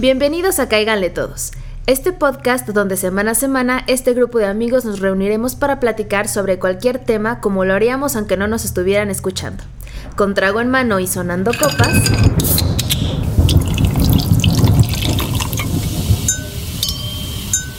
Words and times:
Bienvenidos 0.00 0.58
a 0.60 0.66
Cáiganle 0.66 1.10
Todos. 1.10 1.50
Este 1.86 2.14
podcast 2.14 2.66
donde 2.66 2.96
semana 2.96 3.32
a 3.32 3.34
semana 3.34 3.84
este 3.86 4.14
grupo 4.14 4.38
de 4.38 4.46
amigos 4.46 4.86
nos 4.86 4.98
reuniremos 4.98 5.56
para 5.56 5.78
platicar 5.78 6.26
sobre 6.26 6.58
cualquier 6.58 6.98
tema 6.98 7.42
como 7.42 7.66
lo 7.66 7.74
haríamos 7.74 8.16
aunque 8.16 8.38
no 8.38 8.48
nos 8.48 8.64
estuvieran 8.64 9.10
escuchando. 9.10 9.62
Con 10.16 10.32
trago 10.32 10.62
en 10.62 10.70
mano 10.70 11.00
y 11.00 11.06
sonando 11.06 11.52
copas. 11.52 11.92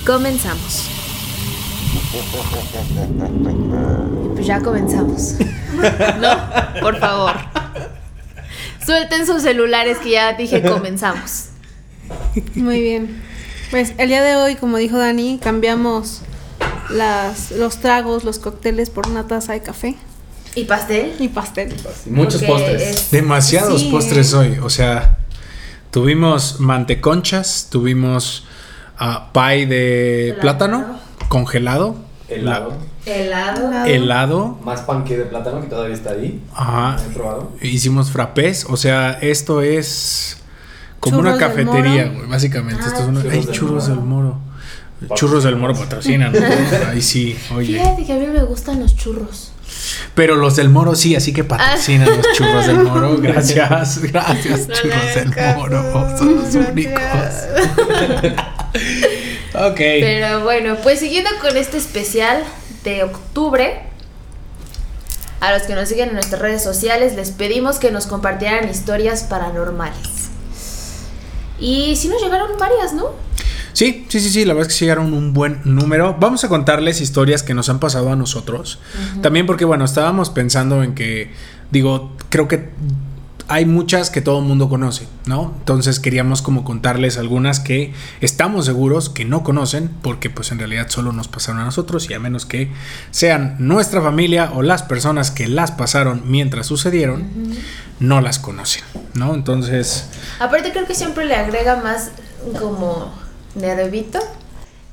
Comenzamos. 0.05 0.89
Pues 4.35 4.45
ya 4.45 4.61
comenzamos. 4.61 5.37
no, 6.21 6.81
por 6.81 6.99
favor. 6.99 7.33
Suelten 8.85 9.25
sus 9.25 9.41
celulares 9.41 9.97
que 9.97 10.11
ya 10.11 10.33
dije 10.33 10.61
comenzamos. 10.61 11.50
Muy 12.55 12.81
bien. 12.81 13.21
Pues 13.71 13.93
el 13.97 14.09
día 14.09 14.21
de 14.23 14.35
hoy, 14.35 14.55
como 14.55 14.77
dijo 14.77 14.97
Dani, 14.97 15.39
cambiamos 15.41 16.21
las, 16.89 17.51
los 17.51 17.77
tragos, 17.77 18.23
los 18.23 18.39
cócteles 18.39 18.89
por 18.89 19.07
una 19.07 19.27
taza 19.27 19.53
de 19.53 19.61
café 19.61 19.95
¿Y 20.55 20.65
pastel? 20.65 21.13
y 21.19 21.29
pastel. 21.29 21.73
Muchos 22.07 22.43
Porque 22.43 22.47
postres. 22.63 22.81
es- 22.81 23.11
Demasiados 23.11 23.81
Sí. 23.81 23.89
postres 23.89 24.33
hoy. 24.33 24.57
O 24.61 24.69
sea, 24.69 25.17
tuvimos 25.91 26.59
manteconchas, 26.59 27.67
tuvimos 27.71 28.45
ah, 28.99 29.29
pie 29.33 29.65
de 29.65 30.35
Plátano. 30.41 30.79
plátano 30.79 30.99
congelado, 31.29 31.95
Helado. 32.27 32.73
Helado. 33.05 33.85
Helado. 33.85 34.59
Más 34.63 34.81
panque 34.81 35.17
de 35.17 35.25
plátano 35.25 35.59
que 35.61 35.67
todavía 35.67 35.95
está 35.95 36.11
ahí. 36.11 36.41
Ajá. 36.53 36.97
¿He 37.05 37.13
probado? 37.13 37.51
Hicimos 37.61 38.09
frappés. 38.11 38.65
O 38.69 38.77
sea, 38.77 39.17
esto 39.21 39.61
es 39.61 40.37
como 41.01 41.17
Churros 41.17 41.35
una 41.35 41.47
cafetería, 41.47 42.05
güey, 42.05 42.27
básicamente. 42.27 42.81
Ah, 42.85 42.87
esto 42.87 43.01
es 43.01 43.07
una... 43.07 43.21
churros 43.21 43.33
Ay, 43.33 43.45
del 43.45 43.51
churros 43.55 43.89
Moro. 43.89 43.95
del 43.95 44.05
moro. 44.05 44.37
Churros 45.15 45.43
del 45.43 45.55
moro 45.57 45.73
patrocinan. 45.75 46.33
Ahí 46.89 47.01
sí, 47.01 47.37
oye. 47.53 47.79
Fíjate 47.79 48.05
que 48.05 48.13
a 48.13 48.17
mí 48.17 48.27
me 48.27 48.43
gustan 48.43 48.79
los 48.79 48.95
churros. 48.95 49.51
Pero 50.13 50.35
los 50.35 50.55
del 50.57 50.69
moro 50.69 50.93
sí, 50.95 51.15
así 51.15 51.33
que 51.33 51.43
patrocinan 51.43 52.07
los 52.07 52.25
churros 52.33 52.67
del 52.67 52.79
moro. 52.83 53.17
Gracias, 53.17 53.99
gracias, 54.11 54.67
No 54.67 54.75
churros 54.75 55.15
del 55.15 55.31
caso. 55.33 55.59
moro. 55.59 56.17
Son 56.17 56.35
los 56.35 56.53
únicos. 56.55 56.93
ok. 59.55 59.75
Pero 59.77 60.43
bueno, 60.43 60.75
pues 60.83 60.99
siguiendo 60.99 61.29
con 61.41 61.57
este 61.57 61.77
especial 61.77 62.43
de 62.83 63.03
octubre, 63.03 63.81
a 65.39 65.51
los 65.53 65.63
que 65.63 65.73
nos 65.73 65.89
siguen 65.89 66.09
en 66.09 66.13
nuestras 66.15 66.41
redes 66.41 66.61
sociales 66.63 67.15
les 67.15 67.31
pedimos 67.31 67.79
que 67.79 67.91
nos 67.91 68.05
compartieran 68.05 68.69
historias 68.69 69.23
paranormales. 69.23 70.29
Y 71.61 71.95
sí 71.95 72.09
nos 72.09 72.21
llegaron 72.21 72.49
varias, 72.59 72.93
¿no? 72.93 73.05
Sí, 73.73 74.05
sí, 74.09 74.19
sí, 74.19 74.29
sí, 74.29 74.45
la 74.45 74.53
verdad 74.53 74.69
es 74.69 74.77
que 74.77 74.85
llegaron 74.85 75.13
un 75.13 75.33
buen 75.33 75.61
número. 75.63 76.17
Vamos 76.19 76.43
a 76.43 76.49
contarles 76.49 76.99
historias 76.99 77.43
que 77.43 77.53
nos 77.53 77.69
han 77.69 77.79
pasado 77.79 78.11
a 78.11 78.15
nosotros. 78.15 78.79
También 79.21 79.45
porque, 79.45 79.63
bueno, 79.63 79.85
estábamos 79.85 80.29
pensando 80.29 80.83
en 80.83 80.93
que, 80.93 81.31
digo, 81.71 82.11
creo 82.29 82.47
que 82.47 82.69
hay 83.51 83.65
muchas 83.65 84.09
que 84.09 84.21
todo 84.21 84.39
el 84.39 84.45
mundo 84.45 84.69
conoce, 84.69 85.07
¿no? 85.25 85.53
Entonces 85.59 85.99
queríamos 85.99 86.41
como 86.41 86.63
contarles 86.63 87.17
algunas 87.17 87.59
que 87.59 87.93
estamos 88.21 88.65
seguros 88.65 89.09
que 89.09 89.25
no 89.25 89.43
conocen, 89.43 89.89
porque 90.01 90.29
pues 90.29 90.51
en 90.51 90.59
realidad 90.59 90.87
solo 90.89 91.11
nos 91.11 91.27
pasaron 91.27 91.59
a 91.61 91.65
nosotros 91.65 92.09
y 92.09 92.13
a 92.13 92.19
menos 92.19 92.45
que 92.45 92.71
sean 93.11 93.57
nuestra 93.59 94.01
familia 94.01 94.51
o 94.55 94.61
las 94.61 94.83
personas 94.83 95.31
que 95.31 95.47
las 95.47 95.71
pasaron 95.71 96.23
mientras 96.25 96.67
sucedieron, 96.67 97.27
no 97.99 98.21
las 98.21 98.39
conocen, 98.39 98.83
¿no? 99.15 99.33
Entonces... 99.33 100.05
Aparte 100.39 100.71
creo 100.71 100.85
que 100.85 100.95
siempre 100.95 101.25
le 101.25 101.35
agrega 101.35 101.75
más 101.75 102.11
como 102.57 103.13
nervito 103.55 104.19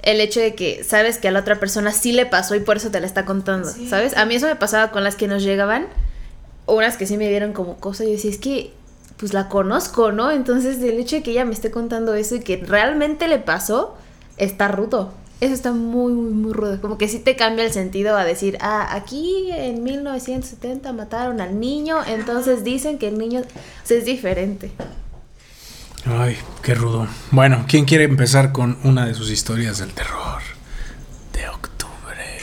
el 0.03 0.21
hecho 0.21 0.41
de 0.41 0.55
que 0.55 0.85
sabes 0.85 1.19
que 1.19 1.29
a 1.29 1.31
la 1.31 1.41
otra 1.41 1.61
persona 1.61 1.93
sí 1.93 2.13
le 2.13 2.27
pasó 2.27 2.55
y 2.55 2.61
por 2.61 2.77
eso 2.79 2.91
te 2.91 3.01
la 3.01 3.07
está 3.07 3.25
contando, 3.25 3.69
¿sabes? 3.89 4.17
A 4.17 4.25
mí 4.27 4.35
eso 4.35 4.47
me 4.47 4.57
pasaba 4.57 4.91
con 4.91 5.05
las 5.05 5.17
que 5.17 5.29
nos 5.29 5.43
llegaban, 5.43 5.87
unas 6.69 6.97
que 6.97 7.07
sí 7.07 7.17
me 7.17 7.29
dieron 7.29 7.53
como 7.53 7.77
cosa 7.77 8.05
y 8.05 8.09
yo 8.09 8.13
decía, 8.13 8.31
es 8.31 8.39
que 8.39 8.73
pues 9.17 9.35
la 9.35 9.49
conozco, 9.49 10.13
¿no? 10.13 10.31
Entonces 10.31 10.81
el 10.83 10.99
hecho 10.99 11.17
de 11.17 11.23
que 11.23 11.33
ella 11.33 11.45
me 11.45 11.53
esté 11.53 11.71
contando 11.71 12.15
eso 12.15 12.37
y 12.37 12.41
que 12.41 12.57
realmente 12.57 13.27
le 13.29 13.39
pasó, 13.39 13.97
está 14.37 14.69
rudo. 14.69 15.13
Eso 15.41 15.55
está 15.55 15.73
muy, 15.73 16.13
muy, 16.13 16.33
muy 16.33 16.53
rudo. 16.53 16.81
Como 16.81 16.99
que 16.99 17.07
sí 17.07 17.19
te 17.21 17.37
cambia 17.37 17.65
el 17.65 17.73
sentido 17.73 18.17
a 18.17 18.25
decir, 18.25 18.59
ah, 18.61 18.89
aquí 18.95 19.51
en 19.53 19.83
1970 19.85 20.93
mataron 20.93 21.41
al 21.41 21.61
niño, 21.61 21.99
entonces 22.07 22.65
dicen 22.65 22.99
que 22.99 23.09
el 23.09 23.19
niño 23.19 23.41
o 23.41 23.45
sea, 23.87 23.99
es 23.99 24.05
diferente. 24.05 24.73
Ay, 26.07 26.37
qué 26.63 26.75
rudo. 26.75 27.07
Bueno, 27.31 27.65
¿quién 27.69 27.85
quiere 27.85 28.05
empezar 28.05 28.53
con 28.53 28.79
una 28.85 29.07
de 29.07 29.15
sus 29.15 29.31
historias 29.31 29.79
del 29.79 29.93
terror 29.93 30.43
de 31.33 31.49
octubre? 31.49 32.39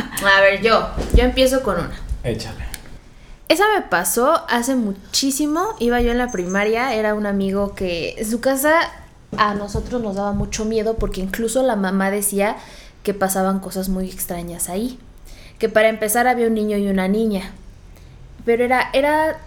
A 0.24 0.40
ver, 0.40 0.62
yo, 0.62 0.88
yo 1.14 1.24
empiezo 1.24 1.62
con 1.62 1.76
una. 1.76 2.00
Échale. 2.22 2.64
Esa 3.48 3.64
me 3.74 3.82
pasó 3.82 4.42
hace 4.48 4.74
muchísimo. 4.74 5.74
Iba 5.78 6.00
yo 6.00 6.12
en 6.12 6.18
la 6.18 6.30
primaria, 6.30 6.94
era 6.94 7.14
un 7.14 7.26
amigo 7.26 7.74
que 7.74 8.24
su 8.28 8.40
casa 8.40 8.90
a 9.36 9.54
nosotros 9.54 10.00
nos 10.02 10.16
daba 10.16 10.32
mucho 10.32 10.64
miedo 10.64 10.94
porque 10.94 11.20
incluso 11.20 11.62
la 11.62 11.76
mamá 11.76 12.10
decía 12.10 12.56
que 13.02 13.12
pasaban 13.12 13.60
cosas 13.60 13.88
muy 13.88 14.08
extrañas 14.08 14.68
ahí. 14.68 14.98
Que 15.58 15.68
para 15.68 15.88
empezar 15.88 16.26
había 16.26 16.46
un 16.46 16.54
niño 16.54 16.78
y 16.78 16.88
una 16.88 17.06
niña. 17.06 17.52
Pero 18.46 18.64
era, 18.64 18.88
era, 18.92 19.38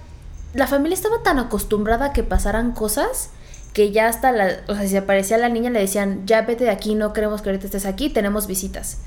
la 0.53 0.67
familia 0.67 0.95
estaba 0.95 1.23
tan 1.23 1.39
acostumbrada 1.39 2.07
a 2.07 2.13
que 2.13 2.23
pasaran 2.23 2.71
cosas 2.71 3.31
que 3.73 3.91
ya 3.91 4.07
hasta 4.07 4.31
la, 4.31 4.61
o 4.67 4.75
sea, 4.75 4.87
si 4.87 4.97
aparecía 4.97 5.37
la 5.37 5.49
niña 5.49 5.69
le 5.69 5.79
decían, 5.79 6.25
ya 6.25 6.41
vete 6.41 6.63
de 6.63 6.71
aquí, 6.71 6.95
no 6.95 7.13
queremos 7.13 7.41
que 7.41 7.49
ahorita 7.49 7.65
estés 7.65 7.85
aquí, 7.85 8.09
tenemos 8.09 8.47
visitas. 8.47 8.97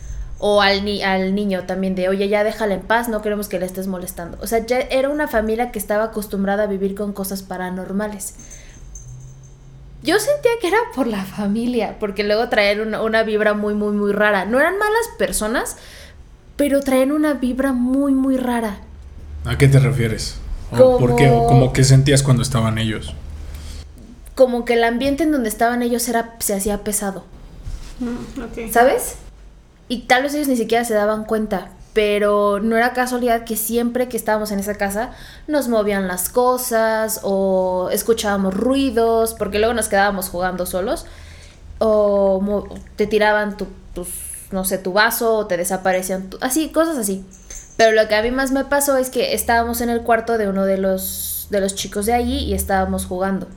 O 0.42 0.62
al, 0.62 0.84
ni 0.86 1.02
al 1.02 1.34
niño 1.34 1.64
también 1.66 1.94
de, 1.94 2.08
oye, 2.08 2.28
ya 2.28 2.42
déjala 2.44 2.74
en 2.74 2.80
paz, 2.80 3.08
no 3.10 3.20
queremos 3.20 3.46
que 3.48 3.58
le 3.60 3.66
estés 3.66 3.86
molestando. 3.86 4.38
O 4.40 4.46
sea, 4.46 4.64
ya 4.66 4.78
era 4.80 5.10
una 5.10 5.28
familia 5.28 5.70
que 5.70 5.78
estaba 5.78 6.04
acostumbrada 6.04 6.62
a 6.62 6.66
vivir 6.66 6.94
con 6.94 7.12
cosas 7.12 7.42
paranormales. 7.42 8.34
Yo 10.02 10.18
sentía 10.18 10.52
que 10.62 10.68
era 10.68 10.78
por 10.94 11.06
la 11.06 11.24
familia, 11.24 11.96
porque 12.00 12.24
luego 12.24 12.48
traían 12.48 12.80
una, 12.80 13.02
una 13.02 13.22
vibra 13.22 13.52
muy, 13.52 13.74
muy, 13.74 13.92
muy 13.92 14.12
rara. 14.12 14.46
No 14.46 14.58
eran 14.58 14.78
malas 14.78 15.08
personas, 15.18 15.76
pero 16.56 16.80
traían 16.80 17.12
una 17.12 17.34
vibra 17.34 17.72
muy, 17.72 18.14
muy 18.14 18.38
rara. 18.38 18.78
¿A 19.44 19.58
qué 19.58 19.68
te 19.68 19.78
refieres? 19.78 20.36
¿O 20.72 20.96
¿Por 20.98 21.16
qué? 21.16 21.28
¿O 21.28 21.34
Como- 21.34 21.46
como 21.48 21.72
qué 21.74 21.84
sentías 21.84 22.22
cuando 22.22 22.42
estaban 22.42 22.78
ellos? 22.78 23.14
Como 24.34 24.64
que 24.64 24.72
el 24.72 24.84
ambiente 24.84 25.24
en 25.24 25.32
donde 25.32 25.50
estaban 25.50 25.82
ellos 25.82 26.08
era, 26.08 26.34
se 26.38 26.54
hacía 26.54 26.78
pesado. 26.82 27.24
Mm. 27.98 28.70
¿Sabes? 28.72 29.16
Y 29.90 30.02
tal 30.02 30.22
vez 30.22 30.32
ellos 30.34 30.46
ni 30.46 30.56
siquiera 30.56 30.84
se 30.84 30.94
daban 30.94 31.24
cuenta, 31.24 31.72
pero 31.94 32.60
no 32.60 32.76
era 32.76 32.92
casualidad 32.92 33.42
que 33.42 33.56
siempre 33.56 34.08
que 34.08 34.16
estábamos 34.16 34.52
en 34.52 34.60
esa 34.60 34.76
casa 34.76 35.10
nos 35.48 35.66
movían 35.66 36.06
las 36.06 36.28
cosas 36.28 37.18
o 37.24 37.88
escuchábamos 37.90 38.54
ruidos, 38.54 39.34
porque 39.34 39.58
luego 39.58 39.74
nos 39.74 39.88
quedábamos 39.88 40.28
jugando 40.28 40.64
solos, 40.64 41.06
o 41.78 42.68
te 42.94 43.08
tiraban 43.08 43.56
tu, 43.56 43.66
no 44.52 44.64
sé, 44.64 44.78
tu 44.78 44.92
vaso, 44.92 45.38
o 45.38 45.46
te 45.48 45.56
desaparecían, 45.56 46.30
así, 46.40 46.68
cosas 46.68 46.96
así. 46.96 47.24
Pero 47.76 47.90
lo 47.90 48.06
que 48.06 48.14
a 48.14 48.22
mí 48.22 48.30
más 48.30 48.52
me 48.52 48.64
pasó 48.64 48.96
es 48.96 49.10
que 49.10 49.34
estábamos 49.34 49.80
en 49.80 49.90
el 49.90 50.02
cuarto 50.02 50.38
de 50.38 50.48
uno 50.48 50.66
de 50.66 50.78
los, 50.78 51.48
de 51.50 51.60
los 51.60 51.74
chicos 51.74 52.06
de 52.06 52.12
allí 52.14 52.44
y 52.44 52.54
estábamos 52.54 53.06
jugando. 53.06 53.48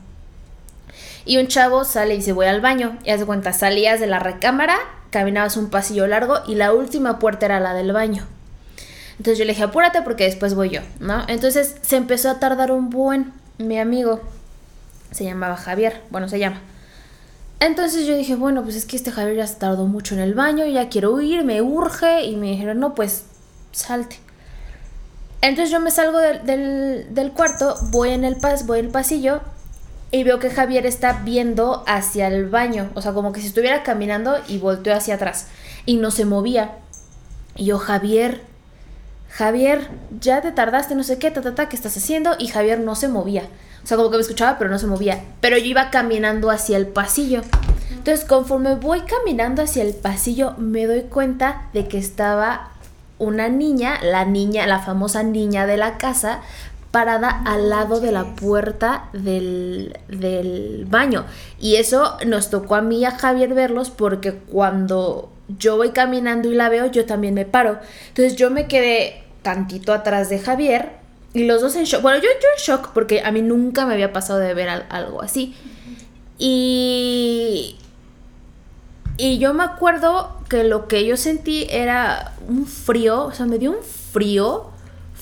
Y 1.24 1.38
un 1.38 1.46
chavo 1.46 1.84
sale 1.84 2.14
y 2.14 2.16
dice, 2.16 2.32
voy 2.32 2.46
al 2.46 2.60
baño. 2.60 2.98
Y 3.04 3.10
haz 3.10 3.24
cuenta, 3.24 3.52
salías 3.52 4.00
de 4.00 4.08
la 4.08 4.18
recámara, 4.18 4.76
caminabas 5.14 5.56
un 5.56 5.70
pasillo 5.70 6.06
largo 6.06 6.40
y 6.46 6.56
la 6.56 6.72
última 6.74 7.18
puerta 7.20 7.46
era 7.46 7.60
la 7.60 7.72
del 7.72 7.92
baño. 7.92 8.26
Entonces 9.12 9.38
yo 9.38 9.44
le 9.44 9.52
dije, 9.52 9.62
apúrate 9.62 10.02
porque 10.02 10.24
después 10.24 10.54
voy 10.54 10.70
yo, 10.70 10.80
¿no? 10.98 11.22
Entonces 11.28 11.76
se 11.82 11.94
empezó 11.96 12.28
a 12.30 12.40
tardar 12.40 12.72
un 12.72 12.90
buen, 12.90 13.32
mi 13.58 13.78
amigo, 13.78 14.20
se 15.12 15.22
llamaba 15.24 15.56
Javier, 15.56 16.02
bueno, 16.10 16.28
se 16.28 16.40
llama. 16.40 16.60
Entonces 17.60 18.06
yo 18.06 18.16
dije, 18.16 18.34
bueno, 18.34 18.64
pues 18.64 18.74
es 18.74 18.84
que 18.86 18.96
este 18.96 19.12
Javier 19.12 19.36
ya 19.36 19.46
se 19.46 19.54
tardó 19.54 19.86
mucho 19.86 20.14
en 20.16 20.20
el 20.20 20.34
baño, 20.34 20.66
ya 20.66 20.88
quiero 20.88 21.20
ir, 21.20 21.44
me 21.44 21.62
urge. 21.62 22.24
Y 22.24 22.34
me 22.36 22.48
dijeron, 22.50 22.80
no, 22.80 22.94
pues 22.96 23.22
salte. 23.70 24.18
Entonces 25.40 25.70
yo 25.70 25.78
me 25.80 25.90
salgo 25.92 26.18
del, 26.18 26.44
del- 26.44 27.14
del 27.14 27.30
cuarto, 27.32 27.76
voy 27.90 28.10
en 28.10 28.24
el 28.24 28.36
pas, 28.36 28.66
voy 28.66 28.80
en 28.80 28.86
el 28.86 28.90
pasillo 28.90 29.40
y 30.14 30.22
veo 30.22 30.38
que 30.38 30.50
Javier 30.50 30.86
está 30.86 31.22
viendo 31.24 31.82
hacia 31.86 32.28
el 32.28 32.48
baño, 32.48 32.90
o 32.94 33.02
sea, 33.02 33.12
como 33.12 33.32
que 33.32 33.40
si 33.40 33.48
estuviera 33.48 33.82
caminando 33.82 34.36
y 34.46 34.58
volteó 34.58 34.94
hacia 34.94 35.16
atrás 35.16 35.48
y 35.86 35.96
no 35.96 36.12
se 36.12 36.24
movía. 36.24 36.76
Y 37.56 37.66
yo, 37.66 37.78
Javier, 37.78 38.42
Javier, 39.28 39.88
ya 40.20 40.40
te 40.40 40.52
tardaste, 40.52 40.94
no 40.94 41.02
sé 41.02 41.18
qué, 41.18 41.32
ta, 41.32 41.42
ta, 41.42 41.56
ta, 41.56 41.68
¿qué 41.68 41.74
estás 41.74 41.96
haciendo? 41.96 42.36
Y 42.38 42.46
Javier 42.46 42.78
no 42.78 42.94
se 42.94 43.08
movía. 43.08 43.48
O 43.82 43.86
sea, 43.86 43.96
como 43.96 44.10
que 44.10 44.16
me 44.16 44.22
escuchaba, 44.22 44.56
pero 44.56 44.70
no 44.70 44.78
se 44.78 44.86
movía. 44.86 45.24
Pero 45.40 45.58
yo 45.58 45.64
iba 45.64 45.90
caminando 45.90 46.50
hacia 46.50 46.76
el 46.76 46.86
pasillo. 46.86 47.42
Entonces, 47.90 48.24
conforme 48.24 48.76
voy 48.76 49.00
caminando 49.00 49.62
hacia 49.62 49.82
el 49.82 49.94
pasillo, 49.94 50.54
me 50.58 50.86
doy 50.86 51.02
cuenta 51.02 51.68
de 51.72 51.88
que 51.88 51.98
estaba 51.98 52.70
una 53.18 53.48
niña, 53.48 53.98
la 54.02 54.24
niña, 54.24 54.66
la 54.66 54.78
famosa 54.78 55.22
niña 55.22 55.66
de 55.66 55.76
la 55.76 55.98
casa, 55.98 56.40
parada 56.94 57.42
al 57.44 57.68
lado 57.70 57.98
de 57.98 58.12
la 58.12 58.36
puerta 58.36 59.08
del, 59.12 59.98
del 60.06 60.86
baño. 60.88 61.24
Y 61.58 61.74
eso 61.74 62.16
nos 62.24 62.50
tocó 62.50 62.76
a 62.76 62.82
mí 62.82 63.00
y 63.00 63.04
a 63.04 63.10
Javier 63.10 63.52
verlos 63.52 63.90
porque 63.90 64.34
cuando 64.34 65.32
yo 65.58 65.76
voy 65.76 65.90
caminando 65.90 66.48
y 66.50 66.54
la 66.54 66.68
veo, 66.68 66.86
yo 66.86 67.04
también 67.04 67.34
me 67.34 67.44
paro. 67.44 67.80
Entonces 68.08 68.36
yo 68.36 68.50
me 68.50 68.68
quedé 68.68 69.24
tantito 69.42 69.92
atrás 69.92 70.28
de 70.30 70.38
Javier 70.38 70.92
y 71.32 71.42
los 71.44 71.60
dos 71.60 71.74
en 71.74 71.84
shock. 71.84 72.00
Bueno, 72.02 72.18
yo, 72.18 72.28
yo 72.40 72.48
en 72.56 72.62
shock 72.62 72.92
porque 72.94 73.22
a 73.24 73.32
mí 73.32 73.42
nunca 73.42 73.86
me 73.86 73.94
había 73.94 74.12
pasado 74.12 74.38
de 74.38 74.54
ver 74.54 74.68
al- 74.68 74.86
algo 74.88 75.20
así. 75.20 75.54
Y... 76.38 77.76
Y 79.16 79.38
yo 79.38 79.54
me 79.54 79.62
acuerdo 79.62 80.36
que 80.48 80.64
lo 80.64 80.88
que 80.88 81.06
yo 81.06 81.16
sentí 81.16 81.66
era 81.70 82.32
un 82.48 82.66
frío, 82.66 83.26
o 83.26 83.32
sea, 83.32 83.46
me 83.46 83.58
dio 83.58 83.70
un 83.70 83.82
frío, 84.12 84.70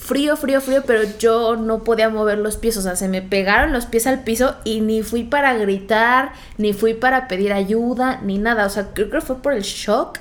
frío, 0.03 0.37
frío, 0.37 0.61
frío, 0.61 0.83
pero 0.85 1.03
yo 1.19 1.55
no 1.57 1.85
podía 1.85 2.09
mover 2.11 2.39
los 2.39 2.57
pies, 2.57 2.77
o 2.77 2.83
sea, 2.83 2.97
se 2.97 3.09
me 3.09 3.23
pegaron 3.23 3.73
los 3.73 3.87
pies 3.87 4.07
al 4.09 4.25
piso 4.25 4.57
y 4.65 4.81
ni 4.81 5.03
fui 5.03 5.23
para 5.23 5.55
gritar, 5.55 6.33
ni 6.59 6.73
fui 6.73 6.95
para 6.95 7.29
pedir 7.29 7.53
ayuda, 7.53 8.21
ni 8.23 8.39
nada, 8.39 8.67
o 8.67 8.71
sea, 8.71 8.89
creo 8.95 9.11
que 9.11 9.21
fue 9.21 9.41
por 9.41 9.53
el 9.53 9.63
shock 9.63 10.19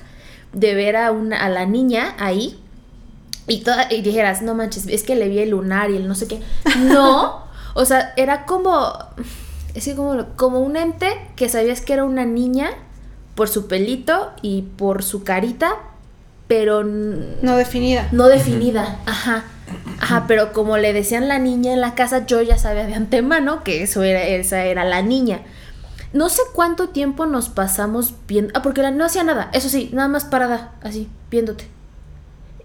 de 0.53 0.75
ver 0.75 0.95
a, 0.97 1.11
una, 1.11 1.43
a 1.43 1.49
la 1.49 1.65
niña 1.65 2.13
ahí 2.19 2.59
y, 3.47 3.61
toda, 3.61 3.91
y 3.91 4.01
dijeras, 4.03 4.43
no 4.43 4.53
manches, 4.53 4.85
es 4.87 5.01
que 5.01 5.15
le 5.15 5.27
vi 5.29 5.39
el 5.39 5.49
lunar 5.49 5.89
y 5.89 5.97
el 5.97 6.07
no 6.07 6.13
sé 6.13 6.27
qué. 6.27 6.39
No, 6.77 7.45
o 7.73 7.83
sea, 7.85 8.13
era 8.17 8.45
como, 8.45 8.93
es 9.73 9.83
que 9.85 9.95
como, 9.95 10.27
como 10.35 10.59
un 10.59 10.77
ente 10.77 11.07
que 11.35 11.49
sabías 11.49 11.81
que 11.81 11.93
era 11.93 12.03
una 12.03 12.23
niña 12.25 12.69
por 13.33 13.49
su 13.49 13.67
pelito 13.67 14.29
y 14.43 14.61
por 14.61 15.03
su 15.03 15.23
carita, 15.23 15.73
pero 16.47 16.83
No 16.83 17.55
definida. 17.57 18.09
no 18.11 18.27
definida. 18.27 18.99
Ajá. 19.07 19.43
Ajá, 19.99 20.25
pero 20.27 20.53
como 20.53 20.77
le 20.77 20.93
decían 20.93 21.27
la 21.27 21.39
niña 21.39 21.73
en 21.73 21.81
la 21.81 21.95
casa, 21.95 22.25
yo 22.25 22.41
ya 22.41 22.57
sabía 22.57 22.87
de 22.87 22.95
antemano 22.95 23.63
que 23.63 23.83
eso 23.83 24.03
era, 24.03 24.23
esa 24.23 24.65
era 24.65 24.83
la 24.83 25.01
niña. 25.01 25.41
No 26.13 26.29
sé 26.29 26.41
cuánto 26.53 26.89
tiempo 26.89 27.25
nos 27.25 27.49
pasamos 27.49 28.13
viendo. 28.27 28.51
Ah, 28.55 28.61
porque 28.61 28.81
la, 28.81 28.91
no 28.91 29.05
hacía 29.05 29.23
nada. 29.23 29.49
Eso 29.53 29.69
sí, 29.69 29.89
nada 29.93 30.07
más 30.07 30.25
parada, 30.25 30.73
así, 30.81 31.07
viéndote. 31.29 31.67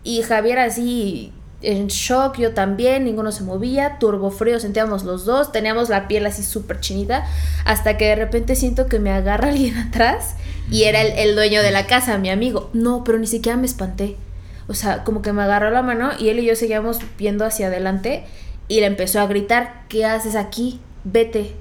Y 0.02 0.22
Javier 0.22 0.58
así 0.58 1.32
en 1.62 1.88
shock, 1.88 2.38
yo 2.38 2.52
también, 2.52 3.04
ninguno 3.04 3.32
se 3.32 3.42
movía, 3.42 3.98
turbo 3.98 4.30
frío, 4.30 4.60
sentíamos 4.60 5.04
los 5.04 5.24
dos, 5.24 5.52
teníamos 5.52 5.88
la 5.88 6.06
piel 6.06 6.26
así 6.26 6.42
súper 6.42 6.80
chinita, 6.80 7.26
hasta 7.64 7.96
que 7.96 8.06
de 8.06 8.16
repente 8.16 8.54
siento 8.54 8.86
que 8.86 8.98
me 8.98 9.10
agarra 9.10 9.48
alguien 9.50 9.76
atrás 9.76 10.36
y 10.70 10.84
era 10.84 11.00
el, 11.00 11.12
el 11.18 11.34
dueño 11.34 11.62
de 11.62 11.70
la 11.70 11.86
casa, 11.86 12.18
mi 12.18 12.30
amigo. 12.30 12.70
No, 12.72 13.04
pero 13.04 13.18
ni 13.18 13.26
siquiera 13.26 13.56
me 13.56 13.66
espanté. 13.66 14.16
O 14.68 14.74
sea, 14.74 15.04
como 15.04 15.22
que 15.22 15.32
me 15.32 15.42
agarró 15.42 15.70
la 15.70 15.82
mano 15.82 16.10
y 16.18 16.28
él 16.28 16.40
y 16.40 16.46
yo 16.46 16.56
seguíamos 16.56 16.98
viendo 17.18 17.44
hacia 17.44 17.68
adelante 17.68 18.24
y 18.68 18.80
le 18.80 18.86
empezó 18.86 19.20
a 19.20 19.26
gritar, 19.26 19.84
¿qué 19.88 20.04
haces 20.04 20.34
aquí? 20.34 20.80
Vete. 21.04 21.54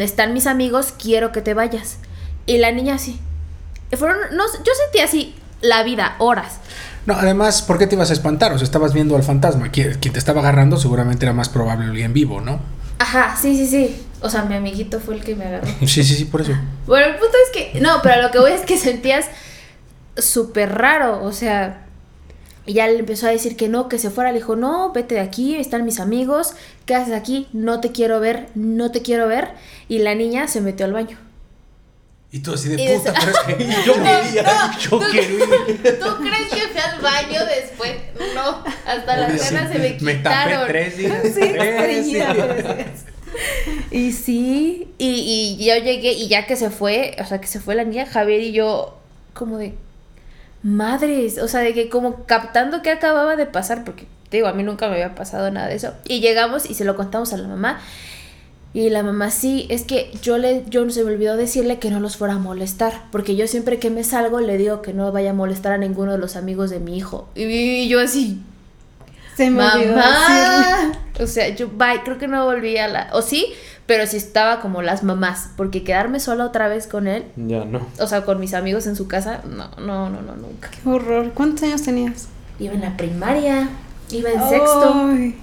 Están 0.00 0.34
mis 0.34 0.46
amigos, 0.46 0.92
quiero 0.98 1.32
que 1.32 1.40
te 1.40 1.54
vayas. 1.54 1.98
Y 2.46 2.58
la 2.58 2.72
niña 2.72 2.94
así. 2.94 3.20
Fueron, 3.96 4.18
no, 4.36 4.44
yo 4.64 4.72
sentí 4.84 5.00
así 5.00 5.34
la 5.60 5.82
vida, 5.82 6.16
horas. 6.18 6.58
No, 7.06 7.14
además, 7.14 7.62
¿por 7.62 7.78
qué 7.78 7.86
te 7.86 7.94
ibas 7.94 8.10
a 8.10 8.12
espantar? 8.12 8.52
O 8.52 8.58
sea, 8.58 8.64
estabas 8.64 8.92
viendo 8.92 9.16
al 9.16 9.22
fantasma. 9.22 9.70
Quien, 9.70 9.94
quien 9.94 10.12
te 10.12 10.18
estaba 10.18 10.40
agarrando 10.40 10.76
seguramente 10.76 11.24
era 11.24 11.32
más 11.32 11.48
probable 11.48 11.86
alguien 11.86 12.12
vivo, 12.12 12.40
¿no? 12.40 12.60
Ajá, 12.98 13.36
sí, 13.40 13.56
sí, 13.56 13.66
sí. 13.66 14.06
O 14.20 14.30
sea, 14.30 14.44
mi 14.44 14.54
amiguito 14.54 15.00
fue 15.00 15.16
el 15.16 15.24
que 15.24 15.34
me 15.34 15.46
agarró. 15.46 15.66
Sí, 15.80 16.04
sí, 16.04 16.14
sí, 16.14 16.24
por 16.26 16.42
eso. 16.42 16.52
Bueno, 16.86 17.06
el 17.06 17.16
punto 17.16 17.34
es 17.46 17.52
que. 17.52 17.80
No, 17.80 18.00
pero 18.02 18.22
lo 18.22 18.30
que 18.30 18.38
voy 18.38 18.52
es 18.52 18.60
que 18.62 18.78
sentías 18.78 19.26
súper 20.16 20.74
raro. 20.74 21.24
O 21.24 21.32
sea. 21.32 21.86
Y 22.64 22.74
ya 22.74 22.86
le 22.86 22.98
empezó 22.98 23.26
a 23.26 23.30
decir 23.30 23.56
que 23.56 23.68
no, 23.68 23.88
que 23.88 23.98
se 23.98 24.10
fuera. 24.10 24.30
Le 24.30 24.38
dijo, 24.38 24.54
no, 24.56 24.92
vete 24.92 25.16
de 25.16 25.20
aquí, 25.20 25.56
están 25.56 25.84
mis 25.84 25.98
amigos. 25.98 26.54
¿Qué 26.86 26.94
haces 26.94 27.12
aquí? 27.14 27.48
No 27.52 27.80
te 27.80 27.90
quiero 27.92 28.20
ver, 28.20 28.46
no 28.54 28.90
te 28.92 29.02
quiero 29.02 29.26
ver. 29.26 29.48
Y 29.88 29.98
la 29.98 30.14
niña 30.14 30.46
se 30.48 30.60
metió 30.60 30.86
al 30.86 30.92
baño. 30.92 31.18
Y 32.30 32.38
tú 32.38 32.54
así 32.54 32.70
de 32.70 32.82
Y 32.82 32.96
puta, 32.98 33.12
des- 33.12 33.20
pero 33.20 33.32
es 33.32 33.58
que 33.58 33.86
yo 33.86 33.92
quería, 34.02 34.78
yo 34.80 34.98
quería. 35.00 35.98
¿Tú 35.98 36.16
crees 36.22 36.48
que 36.50 36.60
fui 36.68 36.80
al 36.80 37.00
baño 37.02 37.40
después? 37.44 37.92
No, 38.34 38.64
hasta 38.86 39.16
las 39.18 39.32
Sí, 39.42 39.54
ganas 39.54 39.70
se 39.72 39.78
me 39.78 39.98
Me 40.00 40.16
quitaron. 40.18 40.60
tapé 40.60 40.72
tres 40.72 40.96
días. 40.96 41.22
Sí, 41.24 41.40
tres 41.40 42.06
días. 42.06 42.36
Y 43.90 44.12
sí, 44.12 44.88
y, 44.98 45.58
y 45.60 45.64
yo 45.66 45.74
llegué 45.76 46.12
y 46.12 46.28
ya 46.28 46.46
que 46.46 46.56
se 46.56 46.70
fue, 46.70 47.16
o 47.20 47.24
sea, 47.26 47.40
que 47.40 47.46
se 47.46 47.60
fue 47.60 47.74
la 47.74 47.84
niña, 47.84 48.06
Javier 48.06 48.40
y 48.40 48.52
yo, 48.52 48.98
como 49.34 49.58
de, 49.58 49.74
madres, 50.62 51.38
o 51.38 51.48
sea, 51.48 51.60
de 51.60 51.74
que 51.74 51.88
como 51.88 52.24
captando 52.24 52.82
qué 52.82 52.90
acababa 52.90 53.36
de 53.36 53.46
pasar, 53.46 53.84
porque 53.84 54.06
te 54.28 54.38
digo, 54.38 54.48
a 54.48 54.52
mí 54.52 54.62
nunca 54.62 54.88
me 54.88 54.94
había 54.94 55.14
pasado 55.14 55.50
nada 55.50 55.68
de 55.68 55.74
eso. 55.74 55.92
Y 56.06 56.20
llegamos 56.20 56.68
y 56.68 56.74
se 56.74 56.84
lo 56.84 56.96
contamos 56.96 57.32
a 57.32 57.36
la 57.36 57.48
mamá. 57.48 57.80
Y 58.74 58.88
la 58.88 59.02
mamá, 59.02 59.30
sí, 59.30 59.66
es 59.68 59.82
que 59.82 60.10
yo 60.22 60.38
le, 60.38 60.64
yo 60.70 60.88
se 60.88 61.04
me 61.04 61.12
olvidó 61.12 61.36
decirle 61.36 61.78
que 61.78 61.90
no 61.90 62.00
los 62.00 62.16
fuera 62.16 62.34
a 62.34 62.38
molestar, 62.38 63.02
porque 63.10 63.36
yo 63.36 63.46
siempre 63.46 63.78
que 63.78 63.90
me 63.90 64.02
salgo 64.02 64.40
le 64.40 64.56
digo 64.56 64.80
que 64.80 64.94
no 64.94 65.12
vaya 65.12 65.30
a 65.30 65.34
molestar 65.34 65.72
a 65.72 65.78
ninguno 65.78 66.12
de 66.12 66.18
los 66.18 66.36
amigos 66.36 66.70
de 66.70 66.80
mi 66.80 66.96
hijo. 66.96 67.28
Y 67.34 67.86
yo 67.88 68.00
así, 68.00 68.40
Se 69.36 69.50
me 69.50 69.62
olvidó. 69.62 69.96
Mamá. 69.96 70.92
O 71.20 71.26
sea, 71.26 71.50
yo 71.50 71.68
bye, 71.68 72.02
creo 72.02 72.16
que 72.16 72.28
no 72.28 72.46
volví 72.46 72.78
a 72.78 72.88
la. 72.88 73.10
O 73.12 73.20
sí, 73.20 73.52
pero 73.92 74.06
sí 74.06 74.16
estaba 74.16 74.60
como 74.60 74.80
las 74.80 75.02
mamás. 75.02 75.50
Porque 75.54 75.84
quedarme 75.84 76.18
sola 76.18 76.46
otra 76.46 76.66
vez 76.66 76.86
con 76.86 77.06
él, 77.06 77.26
Ya 77.36 77.66
no. 77.66 77.86
o 78.00 78.06
sea, 78.06 78.24
con 78.24 78.40
mis 78.40 78.54
amigos 78.54 78.86
en 78.86 78.96
su 78.96 79.06
casa, 79.06 79.42
no, 79.46 79.68
no, 79.76 80.08
no, 80.08 80.22
no, 80.22 80.34
nunca. 80.34 80.70
Qué 80.70 80.88
horror. 80.88 81.32
¿Cuántos 81.34 81.64
años 81.64 81.82
tenías? 81.82 82.28
Iba 82.58 82.72
en 82.72 82.80
la 82.80 82.96
primaria, 82.96 83.68
iba 84.08 84.30
en 84.30 84.48
sexto, 84.48 84.94
Ay. 84.94 85.38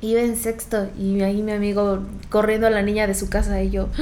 iba 0.00 0.20
en 0.20 0.36
sexto. 0.36 0.86
Y 0.96 1.22
ahí 1.22 1.42
mi 1.42 1.50
amigo 1.50 2.04
corriendo 2.30 2.68
a 2.68 2.70
la 2.70 2.82
niña 2.82 3.08
de 3.08 3.14
su 3.16 3.28
casa 3.28 3.60
y 3.60 3.70
yo. 3.70 3.88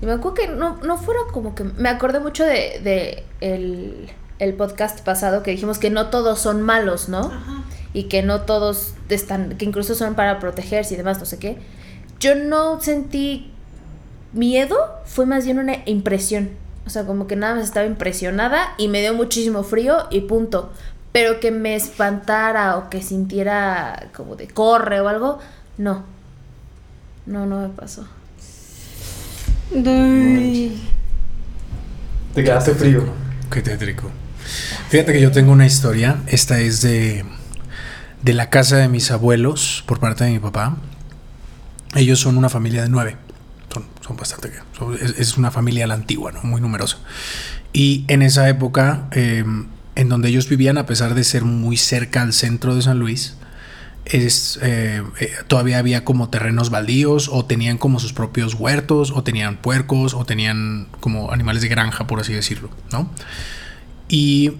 Y 0.00 0.06
me 0.06 0.12
acuerdo 0.12 0.34
que 0.34 0.46
no, 0.48 0.76
no 0.84 0.96
fuera 0.96 1.20
como 1.32 1.56
que. 1.56 1.64
Me 1.64 1.88
acordé 1.88 2.20
mucho 2.20 2.44
de, 2.44 2.80
de 2.84 3.24
el, 3.40 4.10
el 4.38 4.54
podcast 4.54 5.00
pasado 5.00 5.42
que 5.42 5.50
dijimos 5.50 5.78
que 5.78 5.90
no 5.90 6.06
todos 6.10 6.38
son 6.38 6.62
malos, 6.62 7.08
¿no? 7.08 7.18
Ajá. 7.20 7.62
y 7.94 8.04
que 8.04 8.22
no 8.22 8.42
todos 8.42 8.94
están, 9.08 9.56
que 9.56 9.64
incluso 9.64 9.94
son 9.96 10.14
para 10.14 10.38
protegerse 10.40 10.94
y 10.94 10.96
demás, 10.96 11.18
no 11.18 11.24
sé 11.24 11.38
qué. 11.40 11.58
Yo 12.24 12.34
no 12.34 12.80
sentí 12.80 13.50
miedo, 14.32 14.78
fue 15.04 15.26
más 15.26 15.44
bien 15.44 15.58
una 15.58 15.76
impresión. 15.84 16.48
O 16.86 16.88
sea, 16.88 17.04
como 17.04 17.26
que 17.26 17.36
nada 17.36 17.56
más 17.56 17.64
estaba 17.64 17.84
impresionada 17.84 18.72
y 18.78 18.88
me 18.88 19.02
dio 19.02 19.12
muchísimo 19.12 19.62
frío 19.62 20.06
y 20.10 20.22
punto. 20.22 20.72
Pero 21.12 21.38
que 21.38 21.50
me 21.50 21.74
espantara 21.74 22.78
o 22.78 22.88
que 22.88 23.02
sintiera 23.02 24.08
como 24.16 24.36
de 24.36 24.48
corre 24.48 25.02
o 25.02 25.08
algo, 25.08 25.38
no. 25.76 26.04
No, 27.26 27.44
no 27.44 27.60
me 27.60 27.68
pasó. 27.68 28.08
Ay. 29.74 30.82
Te 32.32 32.42
quedaste 32.42 32.74
frío. 32.74 33.04
Qué 33.50 33.60
tétrico. 33.60 34.10
Fíjate 34.88 35.12
que 35.12 35.20
yo 35.20 35.30
tengo 35.30 35.52
una 35.52 35.66
historia. 35.66 36.22
Esta 36.26 36.58
es 36.58 36.80
de, 36.80 37.22
de 38.22 38.32
la 38.32 38.48
casa 38.48 38.78
de 38.78 38.88
mis 38.88 39.10
abuelos 39.10 39.84
por 39.86 40.00
parte 40.00 40.24
de 40.24 40.30
mi 40.30 40.38
papá. 40.38 40.78
Ellos 41.94 42.20
son 42.20 42.36
una 42.36 42.48
familia 42.48 42.82
de 42.82 42.88
nueve. 42.88 43.16
Son, 43.72 43.84
son 44.00 44.16
bastante. 44.16 44.52
es, 45.18 45.36
una 45.36 45.50
familia 45.50 45.84
a 45.84 45.86
la 45.88 45.94
antigua, 45.94 46.32
¿no? 46.32 46.42
Muy 46.42 46.60
numerosa. 46.60 46.98
Y 47.72 48.04
en 48.08 48.22
esa 48.22 48.48
época, 48.48 49.08
eh, 49.12 49.44
en 49.94 50.08
donde 50.08 50.28
ellos 50.28 50.48
vivían, 50.48 50.78
a 50.78 50.86
pesar 50.86 51.14
de 51.14 51.24
ser 51.24 51.44
muy 51.44 51.76
cerca 51.76 52.22
al 52.22 52.32
centro 52.32 52.74
de 52.74 52.82
San 52.82 52.98
Luis, 52.98 53.36
es, 54.04 54.58
eh, 54.62 55.02
eh, 55.18 55.32
todavía 55.46 55.78
había 55.78 56.04
como 56.04 56.28
terrenos 56.28 56.70
baldíos 56.70 57.28
o 57.32 57.46
tenían 57.46 57.78
como 57.78 57.98
sus 57.98 58.12
propios 58.12 58.54
huertos 58.54 59.10
o 59.10 59.22
tenían 59.22 59.56
puercos 59.56 60.14
o 60.14 60.24
tenían 60.24 60.88
como 61.00 61.32
animales 61.32 61.62
de 61.62 61.68
granja, 61.68 62.06
por 62.06 62.20
así 62.20 62.32
decirlo, 62.32 62.70
¿no? 62.92 63.10
Y 64.08 64.52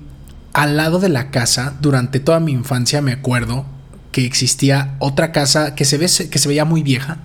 al 0.54 0.76
lado 0.76 0.98
de 0.98 1.08
la 1.08 1.30
casa, 1.30 1.76
durante 1.80 2.20
toda 2.20 2.40
mi 2.40 2.52
infancia 2.52 3.02
me 3.02 3.12
acuerdo 3.12 3.66
que 4.14 4.24
existía 4.24 4.94
otra 5.00 5.32
casa 5.32 5.74
que 5.74 5.84
se, 5.84 5.98
ve, 5.98 6.06
que 6.06 6.38
se 6.38 6.46
veía 6.46 6.64
muy 6.64 6.84
vieja, 6.84 7.18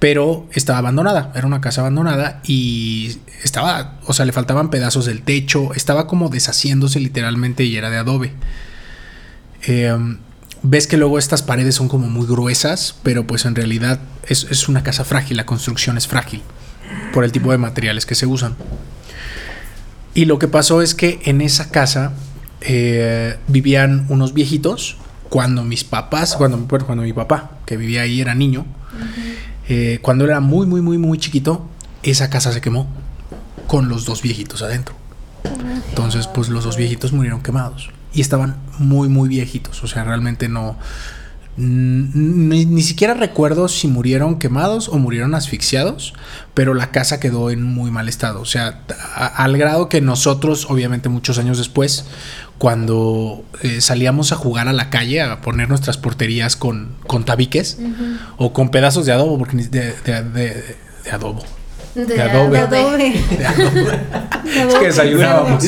pero 0.00 0.48
estaba 0.50 0.78
abandonada, 0.78 1.30
era 1.36 1.46
una 1.46 1.60
casa 1.60 1.82
abandonada 1.82 2.40
y 2.44 3.18
estaba, 3.44 4.00
o 4.06 4.12
sea, 4.12 4.26
le 4.26 4.32
faltaban 4.32 4.68
pedazos 4.68 5.06
del 5.06 5.22
techo, 5.22 5.72
estaba 5.74 6.08
como 6.08 6.28
deshaciéndose 6.28 6.98
literalmente 6.98 7.62
y 7.62 7.76
era 7.76 7.90
de 7.90 7.98
adobe. 7.98 8.32
Eh, 9.68 9.96
ves 10.64 10.88
que 10.88 10.96
luego 10.96 11.16
estas 11.20 11.42
paredes 11.42 11.76
son 11.76 11.86
como 11.86 12.08
muy 12.08 12.26
gruesas, 12.26 12.96
pero 13.04 13.24
pues 13.24 13.44
en 13.44 13.54
realidad 13.54 14.00
es, 14.26 14.48
es 14.50 14.68
una 14.68 14.82
casa 14.82 15.04
frágil, 15.04 15.36
la 15.36 15.46
construcción 15.46 15.96
es 15.96 16.08
frágil 16.08 16.42
por 17.12 17.22
el 17.22 17.30
tipo 17.30 17.52
de 17.52 17.58
materiales 17.58 18.04
que 18.04 18.16
se 18.16 18.26
usan. 18.26 18.56
Y 20.12 20.24
lo 20.24 20.40
que 20.40 20.48
pasó 20.48 20.82
es 20.82 20.96
que 20.96 21.20
en 21.26 21.40
esa 21.40 21.70
casa 21.70 22.14
eh, 22.62 23.38
vivían 23.46 24.06
unos 24.08 24.34
viejitos 24.34 24.96
cuando 25.28 25.64
mis 25.64 25.84
papás, 25.84 26.36
cuando, 26.36 26.58
mi 27.02 27.12
papá, 27.12 27.50
que 27.66 27.76
vivía 27.76 28.02
ahí, 28.02 28.20
era 28.20 28.34
niño, 28.34 28.64
eh, 29.68 29.98
cuando 30.02 30.24
era 30.24 30.40
muy, 30.40 30.66
muy, 30.66 30.80
muy, 30.80 30.98
muy 30.98 31.18
chiquito, 31.18 31.68
esa 32.02 32.30
casa 32.30 32.52
se 32.52 32.60
quemó 32.60 32.86
con 33.66 33.88
los 33.88 34.04
dos 34.04 34.22
viejitos 34.22 34.62
adentro. 34.62 34.94
Entonces, 35.88 36.26
pues 36.26 36.48
los 36.48 36.64
dos 36.64 36.76
viejitos 36.76 37.12
murieron 37.12 37.42
quemados. 37.42 37.90
Y 38.12 38.20
estaban 38.20 38.56
muy, 38.78 39.08
muy 39.08 39.28
viejitos. 39.28 39.82
O 39.82 39.86
sea, 39.86 40.04
realmente 40.04 40.48
no, 40.48 40.78
Ni, 41.56 42.66
ni 42.66 42.82
siquiera 42.82 43.14
recuerdo 43.14 43.68
si 43.68 43.88
murieron 43.88 44.38
quemados 44.38 44.88
o 44.88 44.98
murieron 44.98 45.34
asfixiados, 45.34 46.12
pero 46.52 46.74
la 46.74 46.90
casa 46.90 47.18
quedó 47.18 47.50
en 47.50 47.62
muy 47.62 47.90
mal 47.90 48.08
estado. 48.08 48.40
O 48.40 48.44
sea, 48.44 48.82
al 49.14 49.56
grado 49.56 49.88
que 49.88 50.00
nosotros, 50.02 50.66
obviamente 50.68 51.08
muchos 51.08 51.38
años 51.38 51.56
después, 51.56 52.04
cuando 52.58 53.44
eh, 53.62 53.80
salíamos 53.80 54.32
a 54.32 54.36
jugar 54.36 54.68
a 54.68 54.72
la 54.72 54.88
calle, 54.90 55.20
a 55.20 55.40
poner 55.40 55.68
nuestras 55.68 55.98
porterías 55.98 56.56
con, 56.56 56.94
con 57.06 57.24
tabiques 57.24 57.78
o 58.38 58.52
con 58.52 58.70
pedazos 58.70 59.04
de 59.06 59.12
adobo, 59.12 59.38
porque 59.38 59.56
de, 59.58 59.92
de- 60.04 60.22
de- 60.22 60.76
de 61.04 61.10
adobo. 61.10 61.44
De 61.94 62.20
adobe. 62.20 62.58
De 62.58 62.64
adobe. 62.64 63.10
De 63.10 63.44
Es 63.44 64.54
que 64.54 64.60
adobe. 64.60 64.86
desayunábamos. 64.86 65.64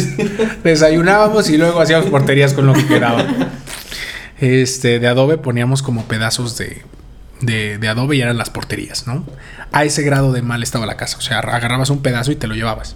Desayunábamos 0.65 1.49
y 1.51 1.57
luego 1.59 1.81
hacíamos 1.81 2.07
porterías 2.11 2.53
con 2.55 2.67
lo 2.67 2.73
que 2.75 2.87
quedaba. 2.87 3.25
Este, 4.39 4.99
de 4.99 5.09
adobe 5.09 5.37
poníamos 5.39 5.83
como 5.83 6.05
pedazos 6.05 6.57
de, 6.59 6.83
de, 7.41 7.79
de 7.79 7.89
adobe 7.89 8.17
y 8.17 8.21
eran 8.21 8.37
las 8.39 8.51
porterías, 8.51 9.07
¿no? 9.07 9.25
A 9.73 9.85
ese 9.85 10.03
grado 10.03 10.33
de 10.33 10.43
mal 10.43 10.63
estaba 10.63 10.87
la 10.87 10.97
casa. 10.97 11.19
O 11.19 11.21
sea, 11.21 11.39
agarrabas 11.41 11.91
un 11.91 12.01
pedazo 12.03 12.31
y 12.33 12.37
te 12.37 12.47
lo 12.47 12.55
llevabas. 12.55 12.95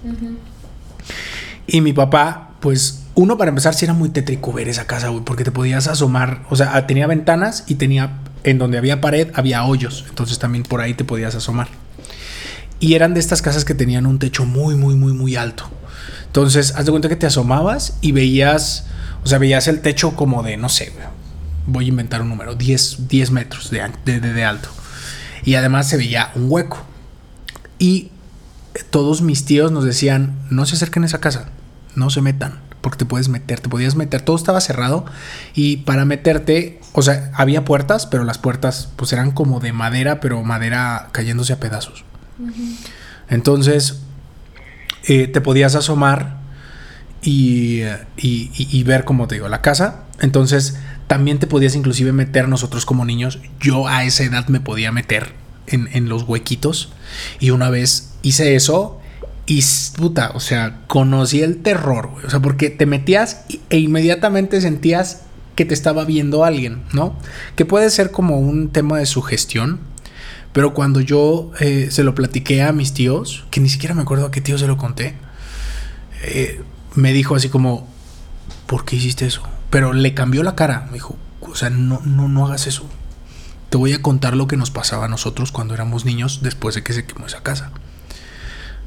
Y 1.67 1.81
mi 1.81 1.93
papá, 1.93 2.51
pues, 2.61 3.02
uno 3.15 3.37
para 3.37 3.51
empezar, 3.51 3.75
sí 3.75 3.85
era 3.85 3.95
muy 3.95 4.09
tétrico 4.09 4.53
ver 4.53 4.69
esa 4.69 4.87
casa, 4.87 5.09
porque 5.25 5.45
te 5.45 5.51
podías 5.51 5.87
asomar. 5.87 6.43
O 6.51 6.57
sea, 6.57 6.87
tenía 6.87 7.07
ventanas 7.07 7.65
y 7.67 7.75
tenía, 7.75 8.19
en 8.45 8.59
donde 8.59 8.79
había 8.79 9.01
pared, 9.01 9.29
había 9.35 9.65
hoyos. 9.65 10.05
Entonces 10.09 10.39
también 10.39 10.65
por 10.65 10.81
ahí 10.81 10.95
te 10.95 11.05
podías 11.05 11.35
asomar. 11.35 11.69
Y 12.81 12.95
eran 12.95 13.15
de 13.15 13.21
estas 13.21 13.43
casas 13.43 13.65
que 13.65 13.75
tenían 13.75 14.07
un 14.07 14.19
techo 14.19 14.45
muy, 14.45 14.75
muy, 14.77 14.95
muy, 14.95 15.13
muy 15.13 15.37
alto. 15.37 15.71
Entonces, 16.27 16.73
haz 16.77 16.87
de 16.87 16.91
cuenta 16.91 17.09
que 17.09 17.17
te 17.17 17.27
asomabas 17.27 17.99
y 18.01 18.13
veías, 18.13 18.87
o 19.23 19.27
sea, 19.29 19.39
veías 19.39 19.69
el 19.69 19.81
techo 19.83 20.17
como 20.17 20.43
de, 20.43 20.57
no 20.57 20.69
sé, 20.71 20.93
voy 21.67 21.85
a 21.85 21.89
inventar 21.89 22.23
un 22.23 22.31
número, 22.31 22.55
10, 22.55 23.07
10 23.09 23.31
metros 23.31 23.71
de- 23.71 23.83
de- 24.05 24.21
de 24.21 24.45
alto. 24.45 24.69
Y 25.45 25.55
además 25.57 25.89
se 25.89 25.97
veía 25.99 26.31
un 26.35 26.47
hueco. 26.49 26.83
Y 27.79 28.11
todos 28.91 29.21
mis 29.23 29.45
tíos 29.45 29.71
nos 29.71 29.85
decían, 29.85 30.35
no 30.51 30.65
se 30.67 30.75
acerquen 30.77 31.03
a 31.03 31.07
esa 31.07 31.21
casa, 31.21 31.51
no 31.95 32.09
se 32.11 32.23
metan, 32.23 32.59
porque 32.83 32.99
te 32.99 33.05
puedes 33.07 33.29
meter, 33.31 33.61
te 33.61 33.71
podías 33.71 33.95
meter, 33.97 34.21
todo 34.21 34.37
estaba 34.37 34.61
cerrado 34.61 35.07
y 35.55 35.79
para 35.79 36.05
meterte, 36.05 36.79
o 36.93 37.01
sea, 37.01 37.31
había 37.35 37.65
puertas, 37.65 38.05
pero 38.07 38.25
las 38.25 38.37
puertas 38.37 38.91
pues 38.97 39.13
eran 39.15 39.31
como 39.31 39.61
de 39.61 39.73
madera, 39.73 40.21
pero 40.21 40.43
madera 40.43 41.09
cayéndose 41.13 41.55
a 41.55 41.61
pedazos. 41.61 42.05
Entonces, 43.29 44.01
eh, 45.05 45.27
te 45.29 45.41
podías 45.41 45.75
asomar 45.75 46.39
y, 47.23 47.83
y- 48.17 48.51
y- 48.57 48.69
y 48.71 48.83
ver, 48.83 49.05
como 49.05 49.29
te 49.29 49.37
digo, 49.37 49.49
la 49.49 49.63
casa. 49.63 50.03
Entonces, 50.21 50.77
también 51.07 51.39
te 51.39 51.47
podías 51.47 51.75
inclusive 51.75 52.13
meter 52.13 52.49
nosotros 52.49 52.85
como 52.87 53.05
niños. 53.05 53.39
Yo 53.61 53.87
a 53.89 54.05
esa 54.05 54.25
edad 54.25 54.49
me 54.49 54.61
podía 54.61 54.93
meter 54.93 55.33
en, 55.67 55.89
en 55.93 56.09
los 56.09 56.25
huequitos. 56.25 56.93
Y 57.41 57.51
una 57.51 57.71
vez 57.71 58.15
hice 58.23 58.55
eso 58.55 59.01
y, 59.53 59.63
puta, 59.99 60.33
o 60.35 60.41
sea, 60.41 60.81
conocí 60.87 61.43
el 61.43 61.59
terror, 61.59 62.09
güey. 62.09 62.25
O 62.25 62.31
sea, 62.31 62.41
porque 62.41 62.71
te 62.71 62.87
metías 62.87 63.45
e 63.69 63.79
inmediatamente 63.79 64.63
sentías 64.63 65.25
que 65.57 65.67
te 65.67 65.75
estaba 65.75 66.07
viendo 66.07 66.47
alguien, 66.47 66.83
¿no? 66.95 67.15
Que 67.55 67.67
puede 67.67 67.91
ser 67.91 68.13
como 68.13 68.39
un 68.39 68.71
tema 68.71 68.99
de 68.99 69.05
sugestión. 69.05 69.81
Pero 70.55 70.73
cuando 70.73 71.03
yo 71.03 71.51
eh, 71.61 71.89
se 71.91 72.03
lo 72.03 72.15
platiqué 72.15 72.63
a 72.63 72.73
mis 72.73 72.95
tíos, 72.95 73.45
que 73.51 73.61
ni 73.61 73.69
siquiera 73.69 73.95
me 73.95 74.01
acuerdo 74.01 74.25
a 74.25 74.31
qué 74.31 74.41
tío 74.41 74.57
se 74.57 74.67
lo 74.67 74.79
conté, 74.79 75.17
eh, 76.23 76.63
me 76.95 77.13
dijo 77.13 77.35
así 77.35 77.51
como, 77.51 77.87
¿por 78.67 78.87
qué 78.87 78.97
hiciste 78.97 79.27
eso? 79.27 79.43
Pero 79.69 79.93
le 79.93 80.15
cambió 80.15 80.43
la 80.43 80.55
cara, 80.55 80.87
me 80.87 80.95
dijo, 80.95 81.17
o 81.43 81.55
sea, 81.55 81.69
no, 81.69 82.01
no, 82.07 82.27
no 82.29 82.47
hagas 82.47 82.67
eso. 82.67 82.87
Te 83.69 83.77
voy 83.77 83.93
a 83.93 84.01
contar 84.01 84.35
lo 84.35 84.47
que 84.47 84.57
nos 84.57 84.71
pasaba 84.71 85.05
a 85.05 85.09
nosotros 85.09 85.53
cuando 85.53 85.75
éramos 85.75 86.07
niños 86.07 86.41
después 86.43 86.75
de 86.75 86.83
que 86.83 86.95
se 86.95 87.05
quemó 87.05 87.27
esa 87.27 87.43
casa. 87.43 87.71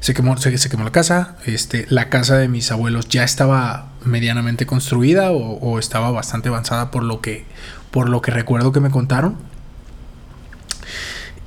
Se 0.06 0.14
quemó, 0.14 0.36
se, 0.36 0.56
se 0.56 0.68
quemó 0.68 0.84
la 0.84 0.92
casa, 0.92 1.34
este, 1.46 1.84
la 1.88 2.08
casa 2.10 2.36
de 2.36 2.46
mis 2.46 2.70
abuelos 2.70 3.08
ya 3.08 3.24
estaba 3.24 3.88
medianamente 4.04 4.64
construida 4.64 5.32
o, 5.32 5.54
o 5.58 5.80
estaba 5.80 6.12
bastante 6.12 6.48
avanzada 6.48 6.92
por 6.92 7.02
lo 7.02 7.20
que, 7.20 7.44
por 7.90 8.08
lo 8.08 8.22
que 8.22 8.30
recuerdo 8.30 8.70
que 8.70 8.78
me 8.78 8.90
contaron. 8.90 9.36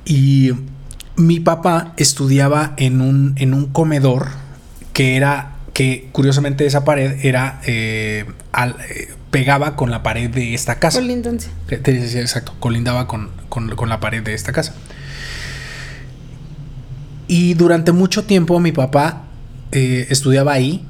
Y 0.04 0.50
mi 1.16 1.40
papá 1.40 1.94
estudiaba 1.96 2.74
en 2.76 3.00
un, 3.00 3.32
en 3.36 3.54
un 3.54 3.66
comedor 3.66 4.28
que 4.92 5.16
era, 5.16 5.52
que 5.72 6.10
curiosamente 6.12 6.66
esa 6.66 6.84
pared 6.84 7.24
era, 7.24 7.60
eh, 7.66 8.26
al- 8.52 8.76
eh, 8.90 9.14
pegaba 9.30 9.74
con 9.74 9.90
la 9.90 10.02
pared 10.02 10.28
de 10.28 10.52
esta 10.52 10.78
casa. 10.78 10.98
Colindancia. 11.00 11.50
Decía, 11.68 12.20
exacto, 12.20 12.54
colindaba 12.60 13.06
con, 13.06 13.30
con- 13.48 13.70
con 13.76 13.88
la 13.88 14.00
pared 14.00 14.22
de 14.22 14.34
esta 14.34 14.52
casa. 14.52 14.74
Y 17.30 17.54
durante 17.54 17.92
mucho 17.92 18.24
tiempo 18.24 18.58
mi 18.58 18.72
papá 18.72 19.22
eh, 19.70 20.08
estudiaba 20.10 20.52
ahí 20.52 20.84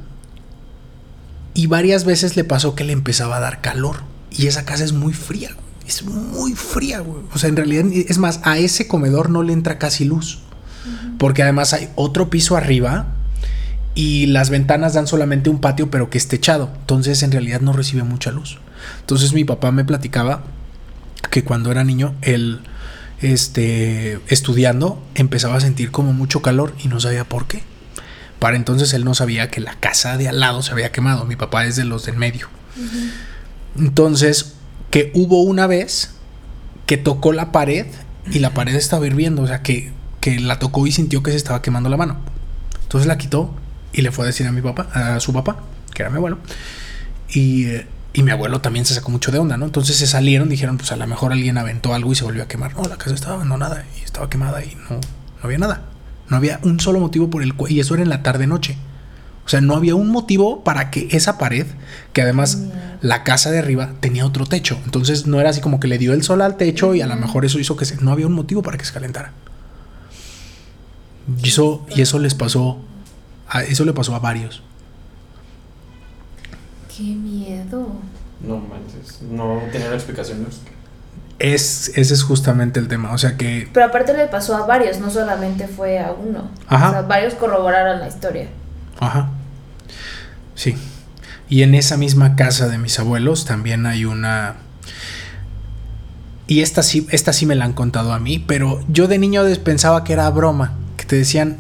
y 1.52 1.66
varias 1.66 2.06
veces 2.06 2.34
le 2.34 2.44
pasó 2.44 2.74
que 2.74 2.82
le 2.82 2.94
empezaba 2.94 3.36
a 3.36 3.40
dar 3.40 3.60
calor. 3.60 3.96
Y 4.30 4.46
esa 4.46 4.64
casa 4.64 4.82
es 4.82 4.94
muy 4.94 5.12
fría, 5.12 5.50
es 5.86 6.02
muy 6.02 6.54
fría, 6.54 7.00
güey. 7.00 7.24
O 7.34 7.38
sea, 7.38 7.50
en 7.50 7.56
realidad, 7.56 7.84
es 7.92 8.16
más, 8.16 8.40
a 8.42 8.56
ese 8.56 8.88
comedor 8.88 9.28
no 9.28 9.42
le 9.42 9.52
entra 9.52 9.78
casi 9.78 10.06
luz. 10.06 10.38
Porque 11.18 11.42
además 11.42 11.74
hay 11.74 11.90
otro 11.94 12.30
piso 12.30 12.56
arriba 12.56 13.08
y 13.94 14.24
las 14.24 14.48
ventanas 14.48 14.94
dan 14.94 15.06
solamente 15.06 15.50
un 15.50 15.60
patio 15.60 15.90
pero 15.90 16.08
que 16.08 16.16
es 16.16 16.26
techado. 16.26 16.70
Entonces 16.80 17.22
en 17.22 17.32
realidad 17.32 17.60
no 17.60 17.74
recibe 17.74 18.02
mucha 18.02 18.30
luz. 18.30 18.56
Entonces 19.00 19.34
mi 19.34 19.44
papá 19.44 19.72
me 19.72 19.84
platicaba 19.84 20.44
que 21.30 21.44
cuando 21.44 21.70
era 21.70 21.84
niño 21.84 22.14
él 22.22 22.62
este 23.22 24.18
estudiando 24.28 25.02
empezaba 25.14 25.56
a 25.56 25.60
sentir 25.60 25.90
como 25.90 26.12
mucho 26.12 26.42
calor 26.42 26.74
y 26.82 26.88
no 26.88 27.00
sabía 27.00 27.24
por 27.24 27.46
qué. 27.46 27.62
Para 28.38 28.56
entonces 28.56 28.94
él 28.94 29.04
no 29.04 29.14
sabía 29.14 29.50
que 29.50 29.60
la 29.60 29.74
casa 29.74 30.16
de 30.16 30.28
al 30.28 30.40
lado 30.40 30.62
se 30.62 30.72
había 30.72 30.92
quemado. 30.92 31.26
Mi 31.26 31.36
papá 31.36 31.66
es 31.66 31.76
de 31.76 31.84
los 31.84 32.06
del 32.06 32.16
medio. 32.16 32.48
Entonces, 33.78 34.54
que 34.90 35.10
hubo 35.14 35.42
una 35.42 35.66
vez 35.66 36.12
que 36.86 36.96
tocó 36.96 37.32
la 37.32 37.52
pared 37.52 37.86
y 38.32 38.38
la 38.38 38.54
pared 38.54 38.74
estaba 38.74 39.06
hirviendo, 39.06 39.42
o 39.42 39.46
sea, 39.46 39.62
que, 39.62 39.92
que 40.20 40.40
la 40.40 40.58
tocó 40.58 40.86
y 40.86 40.92
sintió 40.92 41.22
que 41.22 41.30
se 41.30 41.36
estaba 41.36 41.60
quemando 41.60 41.90
la 41.90 41.98
mano. 41.98 42.18
Entonces 42.82 43.06
la 43.06 43.18
quitó 43.18 43.54
y 43.92 44.02
le 44.02 44.10
fue 44.10 44.24
a 44.24 44.26
decir 44.26 44.46
a 44.46 44.52
mi 44.52 44.62
papá, 44.62 44.88
a 44.92 45.20
su 45.20 45.32
papá, 45.32 45.62
que 45.94 46.02
era 46.02 46.10
mi 46.10 46.16
abuelo. 46.16 46.38
Y, 47.28 47.66
eh, 47.66 47.86
y 48.12 48.22
mi 48.22 48.30
abuelo 48.30 48.60
también 48.60 48.84
se 48.84 48.94
sacó 48.94 49.10
mucho 49.10 49.30
de 49.30 49.38
onda, 49.38 49.56
¿no? 49.56 49.66
Entonces 49.66 49.96
se 49.96 50.06
salieron, 50.06 50.48
dijeron, 50.48 50.76
pues 50.76 50.90
a 50.92 50.96
lo 50.96 51.06
mejor 51.06 51.32
alguien 51.32 51.58
aventó 51.58 51.94
algo 51.94 52.12
y 52.12 52.16
se 52.16 52.24
volvió 52.24 52.42
a 52.42 52.48
quemar. 52.48 52.74
No, 52.74 52.82
la 52.82 52.96
casa 52.96 53.14
estaba 53.14 53.34
abandonada 53.34 53.84
y 54.00 54.04
estaba 54.04 54.28
quemada 54.28 54.64
y 54.64 54.74
no, 54.74 54.96
no 54.96 55.00
había 55.42 55.58
nada. 55.58 55.82
No 56.28 56.36
había 56.36 56.60
un 56.62 56.80
solo 56.80 57.00
motivo 57.00 57.30
por 57.30 57.42
el 57.42 57.54
cual, 57.54 57.72
y 57.72 57.80
eso 57.80 57.94
era 57.94 58.02
en 58.02 58.08
la 58.08 58.22
tarde-noche. 58.22 58.76
O 59.44 59.48
sea, 59.48 59.60
no 59.60 59.74
había 59.74 59.94
un 59.94 60.10
motivo 60.10 60.62
para 60.62 60.90
que 60.90 61.08
esa 61.10 61.38
pared, 61.38 61.66
que 62.12 62.22
además 62.22 62.58
la 63.00 63.24
casa 63.24 63.50
de 63.50 63.58
arriba 63.58 63.94
tenía 64.00 64.26
otro 64.26 64.46
techo. 64.46 64.78
Entonces 64.84 65.26
no 65.26 65.40
era 65.40 65.50
así 65.50 65.60
como 65.60 65.80
que 65.80 65.88
le 65.88 65.98
dio 65.98 66.12
el 66.12 66.22
sol 66.22 66.42
al 66.42 66.56
techo 66.56 66.94
y 66.94 67.00
a 67.00 67.06
lo 67.06 67.16
mejor 67.16 67.44
eso 67.44 67.58
hizo 67.58 67.76
que 67.76 67.84
se, 67.84 67.96
no 67.96 68.12
había 68.12 68.26
un 68.26 68.32
motivo 68.32 68.62
para 68.62 68.78
que 68.78 68.84
se 68.84 68.92
calentara. 68.92 69.32
Y 71.42 71.48
eso, 71.48 71.86
y 71.94 72.00
eso 72.00 72.18
les 72.18 72.34
pasó, 72.34 72.78
a, 73.48 73.62
eso 73.62 73.84
le 73.84 73.92
pasó 73.92 74.14
a 74.14 74.18
varios. 74.18 74.62
Qué 77.00 77.14
miedo. 77.14 77.86
No 78.46 78.58
manches, 78.58 79.22
no 79.22 79.62
tenía 79.72 79.90
explicaciones. 79.94 80.60
Es, 81.38 81.92
ese 81.96 82.12
es 82.12 82.22
justamente 82.22 82.78
el 82.78 82.88
tema. 82.88 83.14
O 83.14 83.18
sea 83.18 83.38
que 83.38 83.70
Pero 83.72 83.86
aparte 83.86 84.12
le 84.12 84.26
pasó 84.26 84.54
a 84.54 84.66
varios, 84.66 85.00
no 85.00 85.10
solamente 85.10 85.66
fue 85.66 85.98
a 85.98 86.12
uno. 86.12 86.50
Ajá. 86.68 86.88
O 86.88 86.92
sea, 86.92 87.02
varios 87.02 87.34
corroboraron 87.34 88.00
la 88.00 88.08
historia. 88.08 88.48
Ajá. 88.98 89.30
Sí. 90.54 90.76
Y 91.48 91.62
en 91.62 91.74
esa 91.74 91.96
misma 91.96 92.36
casa 92.36 92.68
de 92.68 92.76
mis 92.76 92.98
abuelos 92.98 93.46
también 93.46 93.86
hay 93.86 94.04
una. 94.04 94.56
Y 96.46 96.60
esta 96.60 96.82
sí, 96.82 97.06
esta 97.10 97.32
sí 97.32 97.46
me 97.46 97.54
la 97.54 97.64
han 97.64 97.72
contado 97.72 98.12
a 98.12 98.18
mí, 98.18 98.40
pero 98.40 98.84
yo 98.88 99.08
de 99.08 99.18
niño 99.18 99.42
pensaba 99.64 100.04
que 100.04 100.12
era 100.12 100.28
broma, 100.28 100.74
que 100.98 101.06
te 101.06 101.16
decían, 101.16 101.56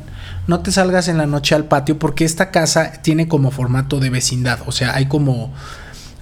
no 0.50 0.60
te 0.60 0.70
salgas 0.72 1.08
en 1.08 1.16
la 1.16 1.26
noche 1.26 1.54
al 1.54 1.64
patio 1.64 1.98
porque 1.98 2.24
esta 2.24 2.50
casa 2.50 2.92
tiene 3.02 3.26
como 3.28 3.50
formato 3.50 4.00
de 4.00 4.10
vecindad, 4.10 4.58
o 4.66 4.72
sea, 4.72 4.94
hay 4.94 5.06
como, 5.06 5.52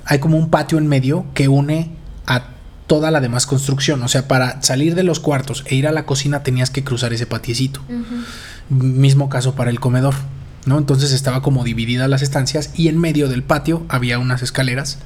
hay 0.04 0.18
como 0.20 0.37
un 0.37 0.50
patio 0.50 0.78
en 0.78 0.87
medio 0.87 1.25
que 1.35 1.49
une 1.49 1.90
a 2.26 2.44
toda 2.87 3.11
la 3.11 3.20
demás 3.20 3.47
construcción, 3.47 4.02
o 4.02 4.08
sea, 4.08 4.28
para 4.28 4.62
salir 4.62 4.94
de 4.94 5.02
los 5.02 5.18
cuartos 5.20 5.64
e 5.66 5.75
ir 5.75 5.87
a 5.88 5.92
la 5.92 6.04
cocina 6.06 6.42
tenías 6.42 6.70
que 6.70 6.85
cruzar 6.85 7.12
ese 7.12 7.26
patiecito. 7.26 7.80
Mismo 8.70 9.28
caso 9.28 9.54
para 9.54 9.70
el 9.70 9.80
comedor, 9.80 10.14
¿no? 10.66 10.76
Entonces 10.78 11.12
estaba 11.12 11.40
como 11.42 11.64
dividida 11.64 12.06
las 12.08 12.20
estancias 12.23 12.70
y 12.75 12.88
en 12.88 12.99
medio 12.99 13.28
del 13.28 13.42
patio 13.42 13.85
había 13.88 14.18
unas 14.18 14.42
escaleras 14.42 14.99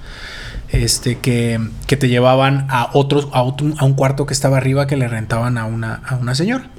este, 0.70 1.18
que, 1.18 1.60
que 1.86 1.96
te 1.96 2.08
llevaban 2.08 2.66
a 2.70 2.90
otros, 2.92 3.28
a, 3.32 3.42
otro- 3.42 3.74
a 3.78 3.84
un 3.84 3.94
cuarto 3.94 4.26
que 4.26 4.34
estaba 4.34 4.56
arriba 4.56 4.86
que 4.86 4.96
le 4.96 5.06
rentaban 5.06 5.58
a 5.58 5.64
una, 5.66 5.94
a 6.06 6.16
una 6.16 6.34
señora. 6.34 6.70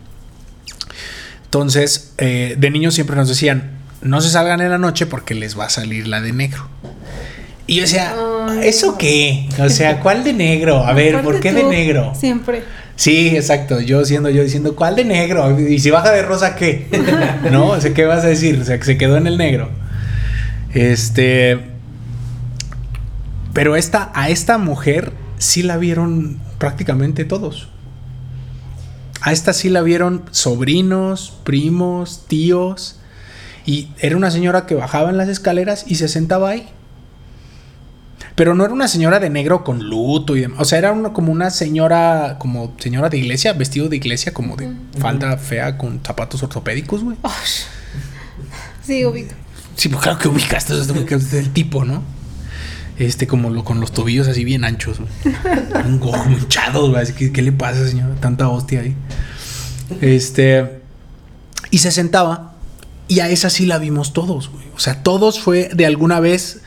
Entonces, 1.53 2.13
eh, 2.17 2.55
de 2.57 2.72
niños 2.72 2.95
siempre 2.95 3.15
nos 3.15 3.29
decían, 3.29 3.74
no 4.01 4.22
se 4.22 4.31
salgan 4.31 4.60
en 4.62 4.72
la 4.72 4.79
noche 4.79 5.05
porque 5.05 5.36
les 5.36 5.57
va 5.57 5.65
a 5.65 5.69
salir 5.69 6.07
la 6.07 6.19
de 6.19 6.33
negro. 6.33 6.67
Y 7.67 7.75
yo 7.75 7.81
decía. 7.83 8.15
¿Eso 8.63 8.98
qué? 8.98 9.48
O 9.60 9.69
sea, 9.69 10.00
¿cuál 10.00 10.24
de 10.24 10.33
negro? 10.33 10.83
A 10.83 10.93
ver, 10.93 11.22
¿por 11.22 11.39
qué 11.39 11.53
de 11.53 11.63
negro? 11.63 12.12
Siempre. 12.15 12.63
Sí, 12.95 13.38
exacto. 13.38 13.79
Yo 13.81 14.03
siendo 14.03 14.31
yo 14.31 14.41
diciendo, 14.41 14.75
¿cuál 14.75 14.95
de 14.95 15.05
negro? 15.05 15.60
Y 15.60 15.77
si 15.77 15.91
baja 15.91 16.10
de 16.10 16.24
rosa, 16.24 16.55
¿qué? 16.55 16.88
¿No? 17.51 17.67
O 17.67 17.79
sea, 17.79 17.93
¿qué 17.93 18.05
vas 18.05 18.24
a 18.24 18.29
decir? 18.29 18.60
O 18.60 18.65
sea, 18.65 18.79
que 18.79 18.86
se 18.86 18.98
quedó 18.98 19.15
en 19.17 19.27
el 19.27 19.38
negro. 19.38 19.69
Este. 20.74 21.60
Pero 23.53 23.75
esta, 23.75 24.12
a 24.15 24.29
esta 24.29 24.57
mujer 24.57 25.12
sí 25.38 25.62
la 25.62 25.77
vieron 25.77 26.39
prácticamente 26.57 27.25
todos. 27.25 27.69
A 29.25 29.32
esta 29.32 29.53
sí 29.53 29.70
la 29.70 29.82
vieron 29.82 30.25
sobrinos, 30.32 31.34
primos, 31.46 32.25
tíos. 32.27 32.98
Y 33.65 33.88
era 34.00 34.18
una 34.18 34.30
señora 34.30 34.65
que 34.65 34.75
bajaba 34.75 35.10
en 35.10 35.15
las 35.15 35.30
escaleras 35.30 35.86
y 35.88 35.96
se 35.96 36.10
sentaba 36.10 36.50
ahí. 36.50 36.68
Pero 38.36 38.53
no 38.53 38.65
era 38.65 38.74
una 38.74 38.89
señora 38.89 39.22
de 39.22 39.30
negro 39.30 39.63
con 39.63 39.88
luto 39.88 40.36
y 40.36 40.42
demás. 40.42 40.60
O 40.60 40.65
sea, 40.65 40.77
era 40.77 40.92
una, 40.92 41.13
como 41.13 41.32
una 41.32 41.51
señora, 41.51 42.36
como 42.38 42.74
señora 42.80 43.08
de 43.08 43.18
iglesia, 43.18 43.53
vestido 43.53 43.88
de 43.88 43.96
iglesia, 43.96 44.34
como 44.34 44.58
de 44.58 44.70
falda 45.00 45.38
fea 45.38 45.77
con 45.77 46.01
zapatos 46.03 46.44
ortopédicos, 46.44 47.01
güey. 47.01 47.15
Sí, 48.84 49.06
ubico. 49.06 49.36
Sí, 49.77 49.88
pues 49.88 50.03
claro 50.03 50.20
que 50.20 50.27
ubicaste, 50.27 50.74
es 50.77 51.32
del 51.32 51.53
tipo, 51.53 51.86
¿no? 51.86 52.03
Este, 53.00 53.25
como 53.25 53.50
lo, 53.50 53.63
con 53.63 53.79
los 53.79 53.91
tobillos 53.91 54.27
así 54.27 54.43
bien 54.43 54.63
anchos. 54.63 55.00
Un 55.85 56.00
gojo 56.00 56.29
hinchados, 56.29 56.91
güey. 56.91 57.13
que, 57.13 57.31
¿Qué 57.31 57.41
le 57.41 57.51
pasa, 57.51 57.88
señora? 57.88 58.15
Tanta 58.19 58.47
hostia 58.50 58.81
ahí. 58.81 58.95
Este. 60.01 60.79
Y 61.71 61.79
se 61.79 61.91
sentaba. 61.91 62.53
Y 63.07 63.19
a 63.19 63.29
esa 63.29 63.50
sí 63.50 63.65
la 63.65 63.79
vimos 63.79 64.13
todos, 64.13 64.50
güey. 64.50 64.65
O 64.75 64.79
sea, 64.79 65.03
todos 65.03 65.39
fue 65.39 65.69
de 65.73 65.85
alguna 65.85 66.19
vez. 66.19 66.62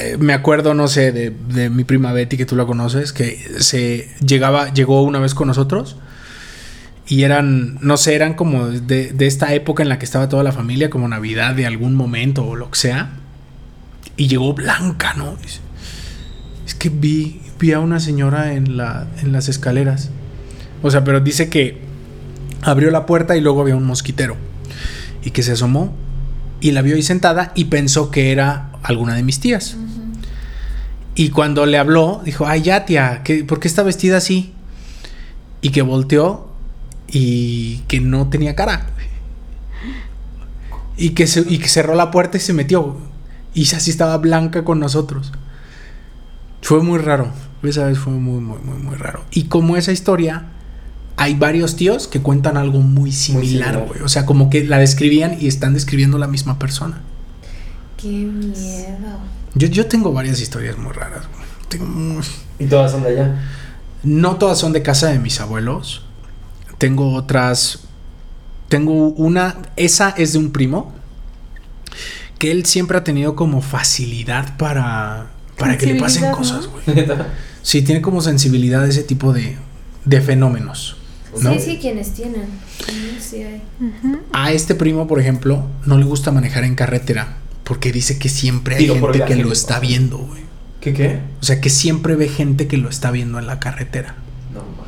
eh, 0.00 0.16
Me 0.18 0.32
acuerdo, 0.32 0.74
no 0.74 0.88
sé, 0.88 1.12
de, 1.12 1.30
de 1.30 1.70
mi 1.70 1.84
prima 1.84 2.12
Betty, 2.12 2.36
que 2.36 2.46
tú 2.46 2.56
la 2.56 2.64
conoces, 2.64 3.12
que 3.12 3.38
se 3.58 4.08
llegaba, 4.24 4.72
llegó 4.72 5.02
una 5.02 5.18
vez 5.18 5.34
con 5.34 5.48
nosotros. 5.48 5.96
Y 7.08 7.22
eran, 7.22 7.78
no 7.82 7.96
sé, 7.96 8.14
eran 8.14 8.34
como 8.34 8.66
de, 8.68 9.12
de 9.12 9.26
esta 9.26 9.54
época 9.54 9.82
en 9.82 9.88
la 9.88 9.98
que 9.98 10.04
estaba 10.04 10.28
toda 10.28 10.42
la 10.42 10.52
familia, 10.52 10.90
como 10.90 11.06
Navidad 11.06 11.54
de 11.54 11.66
algún 11.66 11.94
momento 11.94 12.44
o 12.46 12.56
lo 12.56 12.70
que 12.70 12.78
sea. 12.78 13.10
Y 14.16 14.28
llegó 14.28 14.54
blanca, 14.54 15.14
¿no? 15.14 15.36
Dice, 15.36 15.60
Es 16.66 16.74
que 16.74 16.88
vi, 16.88 17.40
vi 17.58 17.72
a 17.72 17.80
una 17.80 18.00
señora 18.00 18.54
en, 18.54 18.76
la, 18.76 19.06
en 19.22 19.32
las 19.32 19.48
escaleras. 19.48 20.10
O 20.82 20.90
sea, 20.90 21.04
pero 21.04 21.20
dice 21.20 21.48
que 21.48 21.80
abrió 22.62 22.90
la 22.90 23.06
puerta 23.06 23.36
y 23.36 23.40
luego 23.40 23.60
había 23.60 23.76
un 23.76 23.84
mosquitero. 23.84 24.36
Y 25.22 25.30
que 25.30 25.42
se 25.42 25.52
asomó 25.52 25.94
y 26.60 26.72
la 26.72 26.82
vio 26.82 26.96
ahí 26.96 27.02
sentada 27.02 27.52
y 27.54 27.66
pensó 27.66 28.10
que 28.10 28.32
era 28.32 28.70
alguna 28.82 29.14
de 29.14 29.22
mis 29.22 29.40
tías. 29.40 29.76
Y 31.14 31.30
cuando 31.30 31.64
le 31.64 31.78
habló, 31.78 32.20
dijo, 32.24 32.46
ay, 32.46 32.62
ya, 32.62 32.84
tía, 32.84 33.22
¿qué, 33.24 33.42
¿por 33.44 33.58
qué 33.58 33.68
está 33.68 33.82
vestida 33.82 34.18
así? 34.18 34.52
Y 35.62 35.70
que 35.70 35.82
volteó 35.82 36.50
y 37.08 37.78
que 37.88 38.00
no 38.00 38.28
tenía 38.28 38.54
cara. 38.54 38.86
Y 40.98 41.10
que, 41.10 41.26
se, 41.26 41.40
y 41.40 41.58
que 41.58 41.68
cerró 41.68 41.94
la 41.94 42.10
puerta 42.10 42.38
y 42.38 42.40
se 42.40 42.54
metió. 42.54 42.96
Y 43.56 43.62
así 43.74 43.90
estaba 43.90 44.18
blanca 44.18 44.64
con 44.64 44.78
nosotros. 44.80 45.32
Fue 46.60 46.82
muy 46.82 46.98
raro. 46.98 47.30
Esa 47.62 47.86
vez 47.86 47.98
fue 47.98 48.12
muy, 48.12 48.40
muy, 48.40 48.58
muy, 48.58 48.76
muy 48.78 48.94
raro. 48.96 49.24
Y 49.30 49.44
como 49.44 49.76
esa 49.78 49.92
historia, 49.92 50.44
hay 51.16 51.34
varios 51.34 51.74
tíos 51.74 52.06
que 52.06 52.20
cuentan 52.20 52.58
algo 52.58 52.80
muy 52.80 53.12
similar, 53.12 53.86
güey. 53.88 54.02
O 54.02 54.08
sea, 54.08 54.26
como 54.26 54.50
que 54.50 54.62
la 54.64 54.76
describían 54.78 55.38
y 55.40 55.46
están 55.48 55.72
describiendo 55.72 56.18
la 56.18 56.26
misma 56.26 56.58
persona. 56.58 57.00
Qué 57.96 58.08
miedo. 58.08 59.18
Yo, 59.54 59.68
yo 59.68 59.86
tengo 59.86 60.12
varias 60.12 60.38
historias 60.40 60.76
muy 60.76 60.92
raras, 60.92 61.22
güey. 61.32 61.46
Tengo 61.70 61.86
muy- 61.86 62.22
Y 62.58 62.66
todas 62.66 62.92
son 62.92 63.02
de 63.04 63.08
allá. 63.08 63.42
No 64.02 64.36
todas 64.36 64.58
son 64.58 64.74
de 64.74 64.82
casa 64.82 65.08
de 65.08 65.18
mis 65.18 65.40
abuelos. 65.40 66.04
Tengo 66.76 67.14
otras. 67.14 67.80
Tengo 68.68 69.08
una. 69.08 69.56
Esa 69.76 70.10
es 70.10 70.34
de 70.34 70.40
un 70.40 70.52
primo. 70.52 70.92
Que 72.38 72.50
él 72.50 72.66
siempre 72.66 72.98
ha 72.98 73.04
tenido 73.04 73.34
como 73.34 73.62
facilidad 73.62 74.56
para. 74.56 75.30
Para 75.56 75.78
que 75.78 75.86
le 75.86 76.00
pasen 76.00 76.32
cosas, 76.32 76.66
¿no? 76.66 76.94
güey. 76.94 77.06
Sí, 77.62 77.82
tiene 77.82 78.00
como 78.00 78.20
sensibilidad 78.20 78.84
a 78.84 78.86
ese 78.86 79.02
tipo 79.02 79.32
de, 79.32 79.56
de 80.04 80.20
fenómenos. 80.20 80.96
¿no? 81.42 81.52
Sí, 81.54 81.58
sí, 81.58 81.78
quienes 81.80 82.12
tienen. 82.12 82.46
Sí, 82.86 83.16
sí 83.18 83.36
hay. 83.42 83.62
A 84.32 84.52
este 84.52 84.76
primo, 84.76 85.08
por 85.08 85.18
ejemplo, 85.18 85.66
no 85.84 85.98
le 85.98 86.04
gusta 86.04 86.30
manejar 86.30 86.62
en 86.62 86.76
carretera. 86.76 87.38
Porque 87.64 87.90
dice 87.90 88.18
que 88.18 88.28
siempre 88.28 88.76
hay 88.76 88.82
Digo, 88.82 88.94
gente 88.94 89.24
que 89.24 89.34
lo 89.34 89.52
está 89.52 89.80
viendo, 89.80 90.18
güey. 90.18 90.42
¿Qué 90.80 90.92
qué? 90.92 91.18
O 91.40 91.44
sea, 91.44 91.60
que 91.60 91.68
siempre 91.68 92.14
ve 92.14 92.28
gente 92.28 92.68
que 92.68 92.76
lo 92.76 92.88
está 92.88 93.10
viendo 93.10 93.40
en 93.40 93.48
la 93.48 93.58
carretera. 93.58 94.14
No, 94.54 94.60
man. 94.60 94.86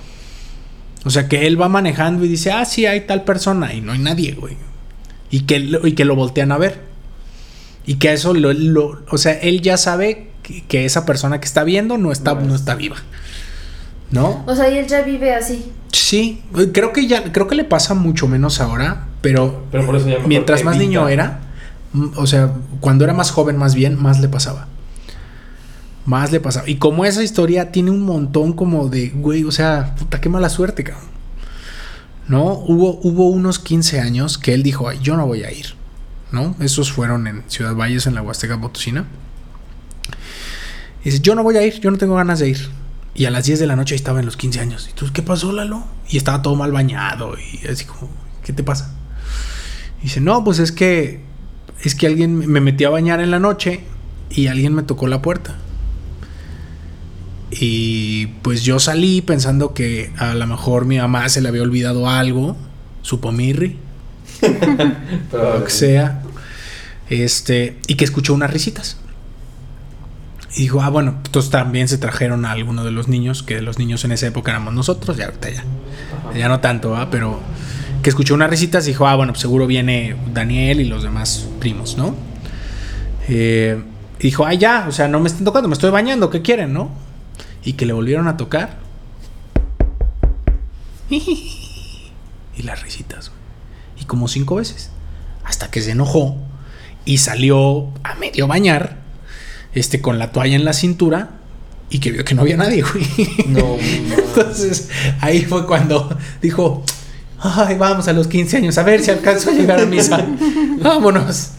O 1.04 1.10
sea, 1.10 1.28
que 1.28 1.48
él 1.48 1.60
va 1.60 1.68
manejando 1.68 2.24
y 2.24 2.28
dice, 2.28 2.52
ah, 2.52 2.64
sí, 2.64 2.86
hay 2.86 3.00
tal 3.00 3.24
persona. 3.24 3.74
Y 3.74 3.80
no 3.80 3.90
hay 3.90 3.98
nadie, 3.98 4.34
güey. 4.34 4.56
Y 5.32 5.40
que, 5.40 5.56
y 5.82 5.92
que 5.92 6.04
lo 6.04 6.14
voltean 6.14 6.52
a 6.52 6.58
ver. 6.58 6.80
Y 7.88 7.94
que 7.96 8.10
a 8.10 8.12
eso 8.12 8.34
lo, 8.34 8.52
lo- 8.52 9.02
O 9.10 9.16
sea, 9.18 9.32
él 9.32 9.62
ya 9.62 9.76
sabe 9.78 10.28
que, 10.42 10.62
que 10.64 10.84
esa 10.84 11.06
persona 11.06 11.40
que 11.40 11.46
está 11.46 11.64
viendo 11.64 11.96
no 11.98 12.12
está, 12.12 12.34
No 12.34 12.42
no 12.42 12.54
es. 12.54 12.60
está 12.60 12.74
viva. 12.74 12.96
¿No? 14.10 14.44
O 14.46 14.54
sea, 14.54 14.70
y 14.70 14.78
él 14.78 14.86
ya 14.86 15.02
vive 15.02 15.34
así. 15.34 15.72
Sí, 15.92 16.42
creo 16.72 16.92
que 16.92 17.06
ya, 17.06 17.32
creo 17.32 17.46
que 17.48 17.54
le 17.54 17.64
pasa 17.64 17.94
mucho 17.94 18.28
menos 18.28 18.60
ahora, 18.60 19.06
pero, 19.22 19.64
Pero 19.72 19.86
por 19.86 19.96
eso 19.96 20.08
ya 20.08 20.18
mientras 20.26 20.62
más 20.64 20.76
evita. 20.76 20.86
niño 20.88 21.08
era, 21.08 21.40
o 22.16 22.26
sea, 22.26 22.52
cuando 22.80 23.04
era 23.04 23.14
más 23.14 23.30
joven 23.30 23.56
más 23.56 23.74
bien, 23.74 24.00
más 24.00 24.20
le 24.20 24.28
pasaba. 24.28 24.68
Más 26.04 26.30
le 26.32 26.40
pasaba. 26.40 26.68
Y 26.68 26.76
como 26.76 27.04
esa 27.04 27.22
historia 27.22 27.70
tiene 27.72 27.90
un 27.90 28.02
montón 28.02 28.52
como 28.54 28.88
de, 28.88 29.08
güey, 29.10 29.44
o 29.44 29.50
sea, 29.50 29.94
puta, 29.98 30.20
qué 30.20 30.28
mala 30.28 30.48
suerte, 30.50 30.84
cabrón. 30.84 31.08
¿No? 32.28 32.44
Hubo, 32.52 32.98
hubo 33.02 33.28
unos 33.28 33.58
15 33.58 34.00
años 34.00 34.36
que 34.38 34.52
él 34.54 34.62
dijo, 34.62 34.88
"Ay, 34.88 34.98
yo 35.02 35.16
no 35.16 35.26
voy 35.26 35.44
a 35.44 35.50
ir. 35.52 35.74
¿No? 36.32 36.54
Esos 36.60 36.92
fueron 36.92 37.26
en 37.26 37.44
Ciudad 37.48 37.74
Valles, 37.74 38.06
en 38.06 38.14
la 38.14 38.22
Huasteca 38.22 38.60
Potosina. 38.60 39.06
Y 41.02 41.04
dice, 41.06 41.20
yo 41.20 41.34
no 41.34 41.42
voy 41.42 41.56
a 41.56 41.66
ir, 41.66 41.80
yo 41.80 41.90
no 41.90 41.98
tengo 41.98 42.16
ganas 42.16 42.38
de 42.38 42.50
ir. 42.50 42.70
Y 43.14 43.24
a 43.24 43.30
las 43.30 43.46
10 43.46 43.58
de 43.58 43.66
la 43.66 43.76
noche 43.76 43.94
estaba 43.94 44.20
en 44.20 44.26
los 44.26 44.36
15 44.36 44.60
años. 44.60 44.88
¿Y 44.90 44.94
tú 44.94 45.06
qué 45.12 45.22
pasó, 45.22 45.52
Lalo? 45.52 45.84
Y 46.08 46.16
estaba 46.16 46.42
todo 46.42 46.54
mal 46.54 46.70
bañado 46.72 47.34
y 47.38 47.66
así 47.66 47.84
como, 47.84 48.10
¿qué 48.44 48.52
te 48.52 48.62
pasa? 48.62 48.94
Y 50.00 50.04
dice, 50.04 50.20
no, 50.20 50.44
pues 50.44 50.58
es 50.58 50.70
que 50.70 51.20
es 51.82 51.94
que 51.94 52.06
alguien 52.06 52.36
me 52.36 52.60
metí 52.60 52.84
a 52.84 52.90
bañar 52.90 53.20
en 53.20 53.30
la 53.30 53.38
noche 53.38 53.80
y 54.30 54.48
alguien 54.48 54.74
me 54.74 54.82
tocó 54.82 55.06
la 55.06 55.22
puerta. 55.22 55.56
Y 57.50 58.26
pues 58.42 58.62
yo 58.62 58.78
salí 58.78 59.22
pensando 59.22 59.72
que 59.74 60.12
a 60.18 60.34
lo 60.34 60.46
mejor 60.46 60.84
mi 60.84 60.98
mamá 60.98 61.28
se 61.28 61.40
le 61.40 61.48
había 61.48 61.62
olvidado 61.62 62.08
algo, 62.08 62.56
su 63.02 63.20
pomirri, 63.20 63.68
Pero, 63.68 63.87
lo 65.32 65.64
que 65.64 65.70
sea, 65.70 66.22
este, 67.08 67.78
y 67.86 67.94
que 67.94 68.04
escuchó 68.04 68.34
unas 68.34 68.50
risitas. 68.50 68.98
Y 70.56 70.62
dijo, 70.62 70.80
ah, 70.80 70.88
bueno, 70.88 71.14
entonces 71.24 71.50
también 71.50 71.88
se 71.88 71.98
trajeron 71.98 72.44
a 72.44 72.52
alguno 72.52 72.84
de 72.84 72.90
los 72.90 73.08
niños, 73.08 73.42
que 73.42 73.60
los 73.60 73.78
niños 73.78 74.04
en 74.04 74.12
esa 74.12 74.26
época 74.26 74.50
éramos 74.50 74.74
nosotros, 74.74 75.16
ya 75.16 75.26
ahorita 75.26 75.50
ya, 75.50 75.60
Ajá. 75.60 76.38
ya 76.38 76.48
no 76.48 76.60
tanto, 76.60 76.96
¿ah? 76.96 77.08
pero 77.10 77.40
que 78.02 78.10
escuchó 78.10 78.34
unas 78.34 78.50
risitas 78.50 78.86
y 78.86 78.90
dijo, 78.90 79.06
ah, 79.06 79.14
bueno, 79.14 79.32
pues 79.32 79.42
seguro 79.42 79.66
viene 79.66 80.16
Daniel 80.32 80.80
y 80.80 80.84
los 80.84 81.02
demás 81.02 81.48
primos, 81.60 81.96
¿no? 81.96 82.14
Eh, 83.28 83.82
y 84.18 84.22
dijo, 84.22 84.46
ah, 84.46 84.54
ya, 84.54 84.86
o 84.88 84.92
sea, 84.92 85.06
no 85.08 85.20
me 85.20 85.28
estén 85.28 85.44
tocando, 85.44 85.68
me 85.68 85.74
estoy 85.74 85.90
bañando, 85.90 86.30
¿qué 86.30 86.42
quieren, 86.42 86.72
no? 86.72 86.90
Y 87.62 87.74
que 87.74 87.86
le 87.86 87.92
volvieron 87.92 88.28
a 88.28 88.36
tocar. 88.36 88.78
Y 92.58 92.62
las 92.64 92.82
risitas, 92.82 93.30
como 94.08 94.26
cinco 94.26 94.56
veces. 94.56 94.90
Hasta 95.44 95.70
que 95.70 95.80
se 95.80 95.92
enojó 95.92 96.36
y 97.04 97.18
salió 97.18 97.88
a 98.02 98.16
medio 98.16 98.48
bañar, 98.48 98.96
este, 99.72 100.00
con 100.00 100.18
la 100.18 100.32
toalla 100.32 100.56
en 100.56 100.64
la 100.64 100.72
cintura 100.72 101.30
y 101.90 102.00
que 102.00 102.10
vio 102.10 102.24
que 102.24 102.34
no 102.34 102.42
había 102.42 102.56
nadie, 102.56 102.82
güey. 102.82 103.06
No, 103.46 103.76
Entonces, 103.80 104.88
ahí 105.20 105.44
fue 105.44 105.66
cuando 105.66 106.18
dijo, 106.42 106.84
ay, 107.38 107.76
vamos 107.78 108.08
a 108.08 108.12
los 108.12 108.26
15 108.26 108.56
años, 108.58 108.78
a 108.78 108.82
ver 108.82 109.02
si 109.02 109.10
alcanzo 109.10 109.50
a 109.50 109.52
llegar 109.54 109.80
a 109.80 109.86
misa. 109.86 110.26
Vámonos. 110.82 111.50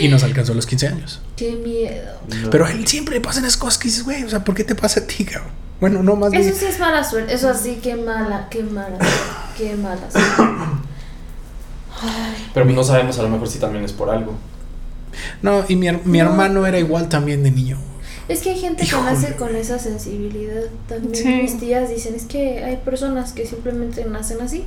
Y 0.00 0.08
nos 0.08 0.22
alcanzó 0.22 0.52
a 0.52 0.54
los 0.54 0.66
15 0.66 0.86
años. 0.88 1.20
Qué 1.36 1.52
miedo. 1.52 2.20
no. 2.42 2.50
Pero 2.50 2.64
a 2.64 2.72
él 2.72 2.86
siempre 2.86 3.16
le 3.16 3.20
pasan 3.20 3.44
esas 3.44 3.58
cosas 3.58 3.78
que 3.78 3.88
dices, 3.88 4.04
güey, 4.04 4.24
o 4.24 4.30
sea, 4.30 4.42
¿por 4.42 4.54
qué 4.54 4.64
te 4.64 4.74
pasa 4.74 5.00
a 5.00 5.06
ti, 5.06 5.24
cabrón? 5.24 5.52
Bueno, 5.80 6.02
no, 6.02 6.16
más 6.16 6.30
bien. 6.30 6.42
Eso 6.42 6.58
sí 6.58 6.64
es 6.64 6.78
mala 6.78 7.04
suerte. 7.04 7.34
Eso 7.34 7.50
así, 7.50 7.78
qué 7.82 7.96
mala, 7.96 8.48
qué 8.50 8.62
mala, 8.62 8.98
qué 9.58 9.76
mala 9.76 10.10
suerte. 10.10 10.42
Ay, 12.02 12.48
Pero 12.54 12.66
no 12.66 12.84
sabemos 12.84 13.18
a 13.18 13.22
lo 13.22 13.28
mejor 13.28 13.48
si 13.48 13.58
también 13.58 13.84
es 13.84 13.92
por 13.92 14.10
algo. 14.10 14.34
No, 15.42 15.64
y 15.68 15.76
mi, 15.76 15.90
mi 16.04 16.18
No. 16.18 16.24
hermano 16.26 16.66
era 16.66 16.78
igual 16.78 17.08
también 17.08 17.42
de 17.42 17.50
niño. 17.50 17.78
Es 18.28 18.40
que 18.42 18.50
hay 18.50 18.58
gente 18.58 18.84
que 18.84 18.92
nace 18.96 19.36
con 19.36 19.54
esa 19.54 19.78
sensibilidad. 19.78 20.62
También 20.88 21.14
Sí. 21.14 21.28
mis 21.28 21.58
tías 21.60 21.88
dicen, 21.88 22.14
es 22.14 22.24
que 22.24 22.62
hay 22.64 22.76
personas 22.78 23.32
que 23.32 23.46
simplemente 23.46 24.04
nacen 24.04 24.40
así. 24.42 24.64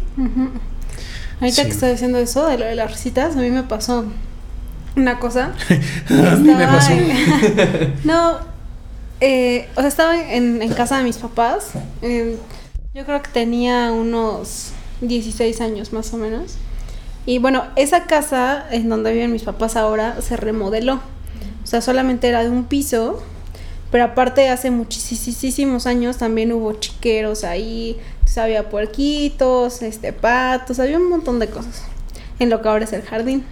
Ahorita 1.42 1.62
Sí. 1.63 1.68
que 1.68 1.74
está 1.74 1.88
diciendo 1.89 2.18
eso 2.20 2.48
de 2.48 2.58
lo 2.58 2.65
de 2.65 2.76
las 2.76 2.92
risitas, 2.92 3.36
a 3.36 3.39
mí 3.39 3.50
me 3.52 3.63
pasó 3.63 4.06
una 4.96 5.20
cosa. 5.20 5.54
A 6.10 6.36
mí 6.36 6.48
me 6.54 6.63
Estaba 6.63 6.78
pasó. 6.78 6.92
en- 6.94 7.94
no, 8.06 8.38
eh, 9.22 9.68
o 9.76 9.80
sea, 9.82 9.88
estaba 9.89 10.22
en, 10.34 10.62
en 10.62 10.74
casa 10.74 10.98
de 10.98 11.04
mis 11.04 11.18
papás. 11.18 11.72
eh, 12.02 12.38
yo 12.94 13.06
creo 13.06 13.22
que 13.22 13.30
tenía 13.32 13.92
unos 13.92 14.72
16 15.02 15.62
años 15.62 15.94
más 15.94 16.13
o 16.13 16.18
menos. 16.18 16.56
Y 17.30 17.38
bueno, 17.38 17.63
esa 17.76 18.08
casa 18.08 18.65
en 18.72 18.89
donde 18.89 19.13
viven 19.13 19.32
mis 19.32 19.44
papás 19.44 19.76
ahora 19.76 20.20
se 20.20 20.36
remodeló. 20.36 20.96
O 21.63 21.68
sea, 21.68 21.80
solamente 21.80 22.28
era 22.28 22.42
de 22.42 22.50
un 22.50 22.63
piso. 22.63 23.22
Pero 23.92 24.06
aparte 24.06 24.50
hace 24.50 24.72
muchísimos 24.72 25.86
años 25.86 26.18
también 26.18 26.52
hubo 26.54 26.74
chiqueros 26.74 27.44
ahí. 27.44 28.00
Había 28.36 28.70
puerquitos, 28.70 29.84
este, 29.84 30.12
patos, 30.12 30.80
había 30.80 30.98
un 30.98 31.08
montón 31.08 31.38
de 31.38 31.50
cosas. 31.50 31.84
En 32.39 32.50
lo 32.50 32.63
que 32.63 32.68
ahora 32.68 32.86
es 32.86 32.94
el 32.94 33.04
jardín. 33.04 33.46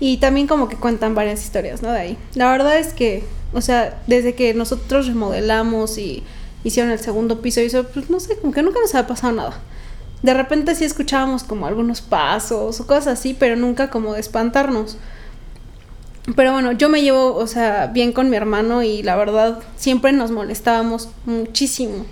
Y 0.00 0.16
también 0.16 0.46
como 0.46 0.70
que 0.70 0.76
cuentan 0.76 1.14
varias 1.14 1.44
historias, 1.44 1.82
¿no? 1.82 1.92
De 1.92 1.98
ahí. 1.98 2.18
La 2.34 2.50
verdad 2.50 2.78
es 2.78 2.94
que, 2.94 3.22
o 3.52 3.60
sea, 3.60 4.00
desde 4.06 4.34
que 4.34 4.54
nosotros 4.54 5.08
remodelamos 5.08 5.98
y 5.98 6.22
hicieron 6.64 6.90
el 6.90 7.00
segundo 7.00 7.42
piso 7.42 7.60
y 7.60 7.64
eso, 7.64 7.84
pues 7.84 8.08
no 8.08 8.18
sé, 8.18 8.38
como 8.38 8.54
que 8.54 8.62
nunca 8.62 8.80
nos 8.80 8.94
había 8.94 9.08
pasado 9.08 9.34
nada. 9.34 9.60
De 10.22 10.34
repente 10.34 10.74
sí 10.74 10.84
escuchábamos 10.84 11.42
como 11.42 11.66
algunos 11.66 12.00
pasos 12.00 12.80
o 12.80 12.86
cosas 12.86 13.18
así, 13.18 13.34
pero 13.34 13.56
nunca 13.56 13.90
como 13.90 14.14
de 14.14 14.20
espantarnos. 14.20 14.96
Pero 16.36 16.52
bueno, 16.52 16.70
yo 16.72 16.88
me 16.88 17.02
llevo, 17.02 17.34
o 17.34 17.46
sea, 17.48 17.88
bien 17.88 18.12
con 18.12 18.30
mi 18.30 18.36
hermano 18.36 18.84
y 18.84 19.02
la 19.02 19.16
verdad 19.16 19.58
siempre 19.76 20.12
nos 20.12 20.30
molestábamos 20.30 21.08
muchísimo. 21.26 22.06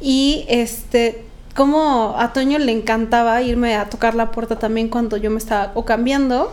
Y 0.00 0.44
este, 0.48 1.24
como 1.54 2.16
a 2.18 2.32
Toño 2.32 2.58
le 2.58 2.72
encantaba 2.72 3.40
irme 3.42 3.76
a 3.76 3.88
tocar 3.88 4.16
la 4.16 4.32
puerta 4.32 4.58
también 4.58 4.88
cuando 4.88 5.16
yo 5.16 5.30
me 5.30 5.38
estaba 5.38 5.70
o 5.74 5.84
cambiando, 5.84 6.52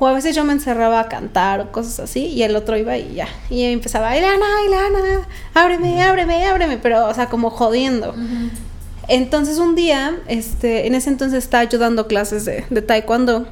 o 0.00 0.06
a 0.08 0.12
veces 0.12 0.34
yo 0.34 0.42
me 0.44 0.52
encerraba 0.52 0.98
a 0.98 1.08
cantar 1.08 1.60
o 1.60 1.70
cosas 1.70 2.00
así, 2.00 2.26
y 2.26 2.42
el 2.42 2.56
otro 2.56 2.76
iba 2.76 2.98
y 2.98 3.14
ya. 3.14 3.28
Y 3.48 3.62
empezaba, 3.62 4.16
Ilana, 4.16 4.46
Ilana, 4.66 5.28
ábreme, 5.54 6.02
ábreme, 6.02 6.44
ábreme, 6.44 6.76
pero, 6.78 7.06
o 7.06 7.14
sea, 7.14 7.28
como 7.28 7.50
jodiendo. 7.50 8.12
Entonces 9.08 9.58
un 9.58 9.74
día, 9.74 10.18
este, 10.28 10.86
en 10.86 10.94
ese 10.94 11.10
entonces 11.10 11.42
estaba 11.44 11.64
yo 11.64 11.78
dando 11.78 12.06
clases 12.06 12.44
de, 12.44 12.62
taekwondo 12.82 13.48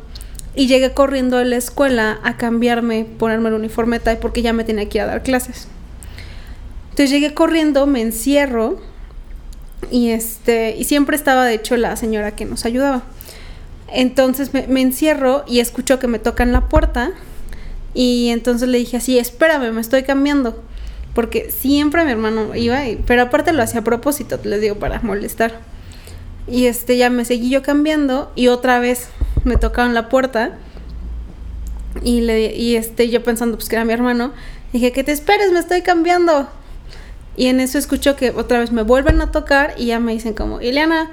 y 0.55 0.67
llegué 0.67 0.93
corriendo 0.93 1.39
a 1.39 1.45
la 1.45 1.57
escuela 1.57 2.19
a 2.23 2.37
cambiarme, 2.37 3.05
ponerme 3.05 3.49
el 3.49 3.55
uniforme 3.57 3.99
de 3.99 4.05
tai 4.05 4.21
porque 4.21 4.43
ya 4.43 4.53
me 4.53 4.65
tenía 4.65 4.89
que 4.89 4.99
ir 4.99 5.03
a 5.03 5.07
dar 5.07 5.23
clases. 5.23 5.69
Entonces 6.91 7.11
llegué 7.11 7.35
corriendo, 7.35 7.87
me 7.87 8.01
encierro 8.01 8.81
y 9.91 10.11
este 10.11 10.77
y 10.77 10.85
siempre 10.85 11.17
estaba 11.17 11.45
de 11.45 11.55
hecho 11.55 11.77
la 11.77 11.97
señora 11.97 12.37
que 12.37 12.45
nos 12.45 12.65
ayudaba. 12.65 13.03
Entonces 13.93 14.55
me, 14.55 14.67
me 14.69 14.83
encierro 14.83 15.45
y 15.49 15.59
escucho 15.59 15.99
que 15.99 16.07
me 16.07 16.21
tocan 16.21 16.53
la 16.53 16.69
puerta 16.69 17.13
y 17.93 18.29
entonces 18.29 18.69
le 18.69 18.79
dije 18.79 18.99
así, 18.99 19.19
espérame, 19.19 19.73
me 19.73 19.81
estoy 19.81 20.05
cambiando. 20.05 20.63
Porque 21.15 21.51
siempre 21.51 22.05
mi 22.05 22.13
hermano 22.13 22.55
iba, 22.55 22.81
pero 23.07 23.23
aparte 23.23 23.53
lo 23.53 23.63
hacía 23.63 23.81
a 23.81 23.85
propósito, 23.85 24.39
les 24.45 24.61
digo, 24.61 24.77
para 24.77 25.01
molestar. 25.01 25.61
Y 26.47 26.67
este 26.67 26.97
ya 26.97 27.11
me 27.11 27.25
seguí 27.25 27.51
yo 27.51 27.63
cambiando 27.63 28.31
y 28.35 28.49
otra 28.49 28.79
vez 28.79 29.09
me 29.45 29.57
tocaron 29.57 29.95
la 29.95 30.09
puerta. 30.09 30.57
Y 32.03 32.21
le 32.21 32.55
y 32.55 32.77
este 32.77 33.09
yo 33.11 33.23
pensando 33.23 33.57
pues 33.57 33.69
que 33.69 33.77
era 33.77 33.85
mi 33.85 33.93
hermano, 33.93 34.33
dije, 34.73 34.93
"Que 34.93 35.03
te 35.03 35.13
esperes, 35.13 35.53
me 35.53 35.59
estoy 35.59 35.83
cambiando." 35.83 36.49
Y 37.37 37.47
en 37.47 37.61
eso 37.61 37.79
escucho 37.79 38.17
que 38.17 38.31
otra 38.31 38.59
vez 38.59 38.71
me 38.71 38.83
vuelven 38.83 39.21
a 39.21 39.33
tocar 39.33 39.75
y 39.77 39.87
ya 39.87 39.99
me 39.99 40.13
dicen 40.13 40.35
como, 40.35 40.61
"Ileana." 40.61 41.11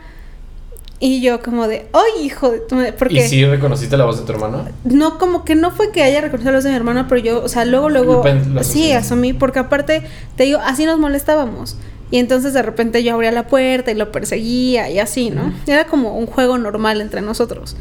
Y 0.99 1.21
yo 1.21 1.41
como 1.41 1.67
de, 1.67 1.87
"Ay, 1.93 2.25
hijo 2.25 2.49
de 2.49 2.59
tu 2.59 2.75
madre", 2.75 2.93
porque 2.93 3.15
¿Y 3.15 3.27
si 3.27 3.45
reconociste 3.45 3.97
la 3.97 4.05
voz 4.05 4.19
de 4.19 4.25
tu 4.25 4.31
hermano? 4.31 4.65
no, 4.83 5.19
como 5.19 5.45
que 5.45 5.53
no 5.53 5.69
fue 5.71 5.91
que 5.91 6.01
haya 6.01 6.21
reconocido 6.21 6.51
la 6.51 6.57
voz 6.57 6.63
de 6.63 6.71
mi 6.71 6.75
hermana, 6.75 7.07
pero 7.07 7.21
yo, 7.21 7.43
o 7.43 7.49
sea, 7.49 7.65
luego, 7.65 7.89
luego, 7.89 8.23
Lo 8.51 8.63
sí, 8.63 8.91
asumí, 8.93 9.33
porque 9.33 9.59
aparte, 9.59 10.01
te 10.35 10.45
digo, 10.45 10.59
así 10.63 10.85
nos 10.85 10.97
molestábamos. 10.97 11.77
Y 12.09 12.17
entonces 12.19 12.53
de 12.53 12.61
repente 12.61 13.03
yo 13.03 13.13
abría 13.13 13.31
la 13.31 13.47
puerta 13.47 13.91
y 13.91 13.95
lo 13.95 14.11
perseguía 14.11 14.89
y 14.89 14.97
así, 14.99 15.29
¿no? 15.29 15.53
Era 15.67 15.85
como 15.85 16.17
un 16.17 16.25
juego 16.25 16.57
normal 16.57 17.01
entre 17.01 17.21
nosotros. 17.21 17.75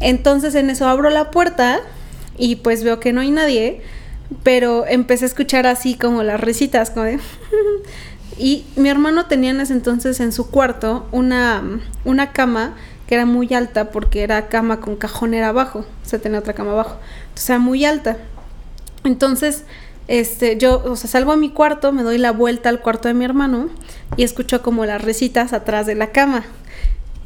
Entonces 0.00 0.54
en 0.54 0.68
eso 0.70 0.86
abro 0.86 1.08
la 1.10 1.30
puerta 1.30 1.80
y 2.36 2.56
pues 2.56 2.84
veo 2.84 3.00
que 3.00 3.12
no 3.14 3.22
hay 3.22 3.30
nadie, 3.30 3.80
pero 4.42 4.86
empecé 4.86 5.24
a 5.24 5.28
escuchar 5.28 5.66
así 5.66 5.94
como 5.96 6.22
las 6.22 6.40
risitas, 6.40 6.90
como 6.90 7.06
de... 7.06 7.18
y 8.38 8.66
mi 8.76 8.88
hermano 8.88 9.26
tenía 9.26 9.50
en 9.50 9.60
ese 9.60 9.72
entonces 9.72 10.20
en 10.20 10.32
su 10.32 10.50
cuarto 10.50 11.06
una, 11.12 11.62
una 12.04 12.32
cama 12.32 12.74
que 13.06 13.14
era 13.14 13.24
muy 13.24 13.52
alta 13.54 13.90
porque 13.90 14.22
era 14.22 14.48
cama 14.48 14.80
con 14.80 14.96
cajonera 14.96 15.48
abajo, 15.48 15.80
o 15.80 16.08
sea, 16.08 16.18
tenía 16.18 16.40
otra 16.40 16.54
cama 16.54 16.72
abajo, 16.72 16.98
entonces 17.28 17.50
era 17.50 17.58
muy 17.58 17.84
alta. 17.84 18.16
Entonces, 19.04 19.64
este, 20.08 20.56
yo, 20.56 20.82
o 20.84 20.96
sea, 20.96 21.08
salgo 21.08 21.32
a 21.32 21.36
mi 21.36 21.50
cuarto, 21.50 21.92
me 21.92 22.02
doy 22.02 22.18
la 22.18 22.32
vuelta 22.32 22.68
al 22.68 22.80
cuarto 22.80 23.08
de 23.08 23.14
mi 23.14 23.24
hermano 23.24 23.68
y 24.16 24.24
escucho 24.24 24.62
como 24.62 24.84
las 24.84 25.02
risitas 25.02 25.52
atrás 25.52 25.86
de 25.86 25.94
la 25.94 26.08
cama. 26.08 26.44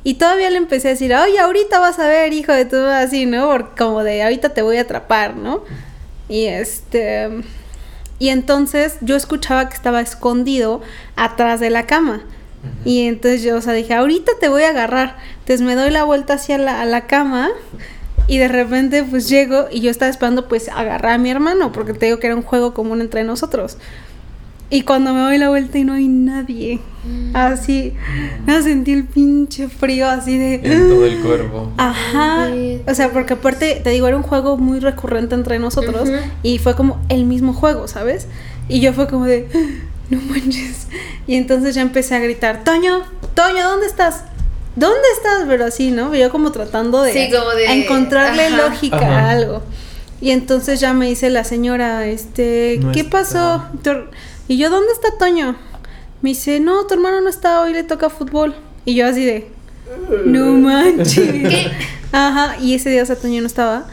Y 0.02 0.14
todavía 0.14 0.48
le 0.50 0.56
empecé 0.56 0.88
a 0.88 0.90
decir, 0.92 1.14
oye, 1.14 1.38
ahorita 1.38 1.78
vas 1.78 1.98
a 1.98 2.08
ver, 2.08 2.32
hijo 2.32 2.52
de 2.52 2.64
tu, 2.64 2.76
así, 2.76 3.26
¿no? 3.26 3.48
Porque 3.48 3.76
como 3.76 4.02
de, 4.02 4.22
ahorita 4.22 4.50
te 4.50 4.62
voy 4.62 4.78
a 4.78 4.82
atrapar, 4.82 5.36
¿no? 5.36 5.64
Y 6.28 6.46
este... 6.46 7.42
Y 8.20 8.28
entonces 8.28 8.98
yo 9.00 9.16
escuchaba 9.16 9.68
que 9.68 9.74
estaba 9.74 10.00
escondido 10.00 10.82
atrás 11.16 11.58
de 11.58 11.70
la 11.70 11.86
cama. 11.86 12.22
Y 12.84 13.06
entonces 13.06 13.42
yo, 13.42 13.56
o 13.56 13.60
sea, 13.62 13.72
dije, 13.72 13.94
ahorita 13.94 14.32
te 14.38 14.48
voy 14.48 14.62
a 14.62 14.68
agarrar. 14.68 15.16
Entonces 15.40 15.62
me 15.62 15.74
doy 15.74 15.90
la 15.90 16.04
vuelta 16.04 16.34
hacia 16.34 16.58
la, 16.58 16.80
a 16.82 16.84
la 16.84 17.06
cama 17.06 17.48
y 18.26 18.38
de 18.38 18.48
repente 18.48 19.02
pues 19.02 19.28
llego 19.28 19.66
y 19.72 19.80
yo 19.80 19.90
estaba 19.90 20.10
esperando 20.10 20.46
pues 20.46 20.68
agarrar 20.68 21.14
a 21.14 21.18
mi 21.18 21.30
hermano 21.30 21.72
porque 21.72 21.94
te 21.94 22.06
digo 22.06 22.18
que 22.18 22.28
era 22.28 22.36
un 22.36 22.42
juego 22.42 22.74
común 22.74 23.00
entre 23.00 23.24
nosotros. 23.24 23.78
Y 24.70 24.82
cuando 24.82 25.12
me 25.12 25.20
doy 25.20 25.38
la 25.38 25.48
vuelta 25.48 25.78
y 25.78 25.84
no 25.84 25.94
hay 25.94 26.06
nadie. 26.08 26.78
Así, 27.34 27.94
no 28.46 28.62
sentí 28.62 28.92
el 28.92 29.04
pinche 29.04 29.68
frío 29.68 30.08
así 30.08 30.36
de... 30.38 30.54
En 30.62 30.88
todo 30.88 31.06
el 31.06 31.18
cuerpo. 31.20 31.72
Ajá. 31.76 32.48
O 32.86 32.94
sea, 32.94 33.08
porque 33.10 33.32
aparte, 33.32 33.80
te 33.82 33.90
digo, 33.90 34.06
era 34.06 34.16
un 34.16 34.22
juego 34.22 34.56
muy 34.58 34.78
recurrente 34.80 35.34
entre 35.34 35.58
nosotros 35.58 36.08
Ujú. 36.08 36.18
y 36.42 36.58
fue 36.58 36.76
como 36.76 37.00
el 37.08 37.24
mismo 37.24 37.52
juego, 37.52 37.88
¿sabes? 37.88 38.26
Y 38.68 38.80
yo 38.80 38.92
fue 38.92 39.08
como 39.08 39.24
de, 39.24 39.48
no 40.10 40.20
manches. 40.20 40.86
Y 41.26 41.34
entonces 41.36 41.74
ya 41.74 41.80
empecé 41.82 42.14
a 42.14 42.18
gritar, 42.20 42.62
Toño, 42.64 43.02
Toño, 43.34 43.64
¿dónde 43.68 43.86
estás? 43.86 44.24
¿Dónde 44.76 45.00
estás? 45.16 45.44
Pero 45.48 45.64
así, 45.64 45.90
¿no? 45.90 46.14
Yo 46.14 46.30
como 46.30 46.52
tratando 46.52 47.02
de, 47.02 47.12
Sí, 47.12 47.28
como 47.34 47.50
de- 47.50 47.66
encontrarle 47.82 48.46
ajá. 48.46 48.68
lógica 48.68 48.96
Ajá. 48.98 49.20
a 49.20 49.30
algo. 49.30 49.62
Y 50.20 50.32
entonces 50.32 50.80
ya 50.80 50.92
me 50.92 51.06
dice 51.08 51.30
la 51.30 51.44
señora, 51.44 52.06
este, 52.06 52.78
No 52.82 52.92
¿qué 52.92 53.00
está. 53.00 53.10
pasó? 53.10 53.64
Y 54.50 54.56
yo, 54.56 54.68
¿dónde 54.68 54.90
está 54.90 55.16
Toño? 55.16 55.54
Me 56.22 56.30
dice, 56.30 56.58
no, 56.58 56.84
tu 56.84 56.94
hermano 56.94 57.20
no 57.20 57.28
está, 57.28 57.60
hoy 57.60 57.72
le 57.72 57.84
toca 57.84 58.10
fútbol. 58.10 58.52
Y 58.84 58.96
yo 58.96 59.06
así 59.06 59.24
de, 59.24 59.48
no 60.24 60.46
manches. 60.58 61.70
Ajá, 62.10 62.56
y 62.58 62.74
ese 62.74 62.90
día, 62.90 63.04
o 63.04 63.06
sea, 63.06 63.14
Toño 63.14 63.42
no 63.42 63.46
estaba. 63.46 63.86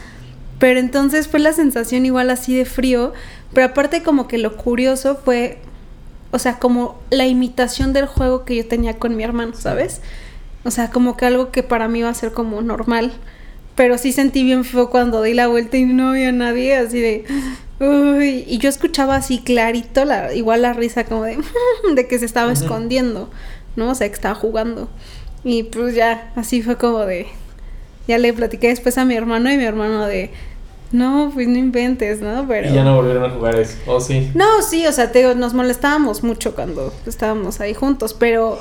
Pero 0.57 0.79
entonces 0.79 1.27
fue 1.27 1.39
la 1.39 1.53
sensación 1.53 2.07
igual 2.07 2.31
así 2.31 2.55
de 2.55 2.65
frío. 2.65 3.13
Pero 3.53 3.67
aparte 3.67 4.01
como 4.01 4.27
que 4.27 4.39
lo 4.39 4.57
curioso 4.57 5.15
fue, 5.23 5.59
o 6.31 6.39
sea, 6.39 6.57
como 6.57 6.99
la 7.11 7.27
imitación 7.27 7.93
del 7.93 8.07
juego 8.07 8.43
que 8.43 8.55
yo 8.55 8.67
tenía 8.67 8.97
con 8.97 9.15
mi 9.15 9.23
hermano, 9.23 9.53
¿sabes? 9.53 10.01
O 10.63 10.71
sea, 10.71 10.89
como 10.89 11.17
que 11.17 11.27
algo 11.27 11.51
que 11.51 11.61
para 11.61 11.87
mí 11.87 11.99
iba 11.99 12.09
a 12.09 12.15
ser 12.15 12.31
como 12.31 12.63
normal. 12.63 13.13
Pero 13.77 13.99
sí 13.99 14.11
sentí 14.11 14.43
bien 14.43 14.65
feo 14.65 14.89
cuando 14.89 15.21
di 15.21 15.35
la 15.35 15.47
vuelta 15.47 15.77
y 15.77 15.85
no 15.85 16.09
había 16.09 16.31
nadie, 16.31 16.75
así 16.75 16.99
de... 16.99 17.25
Uy, 17.79 18.43
y 18.47 18.57
yo 18.57 18.69
escuchaba 18.69 19.15
así 19.15 19.37
clarito, 19.37 20.03
la, 20.03 20.33
igual 20.33 20.63
la 20.63 20.73
risa 20.73 21.05
como 21.05 21.23
de, 21.23 21.37
de 21.93 22.07
que 22.07 22.17
se 22.17 22.25
estaba 22.25 22.51
escondiendo, 22.51 23.29
¿no? 23.75 23.91
O 23.91 23.95
sea, 23.95 24.09
que 24.09 24.15
estaba 24.15 24.33
jugando. 24.33 24.89
Y 25.43 25.61
pues 25.61 25.93
ya, 25.93 26.33
así 26.35 26.63
fue 26.63 26.77
como 26.77 27.05
de... 27.05 27.27
Ya 28.07 28.17
le 28.17 28.33
platiqué 28.33 28.69
después 28.69 28.97
a 28.97 29.05
mi 29.05 29.15
hermano 29.15 29.51
y 29.51 29.57
mi 29.57 29.63
hermano 29.63 30.07
de... 30.07 30.31
No, 30.91 31.29
pues 31.31 31.47
no 31.47 31.59
inventes, 31.59 32.19
¿no? 32.19 32.47
Pero... 32.47 32.71
Y 32.71 32.73
ya 32.73 32.83
no 32.83 32.95
volvieron 32.95 33.25
a 33.25 33.29
jugar 33.29 33.59
eso. 33.59 33.77
Oh, 33.85 33.99
sí. 33.99 34.31
No, 34.33 34.63
sí, 34.63 34.87
o 34.87 34.91
sea, 34.91 35.11
te 35.11 35.19
digo, 35.19 35.35
nos 35.35 35.53
molestábamos 35.53 36.23
mucho 36.23 36.55
cuando 36.55 36.91
estábamos 37.05 37.61
ahí 37.61 37.75
juntos, 37.75 38.15
pero, 38.15 38.57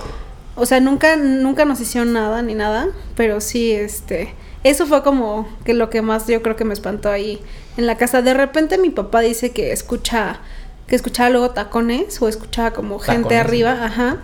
o 0.56 0.66
sea, 0.66 0.80
nunca, 0.80 1.16
nunca 1.16 1.64
nos 1.64 1.80
hicieron 1.80 2.12
nada 2.12 2.42
ni 2.42 2.54
nada, 2.54 2.88
pero 3.14 3.40
sí, 3.40 3.72
este, 3.72 4.34
eso 4.68 4.86
fue 4.86 5.02
como 5.02 5.48
que 5.64 5.74
lo 5.74 5.90
que 5.90 6.02
más 6.02 6.26
yo 6.26 6.42
creo 6.42 6.56
que 6.56 6.64
me 6.64 6.74
espantó 6.74 7.10
ahí 7.10 7.40
en 7.76 7.86
la 7.86 7.96
casa. 7.96 8.22
De 8.22 8.34
repente 8.34 8.78
mi 8.78 8.90
papá 8.90 9.20
dice 9.20 9.50
que 9.52 9.72
escucha, 9.72 10.40
que 10.86 10.96
escuchaba 10.96 11.30
luego 11.30 11.50
tacones 11.50 12.20
o 12.22 12.28
escuchaba 12.28 12.72
como 12.72 12.98
gente 12.98 13.22
Tacones, 13.22 13.40
arriba, 13.44 13.84
ajá. 13.84 14.16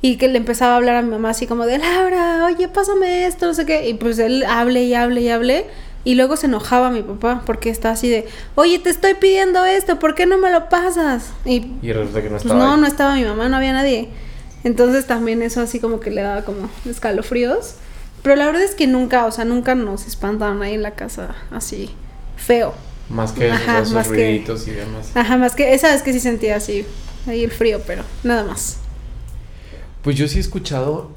Y 0.00 0.16
que 0.18 0.28
le 0.28 0.36
empezaba 0.36 0.74
a 0.74 0.76
hablar 0.76 0.96
a 0.96 1.02
mi 1.02 1.10
mamá 1.10 1.30
así 1.30 1.46
como 1.46 1.64
de 1.64 1.78
Laura, 1.78 2.44
oye, 2.44 2.68
pásame 2.68 3.26
esto, 3.26 3.46
no 3.46 3.54
sé 3.54 3.64
qué. 3.64 3.88
Y 3.88 3.94
pues 3.94 4.18
él 4.18 4.44
hable 4.44 4.82
y 4.84 4.94
hable 4.94 5.20
y 5.22 5.28
hable. 5.30 5.66
Y 6.06 6.16
luego 6.16 6.36
se 6.36 6.46
enojaba 6.46 6.90
mi 6.90 7.00
papá 7.02 7.42
porque 7.46 7.70
está 7.70 7.90
así 7.92 8.10
de, 8.10 8.26
oye, 8.56 8.78
te 8.78 8.90
estoy 8.90 9.14
pidiendo 9.14 9.64
esto, 9.64 9.98
¿por 9.98 10.14
qué 10.14 10.26
no 10.26 10.36
me 10.36 10.50
lo 10.50 10.68
pasas? 10.68 11.30
Y 11.46 11.72
Y 11.80 11.92
resulta 11.94 12.20
que 12.20 12.28
no 12.28 12.32
pues 12.32 12.42
estaba. 12.44 12.62
no, 12.62 12.74
ahí. 12.74 12.80
no 12.82 12.86
estaba 12.86 13.14
mi 13.14 13.24
mamá, 13.24 13.48
no 13.48 13.56
había 13.56 13.72
nadie. 13.72 14.10
Entonces 14.64 15.06
también 15.06 15.40
eso 15.42 15.62
así 15.62 15.80
como 15.80 16.00
que 16.00 16.10
le 16.10 16.20
daba 16.20 16.42
como 16.42 16.68
escalofríos. 16.86 17.76
Pero 18.24 18.34
la 18.36 18.46
verdad 18.46 18.62
es 18.62 18.74
que 18.74 18.86
nunca, 18.88 19.26
o 19.26 19.30
sea, 19.30 19.44
nunca 19.44 19.76
nos 19.76 20.06
espantaron 20.08 20.60
ahí 20.62 20.74
en 20.74 20.82
la 20.82 20.92
casa 20.96 21.36
así 21.52 21.90
feo. 22.36 22.74
Más 23.10 23.30
que 23.32 23.50
Ajá, 23.52 23.80
esos 23.82 23.92
más 23.92 24.08
que- 24.08 24.14
ruiditos 24.14 24.66
y 24.66 24.72
demás. 24.72 25.10
Ajá, 25.14 25.36
más 25.36 25.54
que 25.54 25.74
esa 25.74 25.92
vez 25.92 26.02
que 26.02 26.12
sí 26.12 26.18
sentía 26.20 26.56
así, 26.56 26.84
ahí 27.28 27.44
el 27.44 27.50
frío, 27.52 27.80
pero 27.86 28.02
nada 28.24 28.42
más. 28.42 28.78
Pues 30.02 30.16
yo 30.16 30.26
sí 30.26 30.38
he 30.38 30.40
escuchado, 30.40 31.10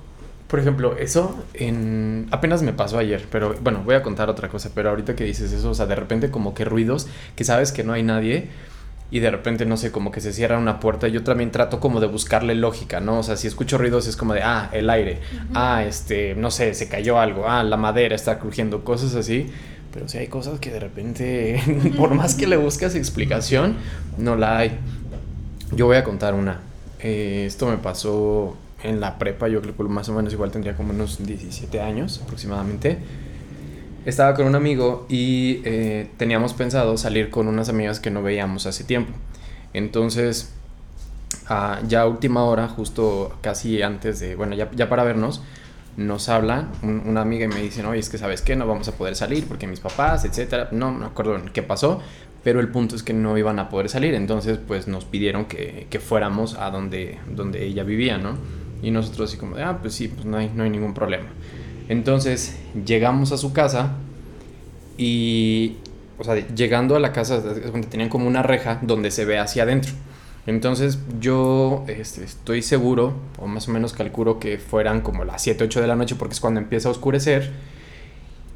por 0.48 0.60
ejemplo, 0.60 0.98
eso 0.98 1.42
en 1.54 2.28
apenas 2.32 2.62
me 2.62 2.74
pasó 2.74 2.98
ayer, 3.00 3.26
pero 3.32 3.56
bueno, 3.62 3.82
voy 3.86 3.96
a 3.96 4.04
contar 4.04 4.30
otra 4.30 4.50
cosa, 4.50 4.72
pero 4.76 4.90
ahorita 4.90 5.16
que 5.16 5.24
dices 5.24 5.52
eso, 5.54 5.70
o 5.70 5.74
sea, 5.74 5.86
de 5.86 5.96
repente 5.96 6.30
como 6.30 6.54
que 6.54 6.66
ruidos 6.66 7.08
que 7.36 7.44
sabes 7.46 7.72
que 7.72 7.84
no 7.86 7.94
hay 7.94 8.04
nadie 8.04 8.50
y 9.10 9.20
de 9.20 9.32
repente 9.32 9.66
no 9.66 9.78
sé, 9.78 9.92
como 9.92 10.12
que 10.12 10.20
se 10.20 10.34
cierra 10.34 10.58
una 10.58 10.80
puerta, 10.80 11.08
yo 11.08 11.24
también 11.24 11.52
trato 11.52 11.80
como 11.80 12.00
de 12.00 12.08
buscarle 12.08 12.56
lógica, 12.56 13.00
¿no? 13.00 13.20
O 13.20 13.24
sea, 13.24 13.38
si 13.38 13.48
escucho 13.48 13.78
ruidos 13.78 14.08
es 14.08 14.18
como 14.18 14.34
de, 14.34 14.42
ah, 14.44 14.70
el 14.74 14.90
aire, 14.90 15.20
ah, 15.54 15.84
este, 15.86 16.36
no 16.36 16.52
sé, 16.52 16.74
se 16.74 16.90
cayó 16.90 17.20
algo, 17.20 17.48
ah, 17.48 17.64
la 17.64 17.78
madera 17.78 18.16
está 18.16 18.40
crujiendo, 18.40 18.84
cosas 18.84 19.16
así. 19.16 19.50
Pero 19.94 20.10
sí 20.10 20.18
hay 20.18 20.28
cosas 20.28 20.60
que 20.60 20.70
de 20.70 20.80
repente, 20.80 21.62
por 21.98 22.14
más 22.14 22.36
que 22.36 22.46
le 22.46 22.58
buscas 22.58 22.94
explicación, 22.96 23.78
no 24.18 24.36
la 24.36 24.58
hay. 24.58 24.78
Yo 25.72 25.86
voy 25.86 25.98
a 25.98 26.04
contar 26.04 26.34
una. 26.34 26.60
Eh, 27.00 27.46
esto 27.48 27.68
me 27.68 27.78
pasó 27.78 28.58
en 28.84 29.00
la 29.00 29.18
prepa, 29.18 29.48
yo 29.48 29.62
creo 29.62 29.76
que 29.76 29.84
más 29.84 30.10
o 30.10 30.14
menos 30.14 30.34
igual 30.34 30.52
tendría 30.52 30.76
como 30.76 30.94
unos 30.94 31.26
17 31.26 31.82
años 31.82 32.22
aproximadamente. 32.24 33.00
Estaba 34.08 34.34
con 34.36 34.48
un 34.48 34.56
amigo 34.56 35.06
y 35.10 35.62
eh, 35.66 36.10
teníamos 36.18 36.54
pensado 36.54 36.98
salir 36.98 37.30
con 37.30 37.48
unas 37.50 37.68
amigas 37.68 38.00
que 38.00 38.10
no 38.10 38.24
veíamos 38.24 38.66
hace 38.66 38.86
tiempo. 38.86 39.12
Entonces, 39.74 40.54
ah, 41.48 41.82
ya 41.88 42.02
a 42.02 42.08
última 42.08 42.44
hora, 42.46 42.70
justo 42.70 43.38
casi 43.42 43.82
antes 43.82 44.20
de, 44.22 44.36
bueno, 44.36 44.56
ya, 44.56 44.90
para 44.90 45.04
vernos, 45.04 45.42
nos 45.98 46.30
habla 46.30 46.68
un- 46.84 47.04
una 47.06 47.22
amiga 47.22 47.46
y 47.46 47.48
me 47.50 47.62
dicen, 47.62 47.86
oye, 47.86 48.00
es 48.00 48.10
que 48.10 48.18
sabes 48.18 48.42
qué, 48.42 48.56
no 48.56 48.68
vamos 48.68 48.88
a 48.88 48.94
poder 48.94 49.16
salir 49.16 49.46
porque 49.46 49.68
mis 49.68 49.82
papás, 49.82 50.26
etcétera. 50.26 50.70
No 50.72 50.92
no 50.92 51.00
me 51.00 51.06
acuerdo 51.08 51.38
qué 51.54 51.64
pasó, 51.64 52.02
pero 52.46 52.62
el 52.62 52.70
punto 52.70 52.96
es 52.96 53.04
que 53.04 53.14
no 53.14 53.38
iban 53.38 53.60
a 53.60 53.70
poder 53.70 53.90
salir. 53.90 54.14
Entonces, 54.16 54.58
pues 54.66 54.88
nos 54.88 55.06
pidieron 55.06 55.46
que, 55.46 55.88
fuéramos 56.00 56.56
a 56.56 56.72
donde, 56.72 57.20
donde 57.36 57.66
ella 57.66 57.84
vivía, 57.84 58.18
¿no? 58.18 58.38
Y 58.82 58.92
nosotros 58.92 59.30
así 59.30 59.38
como 59.38 59.58
de, 59.58 59.64
ah, 59.64 59.80
pues 59.82 59.96
sí, 59.96 60.08
pues 60.08 60.26
no 60.26 60.38
hay, 60.38 60.50
no 60.56 60.64
hay 60.64 60.70
ningún 60.70 60.94
problema. 60.94 61.28
Entonces, 61.90 62.58
llegamos 62.86 63.32
a 63.32 63.38
su 63.38 63.54
casa 63.54 63.96
y, 64.98 65.78
o 66.18 66.24
sea, 66.24 66.36
llegando 66.36 66.96
a 66.96 67.00
la 67.00 67.14
casa, 67.14 67.42
tenían 67.90 68.10
como 68.10 68.28
una 68.28 68.44
reja 68.44 68.80
donde 68.82 69.12
se 69.12 69.26
ve 69.26 69.40
hacia 69.40 69.64
adentro. 69.64 69.94
Entonces 70.48 71.00
yo 71.20 71.84
este, 71.88 72.24
estoy 72.24 72.62
seguro, 72.62 73.14
o 73.38 73.48
más 73.48 73.68
o 73.68 73.72
menos 73.72 73.92
calculo 73.92 74.40
que 74.40 74.58
fueran 74.58 75.02
como 75.02 75.26
las 75.26 75.42
7, 75.42 75.66
8 75.66 75.82
de 75.82 75.88
la 75.88 75.96
noche, 75.98 76.16
porque 76.16 76.34
es 76.34 76.40
cuando 76.40 76.62
empieza 76.62 76.88
a 76.88 76.92
oscurecer. 76.92 77.52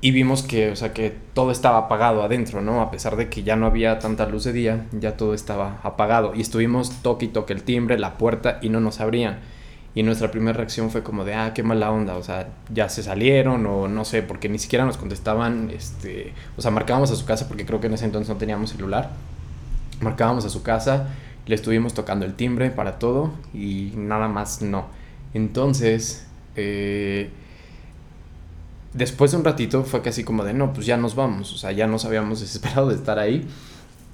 Y 0.04 0.12
vimos 0.12 0.42
que, 0.42 0.72
o 0.72 0.76
sea, 0.76 0.94
que 0.94 1.14
todo 1.34 1.52
estaba 1.52 1.78
apagado 1.78 2.24
adentro, 2.24 2.62
¿no? 2.62 2.82
A 2.82 2.90
pesar 2.90 3.18
de 3.18 3.30
que 3.30 3.44
ya 3.44 3.56
no 3.56 3.68
había 3.68 4.00
tanta 4.00 4.26
luz 4.26 4.46
de 4.46 4.54
día, 4.54 4.88
ya 4.94 5.16
todo 5.16 5.36
estaba 5.36 5.80
apagado. 5.84 6.34
Y 6.34 6.42
estuvimos 6.42 7.04
toque 7.04 7.26
y 7.26 7.28
toque 7.28 7.54
el 7.54 7.62
timbre, 7.62 8.00
la 8.00 8.18
puerta, 8.18 8.58
y 8.64 8.70
no 8.70 8.80
nos 8.80 9.00
abrían. 9.00 9.40
Y 9.94 10.04
nuestra 10.04 10.32
primera 10.32 10.58
reacción 10.58 10.90
fue 10.90 11.04
como 11.04 11.26
de, 11.26 11.34
ah, 11.34 11.54
qué 11.54 11.64
mala 11.64 11.92
onda, 11.92 12.16
o 12.16 12.24
sea, 12.24 12.48
ya 12.74 12.88
se 12.88 13.04
salieron, 13.04 13.66
o 13.66 13.90
no 13.90 14.06
sé, 14.06 14.24
porque 14.24 14.48
ni 14.48 14.58
siquiera 14.58 14.86
nos 14.86 14.98
contestaban, 14.98 15.70
este, 15.70 16.34
o 16.56 16.62
sea, 16.62 16.72
marcábamos 16.72 17.12
a 17.12 17.16
su 17.16 17.26
casa, 17.26 17.48
porque 17.50 17.66
creo 17.66 17.82
que 17.82 17.88
en 17.88 17.94
ese 17.94 18.06
entonces 18.06 18.30
no 18.30 18.38
teníamos 18.38 18.70
celular. 18.70 19.12
Marcábamos 20.00 20.46
a 20.46 20.50
su 20.50 20.64
casa, 20.64 21.10
le 21.46 21.56
estuvimos 21.56 21.94
tocando 21.94 22.26
el 22.26 22.36
timbre 22.36 22.72
para 22.72 23.00
todo, 23.00 23.32
y 23.54 23.92
nada 23.96 24.30
más 24.30 24.62
no. 24.62 24.86
Entonces, 25.34 26.26
eh, 26.56 27.30
después 28.94 29.32
de 29.32 29.38
un 29.38 29.44
ratito 29.44 29.84
fue 29.84 30.02
casi 30.02 30.24
como 30.24 30.46
de, 30.46 30.54
no, 30.54 30.72
pues 30.72 30.86
ya 30.86 30.96
nos 30.96 31.16
vamos, 31.16 31.54
o 31.54 31.58
sea, 31.58 31.74
ya 31.74 31.88
nos 31.88 32.06
habíamos 32.06 32.40
desesperado 32.42 32.88
de 32.88 32.96
estar 32.96 33.20
ahí. 33.20 33.46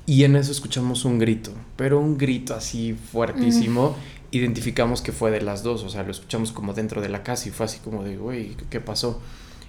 Y 0.07 0.23
en 0.23 0.37
eso 0.37 0.53
escuchamos 0.53 1.03
un 1.03 1.19
grito, 1.19 1.51
pero 1.75 1.99
un 1.99 2.17
grito 2.17 2.55
así 2.55 2.93
fuertísimo. 2.93 3.93
Identificamos 4.31 5.01
que 5.01 5.11
fue 5.11 5.31
de 5.31 5.41
las 5.41 5.63
dos, 5.63 5.83
o 5.83 5.89
sea, 5.89 6.03
lo 6.03 6.11
escuchamos 6.11 6.51
como 6.51 6.73
dentro 6.73 7.01
de 7.01 7.09
la 7.09 7.23
casa 7.23 7.47
y 7.47 7.51
fue 7.51 7.65
así 7.65 7.79
como 7.79 8.03
de, 8.03 8.17
güey, 8.17 8.55
¿qué 8.69 8.79
pasó? 8.79 9.21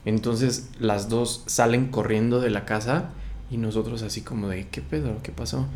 Entonces 0.05 0.71
las 0.79 1.09
dos 1.09 1.43
salen 1.47 1.89
corriendo 1.89 2.41
de 2.41 2.51
la 2.51 2.65
casa 2.65 3.11
y 3.51 3.57
nosotros 3.57 4.03
así 4.03 4.23
como 4.23 4.49
de, 4.49 4.67
¿qué 4.69 4.81
pedo? 4.81 5.23
¿Qué 5.23 5.33
pasó? 5.33 5.67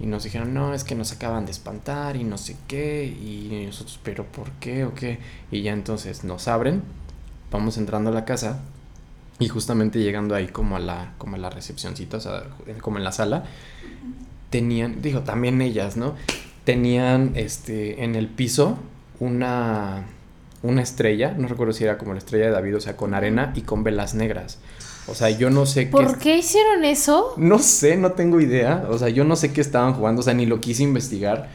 Y 0.00 0.06
nos 0.06 0.24
dijeron, 0.24 0.54
no, 0.54 0.74
es 0.74 0.84
que 0.84 0.94
nos 0.94 1.12
acaban 1.12 1.44
de 1.46 1.52
espantar 1.52 2.16
y 2.16 2.24
no 2.24 2.36
sé 2.36 2.56
qué. 2.66 3.04
Y 3.04 3.64
nosotros, 3.66 4.00
¿pero 4.02 4.24
por 4.24 4.50
qué 4.52 4.84
o 4.84 4.94
qué? 4.94 5.18
Y 5.50 5.62
ya 5.62 5.72
entonces 5.72 6.24
nos 6.24 6.48
abren, 6.48 6.82
vamos 7.50 7.76
entrando 7.78 8.10
a 8.10 8.12
la 8.12 8.24
casa 8.24 8.60
y 9.38 9.48
justamente 9.48 10.00
llegando 10.00 10.34
ahí 10.34 10.48
como 10.48 10.76
a 10.76 10.80
la, 10.80 11.14
como 11.18 11.36
a 11.36 11.38
la 11.38 11.50
recepcioncita, 11.50 12.16
o 12.16 12.20
sea, 12.20 12.44
como 12.80 12.98
en 12.98 13.04
la 13.04 13.12
sala, 13.12 13.44
tenían, 14.50 15.02
digo, 15.02 15.20
también 15.20 15.60
ellas, 15.60 15.96
¿no? 15.96 16.14
Tenían 16.64 17.32
este, 17.34 18.04
en 18.04 18.14
el 18.14 18.28
piso 18.28 18.78
una, 19.20 20.06
una 20.62 20.82
estrella, 20.82 21.34
no 21.36 21.46
recuerdo 21.48 21.72
si 21.72 21.84
era 21.84 21.98
como 21.98 22.12
la 22.12 22.18
estrella 22.18 22.46
de 22.46 22.50
David, 22.52 22.76
o 22.76 22.80
sea, 22.80 22.96
con 22.96 23.14
arena 23.14 23.52
y 23.54 23.62
con 23.62 23.84
velas 23.84 24.14
negras. 24.14 24.58
O 25.06 25.14
sea, 25.14 25.28
yo 25.30 25.50
no 25.50 25.66
sé 25.66 25.86
¿Por 25.86 26.18
qué 26.18 26.38
hicieron 26.38 26.84
eso? 26.84 27.34
no 27.36 27.58
sé, 27.58 27.96
no 27.96 28.12
tengo 28.12 28.40
idea. 28.40 28.86
O 28.88 28.98
sea, 28.98 29.08
yo 29.10 29.24
no 29.24 29.36
sé 29.36 29.52
qué 29.52 29.60
estaban 29.60 29.92
jugando, 29.92 30.20
o 30.20 30.22
sea, 30.22 30.34
ni 30.34 30.46
lo 30.46 30.60
quise 30.60 30.82
investigar. 30.82 31.50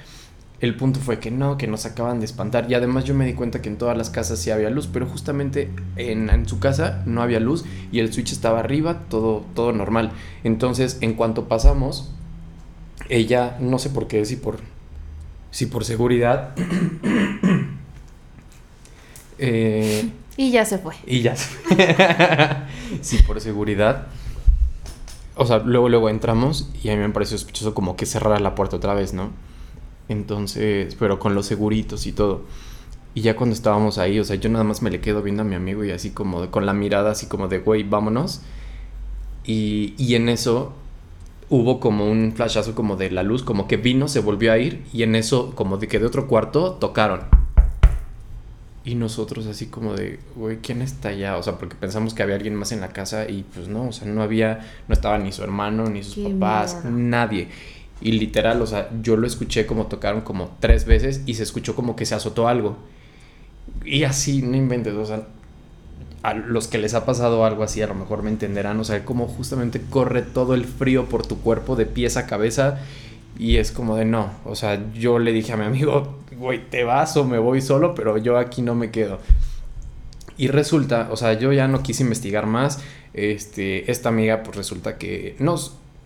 El 0.60 0.76
punto 0.76 1.00
fue 1.00 1.20
que 1.20 1.32
no, 1.32 1.58
que 1.58 1.68
nos 1.68 1.86
acaban 1.86 2.20
de 2.20 2.26
espantar. 2.26 2.70
Y 2.70 2.76
además 2.76 3.06
yo 3.06 3.16
me 3.16 3.26
di 3.26 3.34
cuenta 3.34 3.62
que 3.62 3.70
en 3.70 3.78
todas 3.78 3.98
las 3.98 4.10
casas 4.10 4.40
sí 4.40 4.52
había 4.52 4.70
luz, 4.70 4.88
pero 4.92 5.08
justamente 5.08 5.70
en, 5.96 6.30
en 6.30 6.48
su 6.48 6.60
casa 6.60 7.02
no 7.06 7.22
había 7.22 7.40
luz 7.40 7.64
y 7.92 8.00
el 8.00 8.14
switch 8.14 8.34
estaba 8.34 8.60
arriba, 8.60 9.06
todo, 9.10 9.46
todo 9.56 9.72
normal. 9.72 10.12
Entonces, 10.44 10.98
en 11.02 11.14
cuanto 11.14 11.48
pasamos, 11.48 12.12
ella, 13.08 13.58
no 13.60 13.80
sé 13.80 13.90
por 13.90 14.08
qué, 14.08 14.26
si 14.26 14.36
por, 14.36 14.60
si 15.52 15.68
por 15.68 15.86
seguridad, 15.86 16.56
eh, 19.38 20.10
Y 20.38 20.52
ya 20.52 20.66
se 20.66 20.78
fue. 20.78 20.96
y 21.06 21.22
ya. 21.22 21.36
sí, 23.02 23.20
por 23.28 23.40
seguridad. 23.42 24.08
O 25.36 25.46
sea, 25.46 25.60
luego, 25.60 25.88
luego 25.90 26.10
entramos 26.10 26.70
y 26.84 26.90
a 26.90 26.96
mí 26.96 27.02
me 27.02 27.10
pareció 27.10 27.38
sospechoso 27.38 27.74
como 27.74 27.96
que 27.96 28.06
cerrara 28.06 28.40
la 28.40 28.56
puerta 28.56 28.76
otra 28.76 28.94
vez, 28.94 29.14
¿no? 29.14 29.32
Entonces, 30.10 30.96
pero 31.00 31.20
con 31.20 31.36
los 31.36 31.46
seguritos 31.46 32.06
y 32.08 32.12
todo. 32.12 32.44
Y 33.16 33.22
ya 33.22 33.36
cuando 33.36 33.56
estábamos 33.56 33.98
ahí, 33.98 34.20
o 34.20 34.24
sea, 34.24 34.36
yo 34.36 34.50
nada 34.50 34.64
más 34.64 34.82
me 34.82 34.92
le 34.92 35.00
quedo 35.02 35.22
viendo 35.22 35.42
a 35.44 35.46
mi 35.46 35.56
amigo 35.56 35.84
y 35.84 35.92
así 35.92 36.12
como 36.12 36.42
de- 36.42 36.50
con 36.50 36.66
la 36.66 36.74
mirada 36.74 37.12
así 37.12 37.28
como 37.28 37.48
de, 37.48 37.60
güey, 37.60 37.84
vámonos. 37.84 38.42
Y, 39.46 39.94
y 39.98 40.16
en 40.16 40.30
eso 40.30 40.74
hubo 41.50 41.80
como 41.80 42.10
un 42.10 42.34
flashazo 42.36 42.76
como 42.76 42.96
de 42.96 43.12
la 43.12 43.24
luz, 43.24 43.44
como 43.44 43.68
que 43.68 43.78
vino, 43.78 44.08
se 44.08 44.20
volvió 44.20 44.52
a 44.52 44.58
ir 44.58 44.84
y 44.94 45.04
en 45.04 45.16
eso 45.16 45.56
como 45.56 45.78
de 45.78 45.88
que 45.88 46.00
de 46.00 46.06
otro 46.06 46.28
cuarto 46.28 46.74
tocaron. 46.74 47.22
Y 48.86 48.96
nosotros 48.96 49.46
así 49.46 49.68
como 49.68 49.94
de, 49.94 50.20
güey, 50.36 50.58
¿quién 50.58 50.82
está 50.82 51.10
allá? 51.10 51.38
O 51.38 51.44
sea, 51.44 51.58
porque 51.58 51.76
pensamos 51.76 52.14
que 52.14 52.24
había 52.24 52.36
alguien 52.36 52.56
más 52.56 52.72
en 52.72 52.82
la 52.82 52.90
casa 52.90 53.30
y 53.30 53.44
pues 53.54 53.68
no, 53.68 53.90
o 53.90 53.92
sea, 53.92 54.08
no 54.08 54.22
había, 54.22 54.66
no 54.88 54.94
estaba 54.94 55.18
ni 55.18 55.32
su 55.32 55.44
hermano, 55.44 55.90
ni 55.90 56.04
sus 56.04 56.16
Qué 56.16 56.30
papás, 56.30 56.86
nadie. 56.86 57.50
Y 58.02 58.14
literal, 58.14 58.62
o 58.62 58.68
sea, 58.68 58.90
yo 59.02 59.18
lo 59.18 59.28
escuché 59.28 59.66
como 59.66 59.88
tocaron 59.88 60.22
como 60.22 60.56
tres 60.60 60.86
veces 60.86 61.22
y 61.26 61.34
se 61.34 61.44
escuchó 61.44 61.76
como 61.76 61.96
que 61.96 62.06
se 62.06 62.16
azotó 62.16 62.48
algo. 62.48 62.78
Y 63.84 64.04
así, 64.04 64.42
no 64.42 64.56
inventes, 64.56 64.94
o 64.94 65.06
sea, 65.06 65.28
a 66.22 66.34
los 66.34 66.68
que 66.68 66.78
les 66.78 66.94
ha 66.94 67.06
pasado 67.06 67.46
algo 67.46 67.64
así 67.64 67.82
a 67.82 67.88
lo 67.88 67.96
mejor 67.96 68.24
me 68.24 68.30
entenderán, 68.30 68.80
o 68.80 68.84
sea, 68.84 69.06
como 69.06 69.28
justamente 69.28 69.82
corre 69.90 70.22
todo 70.22 70.54
el 70.54 70.66
frío 70.66 71.06
por 71.06 71.26
tu 71.26 71.40
cuerpo 71.40 71.76
de 71.76 71.86
pies 71.86 72.18
a 72.18 72.26
cabeza 72.26 72.80
y 73.38 73.58
es 73.58 73.72
como 73.72 73.96
de 73.96 74.06
no, 74.06 74.32
o 74.44 74.56
sea, 74.56 74.82
yo 74.94 75.18
le 75.18 75.32
dije 75.32 75.54
a 75.54 75.58
mi 75.58 75.66
amigo, 75.66 76.18
güey, 76.38 76.70
te 76.70 76.84
vas 76.84 77.16
o 77.16 77.24
me 77.24 77.40
voy 77.40 77.62
solo, 77.62 77.96
pero 77.96 78.18
yo 78.18 78.38
aquí 78.38 78.62
no 78.62 78.76
me 78.76 78.92
quedo. 78.92 79.20
Y 80.38 80.48
resulta, 80.48 81.10
o 81.12 81.18
sea, 81.18 81.34
yo 81.34 81.52
ya 81.54 81.68
no 81.68 81.84
quise 81.84 82.04
investigar 82.04 82.46
más, 82.46 82.82
este, 83.14 83.90
esta 83.92 84.10
amiga 84.10 84.44
pues 84.44 84.58
resulta 84.58 84.98
que 84.98 85.36
no, 85.40 85.56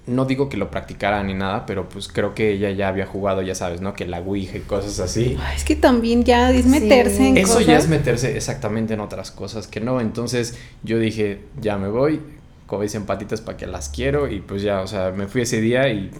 no 0.06 0.26
digo 0.26 0.50
que 0.50 0.58
lo 0.58 0.70
practicara 0.70 1.24
ni 1.24 1.34
nada, 1.34 1.66
pero 1.66 1.88
pues 1.88 2.08
creo 2.10 2.36
que 2.36 2.52
ella 2.52 2.72
ya 2.72 2.90
había 2.90 3.06
jugado, 3.06 3.42
ya 3.42 3.56
sabes, 3.56 3.80
¿no? 3.82 3.94
Que 3.94 4.06
la 4.06 4.20
Ouija 4.20 4.58
y 4.58 4.62
cosas 4.62 5.00
así. 5.00 5.38
Ay, 5.40 5.56
Es 5.56 5.64
que 5.64 5.76
también 5.76 6.24
ya 6.24 6.52
es 6.52 6.66
meterse 6.66 7.28
en 7.28 7.38
Eso 7.38 7.54
cosas. 7.54 7.68
ya 7.68 7.78
es 7.78 7.88
meterse 7.88 8.36
exactamente 8.36 8.94
en 8.94 9.00
otras 9.00 9.32
cosas 9.32 9.68
que 9.68 9.80
no. 9.80 10.02
Entonces 10.02 10.58
yo 10.84 11.00
dije, 11.00 11.42
ya 11.62 11.78
me 11.78 11.88
voy, 11.88 12.20
como 12.68 12.82
dicen 12.82 13.06
patitas 13.06 13.40
para 13.42 13.58
que 13.58 13.66
las 13.66 13.90
quiero 13.90 14.28
y 14.30 14.42
pues 14.42 14.62
ya, 14.62 14.82
o 14.82 14.88
sea, 14.88 15.12
me 15.12 15.28
fui 15.28 15.42
ese 15.44 15.62
día 15.62 15.88
y 15.88 16.12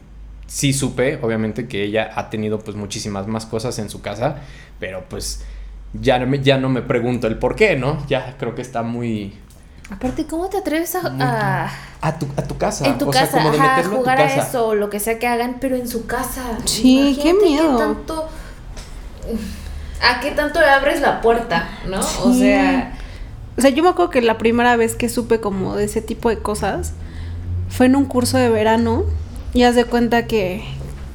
sí 0.48 0.72
supe, 0.72 1.20
obviamente, 1.22 1.68
que 1.68 1.84
ella 1.84 2.12
ha 2.16 2.30
tenido 2.30 2.60
pues 2.60 2.78
muchísimas 2.78 3.28
más 3.28 3.46
cosas 3.46 3.80
en 3.80 3.90
su 3.90 4.02
casa, 4.02 4.38
pero 4.80 5.04
pues 5.10 5.44
ya 5.94 6.20
no 6.20 6.26
me, 6.28 6.40
ya 6.42 6.58
no 6.58 6.70
me 6.70 6.82
pregunto 6.82 7.28
el 7.28 7.38
por 7.38 7.56
qué, 7.56 7.76
¿no? 7.76 8.06
Ya 8.08 8.36
creo 8.40 8.56
que 8.56 8.62
está 8.62 8.82
muy... 8.82 9.34
Aparte, 9.94 10.26
¿cómo 10.26 10.50
te 10.50 10.58
atreves 10.58 10.96
a, 10.96 11.02
a- 11.20 11.70
a, 12.02 12.20
tu, 12.20 12.28
a 12.36 12.42
tu 12.44 12.58
casa. 12.58 12.86
en 12.86 12.98
tu 12.98 13.10
o 13.10 13.14
sea, 13.14 13.22
casa 13.22 13.38
como 13.38 13.52
de 13.52 13.58
ajá, 13.60 13.74
a 13.74 13.78
meterme 13.78 13.96
a 13.96 13.98
tu 13.98 14.04
jugar 14.04 14.22
a 14.22 14.36
eso 14.36 14.68
o 14.68 14.76
lo 14.76 14.90
que 14.90 15.00
sea 15.00 15.20
que 15.20 15.28
hagan, 15.28 15.58
pero 15.62 15.76
en 15.76 15.88
su 15.88 16.06
casa? 16.06 16.42
Sí, 16.66 17.18
qué 17.22 17.34
miedo. 17.34 17.78
tanto, 17.78 18.28
¿A 20.02 20.20
qué 20.20 20.32
tanto 20.32 20.60
le 20.60 20.68
abres 20.68 21.00
la 21.02 21.22
puerta, 21.22 21.70
no? 21.88 22.00
O 22.00 22.34
sea, 22.34 22.94
O 23.58 23.62
sea, 23.62 23.70
yo 23.70 23.84
me 23.84 23.90
acuerdo 23.90 24.10
que 24.12 24.22
la 24.22 24.38
primera 24.38 24.76
vez 24.76 24.96
que 24.96 25.08
supe 25.10 25.40
como 25.40 25.76
de 25.76 25.86
ese 25.86 26.02
tipo 26.02 26.30
de 26.30 26.40
cosas 26.40 26.94
fue 27.70 27.86
en 27.86 27.96
un 27.96 28.06
curso 28.06 28.38
de 28.38 28.50
verano 28.50 29.04
y 29.54 29.64
haz 29.64 29.76
de 29.76 29.86
cuenta 29.86 30.26
que, 30.28 30.64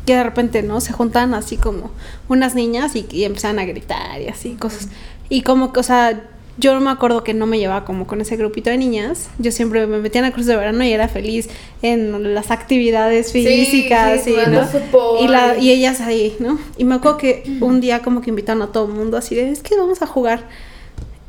que 0.06 0.14
de 0.16 0.22
repente, 0.24 0.62
¿no? 0.62 0.80
Se 0.80 0.92
juntan 0.92 1.34
así 1.34 1.56
como 1.58 1.90
unas 2.28 2.54
niñas 2.54 2.94
y, 2.96 3.06
y 3.10 3.24
empiezan 3.24 3.58
a 3.58 3.64
gritar 3.64 4.20
y 4.22 4.28
así, 4.28 4.54
cosas. 4.54 4.88
Y 5.28 5.42
como 5.42 5.72
que, 5.72 5.80
o 5.80 5.82
sea, 5.82 6.22
yo 6.59 6.75
no 6.75 6.81
me 6.81 6.90
acuerdo 6.90 7.23
que 7.23 7.35
no 7.35 7.47
me 7.47 7.59
llevaba 7.59 7.85
como 7.85 8.07
con 8.07 8.21
ese 8.21 8.37
grupito 8.37 8.68
de 8.68 8.79
niñas. 8.79 9.31
Yo 9.38 9.53
siempre 9.53 9.87
me 9.87 9.99
metía 9.99 10.18
en 10.21 10.27
la 10.27 10.33
cruz 10.33 10.47
de 10.47 10.57
verano 10.57 10.83
y 10.85 10.92
era 10.92 11.07
feliz 11.09 11.49
en 11.83 12.35
las 12.35 12.51
actividades 12.51 13.31
físicas 13.33 14.25
sí, 14.25 14.31
y, 14.31 14.33
jugando 14.33 14.62
¿no? 14.62 14.66
fútbol. 14.66 15.18
y, 15.25 15.29
la, 15.29 15.57
y 15.57 15.71
ellas 15.71 16.01
ahí, 16.01 16.37
¿no? 16.40 16.59
Y 16.77 16.85
me 16.85 16.97
acuerdo 16.97 17.16
que 17.18 17.44
un 17.61 17.81
día 17.81 18.03
como 18.03 18.23
que 18.23 18.31
invitaron 18.31 18.62
a 18.62 18.73
todo 18.73 18.87
el 18.87 18.92
mundo 18.92 19.16
así 19.16 19.37
de, 19.37 19.51
es 19.51 19.62
que 19.62 19.77
vamos 19.77 20.03
a 20.03 20.07
jugar. 20.07 20.49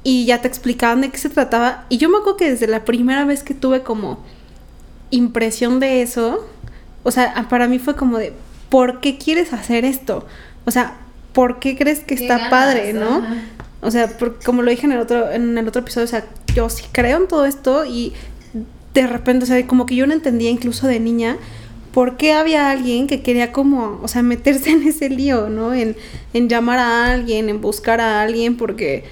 Y 0.03 0.25
ya 0.25 0.41
te 0.41 0.47
explicaban 0.47 1.01
de 1.01 1.09
qué 1.09 1.17
se 1.19 1.29
trataba. 1.29 1.85
Y 1.89 1.97
yo 1.97 2.09
me 2.09 2.17
acuerdo 2.17 2.37
que 2.37 2.49
desde 2.49 2.65
la 2.65 2.83
primera 2.83 3.23
vez 3.23 3.43
que 3.43 3.53
tuve 3.53 3.83
como 3.83 4.23
impresión 5.11 5.79
de 5.79 6.01
eso, 6.01 6.47
o 7.03 7.11
sea, 7.11 7.45
para 7.49 7.67
mí 7.67 7.77
fue 7.77 7.95
como 7.95 8.17
de, 8.17 8.33
¿por 8.69 8.99
qué 8.99 9.19
quieres 9.19 9.53
hacer 9.53 9.85
esto? 9.85 10.25
O 10.65 10.71
sea, 10.71 10.97
¿por 11.33 11.59
qué 11.59 11.77
crees 11.77 11.99
que 11.99 12.15
Qué 12.15 12.23
está 12.23 12.37
ganas, 12.37 12.49
padre, 12.49 12.93
no? 12.93 13.17
ajá. 13.17 13.35
O 13.81 13.91
sea, 13.91 14.17
porque 14.17 14.43
como 14.45 14.61
lo 14.61 14.71
dije 14.71 14.85
en 14.85 14.91
el 14.91 14.99
otro 14.99 15.31
en 15.31 15.57
el 15.57 15.67
otro 15.67 15.81
episodio, 15.81 16.05
o 16.05 16.09
sea, 16.09 16.25
yo 16.53 16.69
sí 16.69 16.83
creo 16.91 17.17
en 17.17 17.27
todo 17.27 17.45
esto 17.45 17.85
y 17.85 18.13
de 18.93 19.07
repente, 19.07 19.43
o 19.43 19.47
sea, 19.47 19.65
como 19.67 19.85
que 19.85 19.95
yo 19.95 20.07
no 20.07 20.13
entendía 20.13 20.49
incluso 20.49 20.87
de 20.87 20.99
niña 20.99 21.37
por 21.93 22.17
qué 22.17 22.33
había 22.33 22.69
alguien 22.69 23.07
que 23.07 23.21
quería 23.21 23.51
como, 23.51 23.99
o 24.01 24.07
sea, 24.07 24.21
meterse 24.21 24.69
en 24.71 24.87
ese 24.87 25.09
lío, 25.09 25.49
¿no? 25.49 25.73
En, 25.73 25.95
en 26.33 26.49
llamar 26.49 26.79
a 26.79 27.11
alguien, 27.11 27.49
en 27.49 27.61
buscar 27.61 28.01
a 28.01 28.21
alguien, 28.21 28.57
porque, 28.57 29.03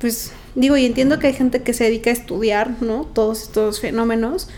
pues, 0.00 0.32
digo, 0.54 0.76
y 0.76 0.86
entiendo 0.86 1.18
que 1.18 1.28
hay 1.28 1.32
gente 1.32 1.62
que 1.62 1.72
se 1.72 1.84
dedica 1.84 2.10
a 2.10 2.12
estudiar, 2.12 2.76
¿no? 2.80 3.04
Todos 3.12 3.42
estos 3.42 3.80
fenómenos, 3.80 4.48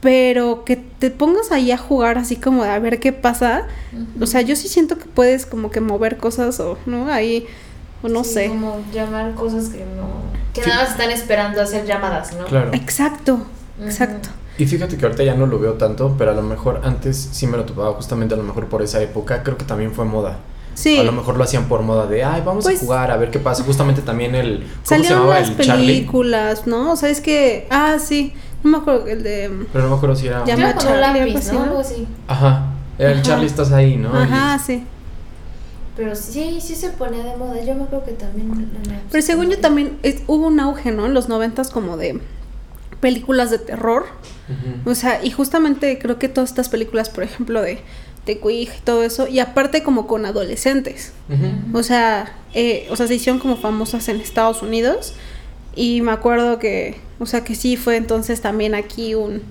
pero 0.00 0.64
que 0.64 0.76
te 0.76 1.10
pongas 1.10 1.50
ahí 1.50 1.70
a 1.70 1.78
jugar 1.78 2.18
así 2.18 2.36
como 2.36 2.64
de 2.64 2.70
a 2.70 2.78
ver 2.78 3.00
qué 3.00 3.12
pasa, 3.12 3.66
o 4.20 4.26
sea, 4.26 4.42
yo 4.42 4.54
sí 4.54 4.68
siento 4.68 4.98
que 4.98 5.06
puedes 5.06 5.46
como 5.46 5.70
que 5.70 5.80
mover 5.80 6.18
cosas 6.18 6.60
o, 6.60 6.76
¿no? 6.84 7.10
Ahí, 7.10 7.46
o 8.04 8.08
no 8.08 8.22
Sí, 8.22 8.30
sé. 8.34 8.48
Como 8.48 8.78
llamar 8.92 9.34
cosas 9.34 9.70
que 9.70 9.78
no. 9.78 10.06
Que 10.52 10.62
Sí. 10.62 10.68
nada 10.68 10.82
más 10.82 10.92
están 10.92 11.10
esperando 11.10 11.60
hacer 11.60 11.84
llamadas, 11.86 12.32
¿no? 12.38 12.44
Claro. 12.44 12.70
Exacto, 12.74 13.38
exacto. 13.82 14.28
Y 14.56 14.66
fíjate 14.66 14.96
que 14.96 15.04
ahorita 15.04 15.24
ya 15.24 15.34
no 15.34 15.46
lo 15.46 15.58
veo 15.58 15.72
tanto, 15.72 16.14
pero 16.16 16.30
a 16.30 16.34
lo 16.34 16.42
mejor 16.42 16.80
antes 16.84 17.16
sí 17.32 17.48
me 17.48 17.56
lo 17.56 17.64
topaba 17.64 17.92
justamente 17.94 18.34
a 18.34 18.36
lo 18.36 18.44
mejor 18.44 18.66
por 18.66 18.82
esa 18.82 19.02
época, 19.02 19.42
creo 19.42 19.56
que 19.56 19.64
también 19.64 19.90
fue 19.92 20.04
moda. 20.04 20.36
Sí. 20.74 20.98
A 20.98 21.02
lo 21.02 21.10
mejor 21.12 21.36
lo 21.36 21.42
hacían 21.44 21.64
por 21.64 21.82
moda 21.82 22.06
de, 22.06 22.22
ay, 22.24 22.42
vamos 22.44 22.64
Pues- 22.64 22.78
a 22.80 22.84
jugar, 22.84 23.10
a 23.10 23.16
ver 23.16 23.30
qué 23.32 23.38
pasa. 23.40 23.64
Justamente 23.64 24.02
también 24.02 24.34
el, 24.36 24.64
¿cómo 24.88 25.02
se 25.02 25.08
llamaba? 25.10 25.40
las 25.40 25.48
El 25.50 25.56
Charlie. 25.58 25.86
películas, 25.86 26.66
¿no? 26.66 26.92
O 26.92 26.96
sea, 26.96 27.08
es 27.08 27.20
que, 27.20 27.66
ah, 27.70 27.96
sí, 27.98 28.32
no 28.62 28.70
me 28.70 28.76
acuerdo 28.78 29.06
el 29.08 29.22
de... 29.24 29.50
Pero 29.72 29.84
no 29.84 29.90
me 29.90 29.96
acuerdo 29.96 30.14
si 30.16 30.26
era... 30.28 30.40
Con 30.42 30.50
un 30.50 30.74
Charlie, 30.78 31.00
lápiz, 31.32 31.46
¿no? 31.48 31.58
¿no? 31.58 31.62
Algo 31.64 31.78
así. 31.80 32.06
Ajá. 32.28 32.66
Era 32.98 33.10
el 33.10 33.18
Ajá. 33.18 33.26
Charlie, 33.26 33.46
estás 33.46 33.72
ahí, 33.72 33.96
¿no? 33.96 34.16
Ajá, 34.16 34.56
Y- 34.56 34.58
sí. 34.60 34.86
Pero 35.96 36.16
sí, 36.16 36.58
sí 36.60 36.74
se 36.74 36.90
ponía 36.90 37.22
de 37.22 37.36
moda. 37.36 37.62
Yo 37.64 37.74
me 37.74 37.84
acuerdo 37.84 38.04
que 38.06 38.12
también. 38.12 38.50
en 38.52 38.92
la- 38.92 39.00
Pero 39.10 39.22
según 39.22 39.50
yo 39.50 39.58
también 39.60 39.98
es- 40.02 40.22
hubo 40.26 40.46
un 40.48 40.58
auge, 40.60 40.90
¿no? 40.90 41.06
En 41.06 41.14
los 41.14 41.28
noventas 41.28 41.70
como 41.70 41.96
de 41.96 42.20
películas 43.00 43.50
de 43.50 43.58
terror. 43.58 44.06
O 44.84 44.94
sea, 44.94 45.24
y 45.24 45.30
justamente 45.30 45.98
creo 45.98 46.18
que 46.18 46.28
todas 46.28 46.50
estas 46.50 46.68
películas, 46.68 47.08
por 47.08 47.22
ejemplo, 47.24 47.62
de, 47.62 47.78
Quig 48.26 48.46
y 48.48 48.80
todo 48.84 49.02
eso, 49.02 49.28
y 49.28 49.38
aparte 49.38 49.82
como 49.82 50.06
con 50.06 50.24
adolescentes. 50.26 51.12
O 51.74 51.82
sea, 51.82 52.34
eh, 52.54 52.86
o 52.90 52.96
sea, 52.96 53.06
se 53.06 53.14
hicieron 53.14 53.38
como 53.38 53.56
famosas 53.56 54.08
en 54.08 54.20
Estados 54.20 54.62
Unidos. 54.62 55.12
Y 55.76 56.00
me 56.02 56.12
acuerdo 56.12 56.58
que, 56.58 56.96
o 57.18 57.26
sea, 57.26 57.42
que 57.44 57.54
sí 57.54 57.76
fue 57.76 57.96
entonces 57.96 58.40
también 58.40 58.74
aquí 58.74 59.14
un 59.14 59.42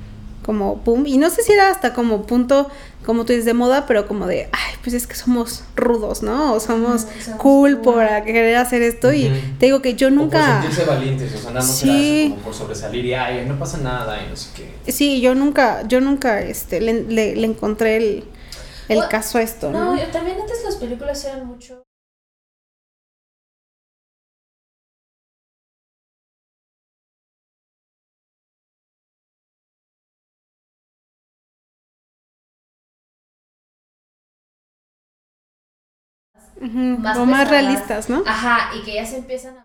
como 0.44 0.78
boom. 0.78 1.06
Y 1.06 1.18
no 1.18 1.30
sé 1.30 1.44
si 1.44 1.52
era 1.54 1.70
hasta 1.70 1.94
como 1.94 2.24
punto, 2.24 2.70
como 3.06 3.26
tú 3.26 3.34
dices, 3.34 3.46
de 3.46 3.54
moda, 3.54 3.86
pero 3.86 4.08
como 4.08 4.28
de, 4.28 4.50
ay, 4.52 4.74
pues 4.82 4.94
es 4.96 5.08
que 5.08 5.16
somos 5.16 5.64
rudos, 5.76 6.24
¿no? 6.24 6.54
O 6.54 6.60
somos 6.60 7.06
cool 7.38 7.78
cool. 7.78 7.82
por 7.82 8.06
querer 8.26 8.56
hacer 8.56 8.82
esto. 8.82 9.12
Y 9.14 9.30
te 9.60 9.68
digo 9.68 9.82
que 9.82 9.96
yo 9.96 10.08
O 10.08 10.10
por 10.12 10.18
nunca... 10.18 10.62
sentirse 10.62 10.86
valientes, 10.86 11.34
o 11.34 11.38
sea, 11.38 11.52
nada 11.52 11.66
más 11.66 11.78
Sí. 11.78 12.28
como 12.32 12.42
por 12.44 12.54
sobresalir 12.54 13.06
y, 13.06 13.14
ay, 13.14 13.46
no 13.48 13.58
pasa 13.60 13.78
nada 13.78 14.22
y 14.24 14.30
no 14.30 14.36
sé 14.36 14.50
qué. 14.56 14.92
Sí, 14.92 15.22
yo 15.22 15.36
nunca, 15.36 15.88
yo 15.88 16.02
nunca 16.02 16.42
este, 16.42 16.82
le, 16.82 17.04
le- 17.04 17.36
le 17.36 17.48
encontré 17.48 17.98
el, 17.98 18.24
el 18.90 19.08
caso 19.08 19.38
a 19.38 19.42
esto, 19.42 19.72
¿no? 19.72 19.94
No, 19.94 19.98
yo 20.00 20.08
también 20.12 20.40
antes 20.40 20.58
las 20.64 20.76
películas 20.76 21.24
eran 21.26 21.46
mucho. 21.48 21.84
Más 36.60 37.18
o 37.18 37.26
más 37.26 37.50
realistas, 37.50 38.10
¿no? 38.10 38.24
Ajá, 38.26 38.76
y 38.76 38.84
que 38.84 38.96
ya 38.96 39.06
se 39.06 39.18
empiezan 39.18 39.58
a. 39.58 39.64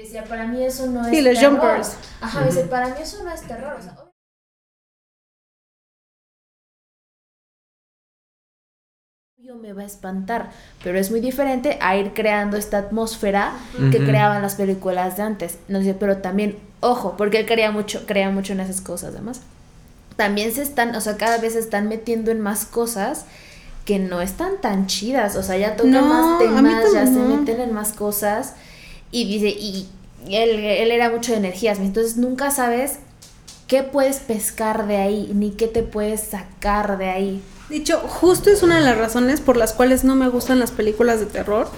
Y 0.00 0.04
decía, 0.04 0.24
para 0.24 0.46
mí 0.46 0.62
eso 0.64 0.86
no 0.86 1.04
Sí, 1.04 1.18
es 1.18 1.24
los 1.24 1.34
terror. 1.38 1.60
jumpers. 1.60 1.96
Ajá, 2.22 2.44
dice, 2.46 2.62
para 2.64 2.88
mí 2.88 2.94
eso 3.02 3.22
no 3.22 3.30
es 3.30 3.42
terror. 3.42 3.76
O 3.78 3.82
sea, 3.82 3.94
obvio 9.38 9.56
me 9.56 9.72
va 9.74 9.82
a 9.82 9.86
espantar, 9.86 10.50
pero 10.82 10.98
es 10.98 11.10
muy 11.10 11.20
diferente 11.20 11.76
a 11.82 11.96
ir 11.96 12.12
creando 12.14 12.56
esta 12.56 12.78
atmósfera 12.78 13.52
que 13.90 13.98
creaban 14.04 14.40
las 14.42 14.54
películas 14.54 15.16
de 15.18 15.22
antes. 15.22 15.58
No 15.68 15.78
dice, 15.80 15.94
pero 15.94 16.18
también, 16.18 16.58
ojo, 16.80 17.16
porque 17.18 17.40
él 17.40 17.46
crea 17.46 17.70
mucho, 17.70 18.06
crea 18.06 18.30
mucho 18.30 18.54
en 18.54 18.60
esas 18.60 18.80
cosas 18.80 19.10
además. 19.14 19.40
También 20.16 20.52
se 20.52 20.62
están, 20.62 20.94
o 20.94 21.00
sea, 21.02 21.16
cada 21.18 21.38
vez 21.38 21.54
se 21.54 21.58
están 21.58 21.88
metiendo 21.88 22.30
en 22.30 22.40
más 22.40 22.64
cosas 22.64 23.26
que 23.84 23.98
no 23.98 24.20
están 24.22 24.60
tan 24.62 24.86
chidas, 24.86 25.36
o 25.36 25.42
sea, 25.42 25.56
ya 25.58 25.76
tocan 25.76 25.92
No, 25.92 26.02
más 26.06 26.38
temas, 26.38 26.92
ya 26.94 27.06
se 27.06 27.18
meten 27.18 27.60
en 27.60 27.72
más 27.74 27.92
cosas 27.92 28.54
y 29.10 29.24
dice, 29.24 29.48
y 29.48 29.88
él, 30.28 30.50
él 30.60 30.90
era 30.90 31.10
mucho 31.10 31.32
de 31.32 31.38
energías, 31.38 31.78
entonces 31.78 32.16
nunca 32.16 32.50
sabes 32.50 32.98
qué 33.66 33.82
puedes 33.82 34.18
pescar 34.18 34.86
de 34.86 34.96
ahí, 34.96 35.30
ni 35.34 35.50
qué 35.50 35.68
te 35.68 35.82
puedes 35.82 36.20
sacar 36.22 36.98
de 36.98 37.08
ahí. 37.08 37.42
De 37.68 37.76
hecho, 37.76 37.98
justo 38.00 38.50
es 38.50 38.64
una 38.64 38.76
de 38.76 38.84
las 38.84 38.98
razones 38.98 39.40
por 39.40 39.56
las 39.56 39.72
cuales 39.72 40.02
no 40.02 40.16
me 40.16 40.28
gustan 40.28 40.58
las 40.58 40.72
películas 40.72 41.20
de 41.20 41.26
terror. 41.26 41.68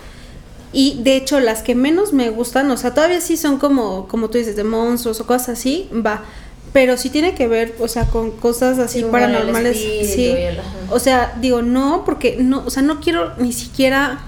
Y 0.72 1.02
de 1.02 1.16
hecho, 1.16 1.38
las 1.38 1.60
que 1.62 1.74
menos 1.74 2.14
me 2.14 2.30
gustan, 2.30 2.70
o 2.70 2.78
sea, 2.78 2.94
todavía 2.94 3.20
sí 3.20 3.36
son 3.36 3.58
como, 3.58 4.08
como 4.08 4.30
tú 4.30 4.38
dices, 4.38 4.56
de 4.56 4.64
monstruos 4.64 5.20
o 5.20 5.26
cosas 5.26 5.50
así, 5.50 5.90
va. 5.94 6.22
Pero 6.72 6.96
sí 6.96 7.10
tiene 7.10 7.34
que 7.34 7.46
ver, 7.46 7.74
o 7.78 7.88
sea, 7.88 8.06
con 8.06 8.30
cosas 8.30 8.78
así 8.78 9.00
Sí, 9.00 9.06
paranormales. 9.10 9.76
Sí. 9.78 10.28
el-. 10.28 10.58
O 10.90 10.98
sea, 10.98 11.36
digo, 11.42 11.60
no, 11.60 12.06
porque 12.06 12.38
no, 12.40 12.62
o 12.64 12.70
sea, 12.70 12.82
no 12.82 13.00
quiero 13.00 13.34
ni 13.36 13.52
siquiera 13.52 14.20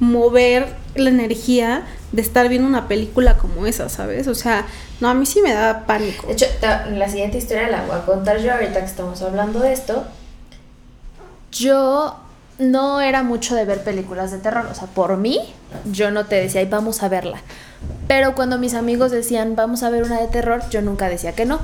mover 0.00 0.74
la 0.96 1.10
energía 1.10 1.86
de 2.12 2.22
estar 2.22 2.48
viendo 2.48 2.68
una 2.68 2.88
película 2.88 3.36
como 3.36 3.66
esa, 3.66 3.88
¿sabes? 3.88 4.28
O 4.28 4.34
sea, 4.34 4.66
no, 5.00 5.08
a 5.08 5.14
mí 5.14 5.26
sí 5.26 5.40
me 5.42 5.52
da 5.52 5.84
pánico. 5.86 6.26
De 6.26 6.34
hecho, 6.34 6.46
la 6.92 7.08
siguiente 7.08 7.38
historia 7.38 7.68
la 7.68 7.84
voy 7.84 7.96
a 7.96 8.04
contar 8.04 8.38
yo 8.38 8.52
ahorita 8.52 8.80
que 8.80 8.86
estamos 8.86 9.20
hablando 9.22 9.60
de 9.60 9.72
esto. 9.72 10.04
Yo 11.50 12.16
no 12.58 13.00
era 13.00 13.22
mucho 13.22 13.54
de 13.54 13.64
ver 13.64 13.82
películas 13.82 14.30
de 14.30 14.38
terror, 14.38 14.66
o 14.70 14.74
sea, 14.74 14.86
por 14.88 15.16
mí, 15.16 15.40
yo 15.90 16.10
no 16.10 16.26
te 16.26 16.36
decía, 16.36 16.60
"Ay, 16.60 16.66
vamos 16.66 17.02
a 17.02 17.08
verla. 17.08 17.40
Pero 18.08 18.34
cuando 18.34 18.58
mis 18.58 18.74
amigos 18.74 19.10
decían, 19.10 19.56
vamos 19.56 19.82
a 19.82 19.90
ver 19.90 20.04
una 20.04 20.20
de 20.20 20.28
terror, 20.28 20.62
yo 20.70 20.82
nunca 20.82 21.08
decía 21.08 21.32
que 21.32 21.46
no. 21.46 21.60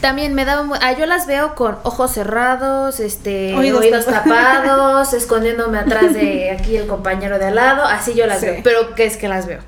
También 0.00 0.34
me 0.34 0.44
daba, 0.46 0.78
ah, 0.80 0.92
yo 0.92 1.04
las 1.06 1.26
veo 1.26 1.54
con 1.54 1.76
ojos 1.82 2.12
cerrados, 2.12 3.00
este, 3.00 3.54
Oídos 3.54 3.82
oídos, 3.82 4.06
tapados. 4.06 5.12
escondiéndome 5.14 5.78
atrás 5.78 6.14
de 6.14 6.50
aquí 6.50 6.76
el 6.76 6.86
compañero 6.86 7.38
de 7.38 7.46
al 7.46 7.56
lado, 7.56 7.84
así 7.84 8.14
yo 8.14 8.26
las 8.26 8.40
Sí. 8.40 8.46
veo, 8.46 8.60
pero 8.64 8.94
¿qué 8.94 9.04
es 9.04 9.16
que 9.18 9.28
las 9.28 9.46
veo? 9.46 9.60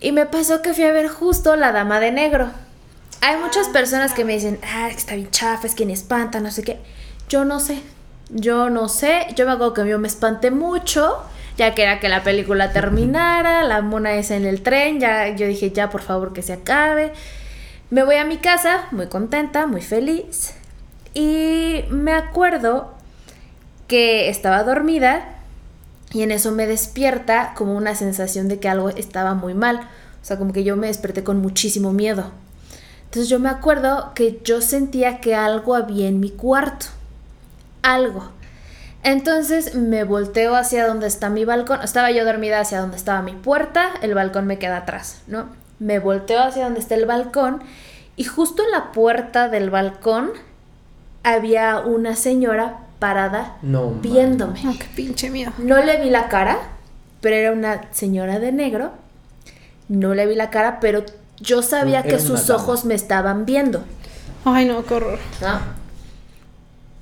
Y 0.00 0.12
me 0.12 0.26
pasó 0.26 0.62
que 0.62 0.74
fui 0.74 0.84
a 0.84 0.92
ver 0.92 1.08
justo 1.08 1.56
La 1.56 1.72
Dama 1.72 1.98
de 1.98 2.12
Negro. 2.12 2.50
Hay 3.20 3.36
muchas 3.38 3.68
personas 3.68 4.12
que 4.12 4.24
me 4.24 4.34
dicen, 4.34 4.60
ah, 4.62 4.88
está 4.88 5.14
bien 5.14 5.30
chafa, 5.30 5.66
es 5.66 5.74
que 5.74 5.84
ni 5.86 5.92
espanta, 5.92 6.38
no 6.40 6.50
sé 6.50 6.62
qué. 6.62 6.78
Yo 7.28 7.44
no 7.44 7.60
sé. 7.60 7.82
Yo 8.30 8.68
no 8.68 8.88
sé, 8.90 9.26
yo 9.34 9.46
me 9.46 9.52
acuerdo 9.52 9.72
que 9.72 9.88
yo 9.88 9.98
me 9.98 10.06
espanté 10.06 10.50
mucho, 10.50 11.16
ya 11.56 11.74
que 11.74 11.82
era 11.82 11.98
que 11.98 12.10
la 12.10 12.22
película 12.22 12.72
terminara, 12.72 13.64
la 13.64 13.80
mona 13.80 14.12
es 14.14 14.30
en 14.30 14.44
el 14.44 14.62
tren, 14.62 15.00
ya 15.00 15.28
yo 15.30 15.46
dije, 15.46 15.70
ya 15.70 15.88
por 15.88 16.02
favor 16.02 16.34
que 16.34 16.42
se 16.42 16.52
acabe. 16.52 17.12
Me 17.90 18.04
voy 18.04 18.16
a 18.16 18.24
mi 18.24 18.36
casa, 18.36 18.86
muy 18.90 19.06
contenta, 19.06 19.66
muy 19.66 19.80
feliz. 19.80 20.54
Y 21.14 21.84
me 21.88 22.12
acuerdo 22.12 22.92
que 23.86 24.28
estaba 24.28 24.62
dormida 24.62 25.36
y 26.12 26.22
en 26.22 26.30
eso 26.30 26.52
me 26.52 26.66
despierta 26.66 27.54
como 27.56 27.74
una 27.74 27.94
sensación 27.94 28.48
de 28.48 28.60
que 28.60 28.68
algo 28.68 28.90
estaba 28.90 29.32
muy 29.32 29.54
mal. 29.54 29.88
O 30.22 30.24
sea, 30.24 30.36
como 30.36 30.52
que 30.52 30.64
yo 30.64 30.76
me 30.76 30.88
desperté 30.88 31.24
con 31.24 31.40
muchísimo 31.40 31.92
miedo. 31.92 32.30
Entonces 33.04 33.30
yo 33.30 33.40
me 33.40 33.48
acuerdo 33.48 34.12
que 34.14 34.38
yo 34.44 34.60
sentía 34.60 35.20
que 35.20 35.34
algo 35.34 35.74
había 35.74 36.08
en 36.08 36.20
mi 36.20 36.30
cuarto. 36.30 36.86
Algo. 37.80 38.30
Entonces 39.02 39.74
me 39.74 40.04
volteo 40.04 40.56
hacia 40.56 40.86
donde 40.86 41.06
está 41.06 41.30
mi 41.30 41.46
balcón. 41.46 41.80
Estaba 41.80 42.10
yo 42.10 42.26
dormida 42.26 42.60
hacia 42.60 42.82
donde 42.82 42.98
estaba 42.98 43.22
mi 43.22 43.32
puerta. 43.32 43.92
El 44.02 44.12
balcón 44.12 44.46
me 44.46 44.58
queda 44.58 44.76
atrás, 44.76 45.22
¿no? 45.26 45.48
Me 45.78 45.98
volteo 45.98 46.42
hacia 46.42 46.64
donde 46.64 46.80
está 46.80 46.94
el 46.94 47.06
balcón. 47.06 47.62
Y 48.16 48.24
justo 48.24 48.62
en 48.64 48.70
la 48.72 48.92
puerta 48.92 49.48
del 49.48 49.70
balcón 49.70 50.30
había 51.22 51.78
una 51.80 52.16
señora 52.16 52.80
parada 52.98 53.56
No, 53.62 53.90
viéndome. 53.92 54.62
No, 54.64 54.76
qué 54.78 54.86
pinche 54.94 55.30
miedo. 55.30 55.52
No 55.58 55.82
le 55.82 56.00
vi 56.02 56.10
la 56.10 56.28
cara, 56.28 56.58
pero 57.20 57.36
era 57.36 57.52
una 57.52 57.82
señora 57.92 58.38
de 58.40 58.50
negro. 58.52 58.92
No 59.88 60.14
le 60.14 60.26
vi 60.26 60.34
la 60.34 60.50
cara, 60.50 60.80
pero 60.80 61.04
yo 61.38 61.62
sabía 61.62 62.00
Era 62.00 62.08
que 62.08 62.18
sus 62.18 62.46
dama. 62.48 62.60
ojos 62.62 62.84
me 62.84 62.94
estaban 62.94 63.46
viendo. 63.46 63.84
Ay, 64.44 64.66
no, 64.66 64.84
qué 64.84 64.94
horror. 64.94 65.18
¿no? 65.40 65.60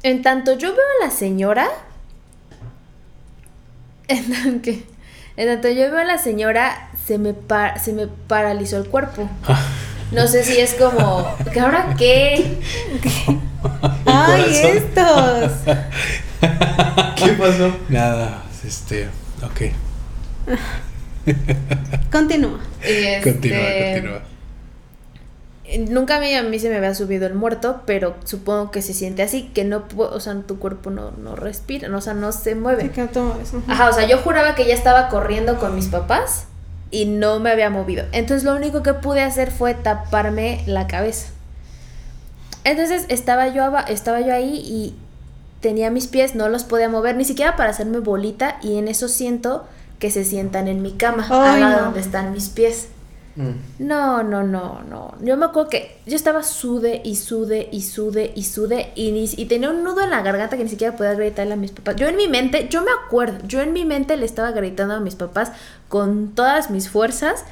En 0.03 0.23
tanto 0.23 0.53
yo 0.53 0.73
veo 0.73 0.85
a 1.01 1.05
la 1.07 1.11
señora, 1.11 1.69
en 4.09 4.31
tanto, 4.33 4.71
en 5.37 5.49
tanto 5.49 5.69
yo 5.69 5.91
veo 5.91 5.99
a 5.99 6.05
la 6.05 6.19
señora, 6.19 6.91
se 7.07 7.19
me, 7.19 7.35
pa- 7.35 7.79
se 7.79 7.93
me 7.93 8.07
paralizó 8.07 8.79
el 8.79 8.89
cuerpo. 8.89 9.29
No 10.13 10.27
sé 10.27 10.45
si 10.45 10.59
es 10.59 10.75
como, 10.75 11.27
¿que 11.53 11.61
ahora 11.61 11.95
qué? 11.99 12.59
Ay, 14.05 14.43
corazón. 14.43 14.77
estos. 14.77 15.53
¿Qué 17.17 17.33
pasó? 17.33 17.77
Nada, 17.89 18.43
este, 18.67 19.09
ok. 19.43 19.73
Continúa. 22.13 22.61
Este, 22.83 23.31
Continúa, 23.33 23.59
continúa. 23.59 24.23
Nunca 25.91 26.17
a 26.17 26.21
mí, 26.21 26.33
a 26.33 26.45
mí 26.45 26.61
se 26.61 26.69
me 26.71 26.77
había 26.77 26.95
subido 26.95 27.27
el 27.27 27.35
muerto, 27.35 27.83
pero 27.87 28.15
supongo 28.25 28.71
que 28.71 28.83
se 28.83 28.95
siente 28.95 29.23
así, 29.25 29.51
que 29.53 29.65
no, 29.65 29.85
o 29.97 30.21
sea, 30.21 30.35
tu 30.47 30.61
cuerpo 30.61 30.91
no, 30.91 31.11
no 31.11 31.35
respira, 31.35 31.89
no, 31.89 31.99
o 31.99 32.01
sea, 32.01 32.15
no 32.15 32.31
se 32.31 32.55
mueve. 32.55 32.89
Todo 33.13 33.41
eso. 33.43 33.61
Ajá, 33.67 33.89
o 33.89 33.93
sea, 33.93 34.07
yo 34.07 34.19
juraba 34.19 34.55
que 34.55 34.67
ya 34.67 34.75
estaba 34.75 35.09
corriendo 35.09 35.59
con 35.59 35.75
mis 35.75 35.87
papás 35.89 36.47
y 37.01 37.07
no 37.07 37.41
me 37.41 37.51
había 37.51 37.69
movido. 37.71 38.05
Entonces 38.13 38.45
lo 38.45 38.55
único 38.55 38.83
que 38.83 38.95
pude 38.95 39.23
hacer 39.23 39.51
fue 39.51 39.75
taparme 39.75 40.63
la 40.67 40.87
cabeza. 40.87 41.29
Entonces 42.65 43.07
estaba 43.09 43.49
yo, 43.49 43.65
aba- 43.65 43.83
estaba 43.83 44.21
yo 44.21 44.35
ahí 44.35 44.57
y 44.65 44.95
tenía 45.61 45.91
mis 45.91 46.07
pies, 46.07 46.35
no 46.35 46.49
los 46.49 46.65
podía 46.65 46.89
mover, 46.89 47.17
ni 47.17 47.25
siquiera 47.25 47.57
para 47.57 47.71
hacerme 47.71 47.99
bolita 48.01 48.57
y 48.63 48.77
en 48.79 48.89
eso 48.89 49.09
siento 49.09 49.67
que 49.99 50.11
se 50.11 50.25
sientan 50.25 50.69
en 50.69 50.83
mi 50.83 50.93
cama, 50.93 51.27
Ay, 51.31 51.63
no. 51.63 51.81
donde 51.81 52.01
están 52.01 52.33
mis 52.33 52.49
pies. 52.49 52.89
Mm. 53.37 53.87
No, 53.87 54.23
no, 54.23 54.43
no, 54.43 54.81
no. 54.89 55.15
Yo 55.21 55.37
me 55.37 55.45
acuerdo 55.47 55.69
que 55.69 55.99
yo 56.07 56.17
estaba 56.17 56.43
sude 56.43 57.03
y 57.05 57.17
sude 57.17 57.69
y 57.71 57.83
sude 57.83 58.33
y 58.35 58.45
sude 58.45 58.93
y, 58.95 59.13
ni- 59.13 59.29
y 59.37 59.45
tenía 59.45 59.69
un 59.71 59.85
nudo 59.85 60.01
en 60.03 60.11
la 60.11 60.23
garganta 60.23 60.57
que 60.57 60.65
ni 60.65 60.71
siquiera 60.71 60.97
podía 60.97 61.13
gritarle 61.15 61.53
a 61.53 61.57
mis 61.57 61.71
papás. 61.71 61.97
Yo 61.97 62.09
en 62.09 62.17
mi 62.17 62.29
mente, 62.29 62.69
yo 62.71 62.81
me 62.83 62.91
acuerdo, 63.05 63.39
yo 63.47 63.61
en 63.61 63.73
mi 63.75 63.85
mente 63.85 64.17
le 64.17 64.25
estaba 64.25 64.53
gritando 64.53 64.95
a 64.95 65.01
mis 65.01 65.17
papás 65.17 65.53
con 65.89 66.29
todas 66.35 66.71
mis 66.71 66.89
fuerzas, 66.89 67.45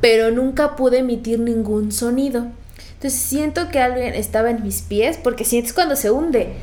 pero 0.00 0.30
nunca 0.30 0.76
pude 0.76 0.98
emitir 1.00 1.40
ningún 1.40 1.92
sonido. 1.92 2.46
Entonces 2.94 3.20
siento 3.20 3.68
que 3.68 3.80
alguien 3.80 4.14
estaba 4.14 4.48
en 4.50 4.62
mis 4.62 4.80
pies, 4.82 5.18
porque 5.22 5.44
sientes 5.44 5.74
cuando 5.74 5.96
se 5.96 6.10
hunde 6.10 6.54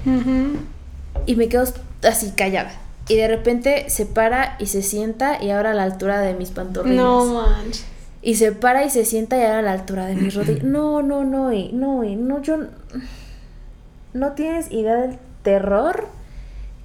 y 1.28 1.36
me 1.36 1.48
quedo 1.50 1.66
así 2.02 2.32
callada. 2.36 2.72
Y 3.08 3.16
de 3.18 3.28
repente 3.28 3.86
se 3.90 4.06
para 4.06 4.56
y 4.60 4.68
se 4.68 4.82
sienta 4.82 5.44
y 5.44 5.52
ahora 5.52 5.72
a 5.72 5.74
la 5.74 5.84
altura 5.84 6.22
de 6.22 6.34
mis 6.34 6.50
pantorrillas. 6.52 6.98
No 7.04 7.26
manches. 7.26 7.86
Y 8.24 8.36
se 8.36 8.54
para 8.54 8.86
y 8.86 8.90
se 8.90 9.04
sienta 9.04 9.38
ya 9.38 9.60
a 9.60 9.62
la 9.62 9.74
altura 9.74 10.08
de 10.08 10.16
mis 10.16 10.34
rodillas. 10.36 10.64
No, 10.64 11.04
no, 11.04 11.24
no, 11.24 11.52
y 11.54 11.72
no, 11.74 12.04
y 12.04 12.16
no, 12.16 12.42
yo. 12.42 12.58
No 14.14 14.32
tienes 14.32 14.72
idea 14.72 14.96
del 14.96 15.20
terror 15.44 16.08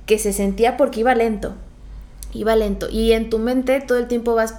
que 0.05 0.19
se 0.19 0.33
sentía 0.33 0.77
porque 0.77 1.01
iba 1.01 1.15
lento. 1.15 1.55
Iba 2.33 2.57
lento. 2.57 2.89
Y 2.91 3.13
en 3.13 3.31
tu 3.31 3.39
mente 3.39 3.81
todo 3.81 3.99
el 3.99 4.09
tiempo 4.09 4.35
vas. 4.35 4.57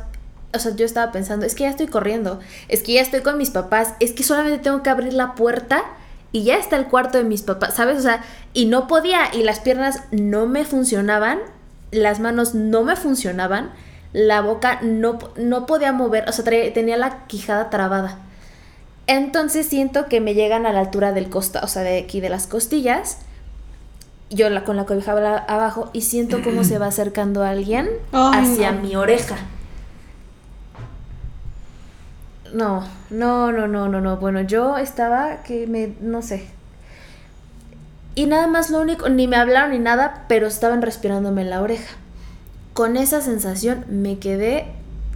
O 0.54 0.58
sea, 0.58 0.76
yo 0.76 0.86
estaba 0.86 1.12
pensando, 1.12 1.46
es 1.46 1.54
que 1.54 1.64
ya 1.64 1.70
estoy 1.70 1.86
corriendo, 1.86 2.40
es 2.70 2.82
que 2.82 2.94
ya 2.94 3.02
estoy 3.02 3.20
con 3.20 3.38
mis 3.38 3.52
papás, 3.52 3.94
es 4.00 4.14
que 4.14 4.24
solamente 4.24 4.58
tengo 4.58 4.82
que 4.82 4.90
abrir 4.90 5.14
la 5.14 5.36
puerta 5.36 5.84
y 6.32 6.44
ya 6.44 6.58
está 6.58 6.76
el 6.76 6.88
cuarto 6.88 7.20
de 7.20 7.24
mis 7.24 7.44
papás, 7.44 7.76
¿sabes? 7.76 8.00
O 8.00 8.02
sea, 8.02 8.24
y 8.54 8.66
no 8.66 8.88
podía, 8.88 9.34
y 9.34 9.44
las 9.44 9.60
piernas 9.60 10.02
no 10.10 10.48
me 10.48 10.66
funcionaban, 10.66 11.38
las 11.92 12.20
manos 12.20 12.56
no 12.56 12.84
me 12.84 12.96
funcionaban, 12.96 13.72
la 14.14 14.42
boca 14.42 14.80
no, 14.82 15.20
no 15.36 15.66
podía 15.66 15.92
mover, 15.92 16.28
o 16.28 16.32
sea, 16.32 16.44
tenía 16.46 16.98
la 16.98 17.26
quijada 17.28 17.70
trabada. 17.70 18.18
Entonces 19.08 19.66
siento 19.66 20.06
que 20.06 20.22
me 20.22 20.34
llegan 20.34 20.66
a 20.66 20.74
la 20.74 20.82
altura 20.82 21.12
del 21.14 21.30
costa, 21.30 21.62
o 21.64 21.68
sea, 21.68 21.82
de 21.82 22.00
aquí 22.00 22.22
de 22.22 22.30
las 22.30 22.48
costillas. 22.48 23.20
Yo 24.30 24.50
la, 24.52 24.64
con 24.64 24.78
la 24.78 24.86
cobija 24.86 25.14
abajo 25.48 25.90
y 25.94 26.02
siento 26.02 26.44
cómo 26.44 26.64
se 26.64 26.78
va 26.78 26.86
acercando 26.88 27.44
alguien 27.44 27.90
hacia 28.12 28.72
no. 28.72 28.82
mi 28.82 28.96
oreja. 28.96 29.38
No, 32.54 32.84
no, 33.10 33.52
no, 33.52 33.68
no, 33.68 33.90
no, 33.90 34.02
no. 34.02 34.18
Bueno, 34.18 34.42
yo 34.42 34.78
estaba 34.78 35.44
que 35.44 35.68
me, 35.68 35.94
no 36.02 36.22
sé. 36.22 36.48
Y 38.16 38.26
nada 38.26 38.48
más 38.48 38.70
lo 38.70 38.82
único, 38.82 39.10
ni 39.10 39.28
me 39.28 39.38
hablaron 39.38 39.72
ni 39.72 39.80
nada, 39.80 40.26
pero 40.28 40.48
estaban 40.48 40.82
respirándome 40.82 41.42
en 41.42 41.50
la 41.50 41.62
oreja. 41.62 41.96
Con 42.80 42.96
esa 42.96 43.20
sensación 43.20 43.84
me 43.90 44.20
quedé 44.20 44.66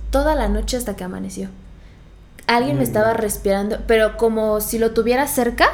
toda 0.09 0.35
la 0.35 0.49
noche 0.49 0.75
hasta 0.75 0.97
que 0.97 1.05
amaneció. 1.05 1.47
Alguien 2.45 2.75
me 2.75 2.83
estaba 2.83 3.13
respirando, 3.13 3.77
pero 3.87 4.17
como 4.17 4.59
si 4.59 4.79
lo 4.79 4.91
tuviera 4.91 5.27
cerca. 5.27 5.69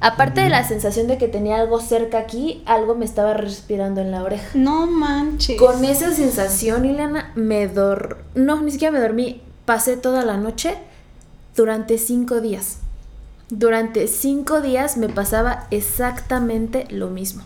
Aparte 0.00 0.40
de 0.40 0.48
la 0.48 0.66
sensación 0.66 1.06
de 1.06 1.18
que 1.18 1.28
tenía 1.28 1.60
algo 1.60 1.80
cerca 1.80 2.18
aquí, 2.18 2.64
algo 2.66 2.96
me 2.96 3.04
estaba 3.04 3.34
respirando 3.34 4.00
en 4.00 4.10
la 4.10 4.24
oreja. 4.24 4.48
No 4.54 4.88
manches. 4.88 5.60
Con 5.60 5.84
esa 5.84 6.12
sensación, 6.12 6.84
Ileana, 6.86 7.30
me 7.36 7.68
dor... 7.68 8.24
No, 8.34 8.60
ni 8.60 8.72
siquiera 8.72 8.90
me 8.90 8.98
dormí. 8.98 9.42
Pasé 9.64 9.96
toda 9.96 10.24
la 10.24 10.38
noche 10.38 10.74
durante 11.54 11.98
cinco 11.98 12.40
días. 12.40 12.78
Durante 13.48 14.08
cinco 14.08 14.60
días 14.60 14.96
me 14.96 15.08
pasaba 15.08 15.68
exactamente 15.70 16.84
lo 16.90 17.10
mismo. 17.10 17.44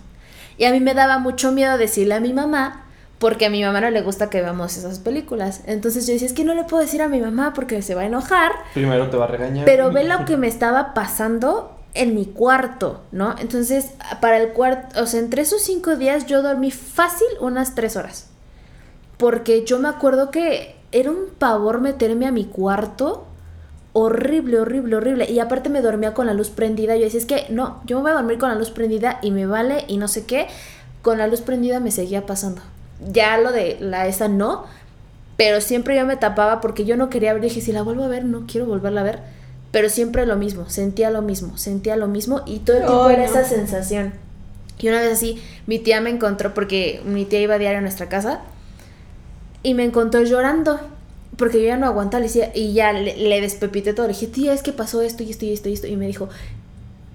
Y 0.57 0.65
a 0.65 0.73
mí 0.73 0.81
me 0.81 0.95
daba 0.95 1.19
mucho 1.19 1.53
miedo 1.53 1.77
decirle 1.77 2.15
a 2.15 2.21
mi 2.21 2.33
mamá, 2.33 2.86
porque 3.19 3.47
a 3.47 3.51
mi 3.51 3.63
mamá 3.63 3.81
no 3.81 3.91
le 3.91 4.03
gusta 4.03 4.29
que 4.29 4.43
veamos 4.43 4.77
esas 4.77 4.99
películas. 4.99 5.63
Entonces 5.67 6.07
yo 6.07 6.13
decía, 6.13 6.27
es 6.27 6.35
que 6.35 6.45
no 6.45 6.55
le 6.55 6.65
puedo 6.65 6.83
decir 6.83 7.01
a 7.03 7.09
mi 7.09 7.21
mamá 7.21 7.53
porque 7.55 7.81
se 7.83 7.95
va 7.95 8.03
a 8.03 8.07
enojar. 8.07 8.53
Primero 8.75 9.09
te 9.09 9.17
va 9.17 9.25
a 9.25 9.29
regañar. 9.29 9.65
Pero 9.65 9.91
ve 9.91 10.05
lo 10.05 10.25
que 10.27 10.37
me 10.37 10.49
estaba 10.49 10.93
pasando 10.93 11.73
en 11.95 12.15
mi 12.15 12.27
cuarto, 12.27 13.01
¿no? 13.11 13.35
Entonces, 13.39 13.93
para 14.21 14.37
el 14.37 14.51
cuarto, 14.51 15.03
o 15.03 15.07
sea, 15.07 15.21
entre 15.21 15.43
esos 15.43 15.63
cinco 15.63 15.97
días 15.97 16.27
yo 16.27 16.43
dormí 16.43 16.71
fácil 16.71 17.27
unas 17.41 17.75
tres 17.75 17.97
horas. 17.97 18.29
Porque 19.17 19.65
yo 19.65 19.79
me 19.79 19.89
acuerdo 19.89 20.31
que 20.31 20.77
era 20.93 21.11
un 21.11 21.29
pavor 21.39 21.81
meterme 21.81 22.27
a 22.27 22.33
mi 22.33 22.45
cuarto. 22.45 23.27
Horrible, 23.95 24.61
horrible, 24.61 24.97
horrible. 24.97 25.31
Y 25.31 25.41
aparte 25.41 25.71
me 25.71 25.81
dormía 25.81 26.13
con 26.13 26.27
la 26.27 26.35
luz 26.35 26.51
prendida. 26.51 26.97
Yo 26.97 27.05
decía, 27.05 27.21
es 27.21 27.25
que 27.25 27.47
no, 27.49 27.81
yo 27.87 27.97
me 27.97 28.03
voy 28.03 28.11
a 28.11 28.15
dormir 28.15 28.37
con 28.37 28.51
la 28.51 28.57
luz 28.57 28.71
prendida 28.71 29.19
y 29.23 29.31
me 29.31 29.47
vale 29.47 29.87
y 29.89 29.97
no 29.97 30.07
sé 30.07 30.27
qué. 30.27 30.49
Con 31.01 31.17
la 31.17 31.27
luz 31.29 31.41
prendida 31.41 31.81
me 31.81 31.91
seguía 31.91 32.27
pasando. 32.27 32.61
Ya 33.13 33.39
lo 33.39 33.53
de 33.53 33.77
la 33.81 34.07
esa 34.07 34.29
no, 34.29 34.65
pero 35.37 35.61
siempre 35.61 35.97
yo 35.97 36.07
me 36.07 36.17
tapaba 36.17 36.61
porque 36.61 36.85
yo 36.85 36.97
no 36.97 37.11
quería 37.11 37.33
ver. 37.33 37.43
Dije, 37.43 37.61
si 37.61 37.73
la 37.73 37.83
vuelvo 37.83 38.05
a 38.05 38.09
ver, 38.09 38.25
no 38.25 38.47
quiero 38.47 38.67
volverla 38.67 39.03
a 39.03 39.05
ver. 39.05 39.21
Pero 39.71 39.91
siempre 39.91 40.25
lo 40.27 40.37
mismo, 40.37 40.69
sentía 40.71 41.11
lo 41.11 41.23
mismo, 41.23 41.59
sentía 41.59 41.97
lo 41.97 42.09
mismo 42.09 42.43
y 42.47 42.61
todo 42.61 42.77
el 42.77 42.85
tiempo 42.85 43.11
era 43.11 43.25
no. 43.25 43.31
esa 43.31 43.45
sensación. 43.45 44.15
Y 44.79 44.89
una 44.89 45.01
vez 45.01 45.13
así, 45.13 45.43
mi 45.67 45.79
tía 45.79 46.01
me 46.01 46.11
encontró, 46.11 46.55
porque 46.55 47.01
mi 47.05 47.25
tía 47.25 47.41
iba 47.41 47.55
a 47.55 47.59
diario 47.59 47.79
a 47.79 47.83
nuestra 47.83 48.09
casa, 48.09 48.41
y 49.63 49.75
me 49.75 49.85
encontró 49.85 50.23
llorando, 50.23 50.79
porque 51.37 51.61
yo 51.61 51.67
ya 51.67 51.77
no 51.77 51.87
aguantaba, 51.87 52.21
le 52.21 52.27
decía, 52.27 52.53
y 52.55 52.73
ya 52.73 52.93
le, 52.93 53.17
le 53.17 53.41
despepité 53.41 53.95
todo, 53.95 54.07
le 54.07 54.13
dije, 54.13 54.27
tía, 54.27 54.53
es 54.53 54.63
que 54.63 54.73
pasó 54.73 55.03
esto 55.03 55.23
y 55.23 55.31
esto 55.31 55.45
y 55.45 55.53
esto 55.53 55.69
y 55.69 55.73
esto, 55.73 55.87
y 55.87 55.97
me 55.97 56.07
dijo, 56.07 56.29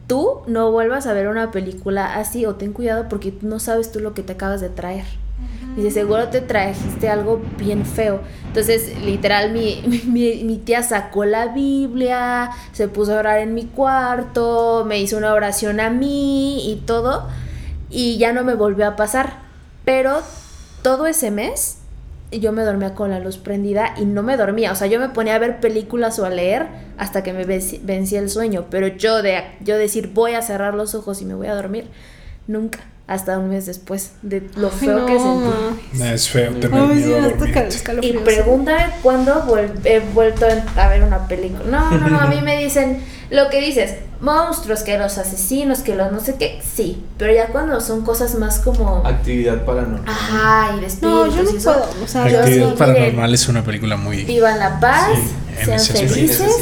tú 0.08 0.42
no 0.48 0.72
vuelvas 0.72 1.08
a 1.08 1.14
ver 1.14 1.28
una 1.28 1.52
película 1.52 2.16
así 2.16 2.46
o 2.46 2.56
ten 2.56 2.74
cuidado 2.74 3.08
porque 3.10 3.34
no 3.42 3.60
sabes 3.60 3.92
tú 3.92 4.00
lo 4.00 4.14
que 4.14 4.24
te 4.24 4.34
acabas 4.34 4.60
de 4.60 4.70
traer. 4.70 5.06
Dice, 5.76 5.92
seguro 5.92 6.28
te 6.28 6.42
trajiste 6.42 7.08
algo 7.10 7.42
bien 7.58 7.86
feo. 7.86 8.22
Entonces, 8.48 9.00
literal, 9.04 9.52
mi, 9.54 9.82
mi, 10.08 10.44
mi 10.44 10.58
tía 10.58 10.84
sacó 10.84 11.24
la 11.26 11.48
Biblia, 11.48 12.52
se 12.74 12.88
puso 12.88 13.16
a 13.16 13.20
orar 13.20 13.40
en 13.40 13.54
mi 13.54 13.66
cuarto, 13.66 14.84
me 14.86 15.00
hizo 15.00 15.18
una 15.18 15.34
oración 15.34 15.80
a 15.80 15.90
mí 15.90 16.72
y 16.72 16.78
todo. 16.86 17.28
y 17.90 18.18
ya 18.18 18.34
no 18.34 18.44
me 18.44 18.56
volvió 18.56 18.88
a 18.88 18.96
pasar. 18.96 19.40
Pero 19.86 20.22
todo 20.84 21.08
ese 21.08 21.32
mes 21.32 21.78
yo 22.32 22.54
me 22.54 22.64
dormía 22.64 22.96
con 22.96 23.10
la 23.10 23.20
luz 23.20 23.38
prendida 23.38 23.94
y 23.98 24.06
no 24.06 24.24
me 24.24 24.38
dormía. 24.38 24.72
O 24.72 24.76
sea, 24.76 24.88
yo 24.88 25.00
me 25.00 25.10
ponía 25.10 25.36
a 25.36 25.40
ver 25.40 25.60
películas 25.60 26.18
o 26.20 26.26
a 26.26 26.30
leer 26.30 26.68
hasta 26.98 27.24
que 27.24 27.34
me 27.34 27.46
vencía 27.46 28.20
el 28.20 28.30
sueño. 28.30 28.68
Pero 28.70 28.88
yo 28.88 29.22
de 29.22 29.44
yo 29.62 29.78
decir 29.78 30.12
voy 30.14 30.34
a 30.34 30.42
cerrar 30.42 30.74
los 30.74 30.96
ojos 30.96 31.22
y 31.22 31.26
me 31.26 31.34
voy 31.34 31.48
a 31.48 31.56
dormir, 31.56 31.90
nunca. 32.48 32.80
Hasta 33.12 33.38
un 33.38 33.50
mes 33.50 33.66
después 33.66 34.12
de 34.22 34.50
lo 34.56 34.70
Ay, 34.70 34.78
feo 34.80 35.06
que 35.06 35.14
no, 35.16 35.42
sentí. 35.42 35.98
ma. 35.98 36.14
Es 36.14 36.30
feo 36.30 36.54
tener 36.56 36.82
Ay, 36.82 36.96
miedo 36.96 37.18
a 37.18 38.06
Y 38.06 38.14
pregúntame 38.14 38.86
cuándo 39.04 39.46
he 39.84 40.00
vuelto 40.00 40.46
a 40.78 40.88
ver 40.88 41.04
una 41.04 41.28
película. 41.28 41.66
No, 41.66 41.92
no, 41.92 42.10
no, 42.10 42.20
a 42.22 42.28
mí 42.28 42.42
me 42.44 42.64
dicen 42.64 43.04
lo 43.30 43.50
que 43.50 43.60
dices, 43.60 43.96
monstruos, 44.22 44.84
que 44.84 44.98
los 44.98 45.18
asesinos, 45.18 45.80
que 45.80 45.96
los 45.96 46.10
no 46.12 46.22
sé 46.22 46.36
qué, 46.36 46.62
sí, 46.64 47.04
pero 47.18 47.34
ya 47.34 47.48
cuando 47.48 47.82
son 47.82 48.04
cosas 48.04 48.36
más 48.36 48.60
como... 48.60 49.06
Actividad 49.06 49.66
paranormal. 49.66 50.04
Ajá, 50.08 50.76
y 50.78 50.80
de 50.82 50.88
No, 51.02 51.28
yo 51.28 51.44
no 51.44 51.50
eso, 51.50 51.74
puedo. 51.74 51.90
O 52.04 52.08
sea, 52.08 52.30
yo 52.30 52.40
Actividad 52.40 52.76
Paranormal 52.76 53.14
miren, 53.14 53.34
es 53.34 53.48
una 53.50 53.64
película 53.64 53.98
muy... 53.98 54.24
Vivan 54.24 54.60
la 54.60 54.80
paz, 54.80 55.10
Sí, 55.60 55.66
sean 55.66 55.80
felices. 55.80 56.58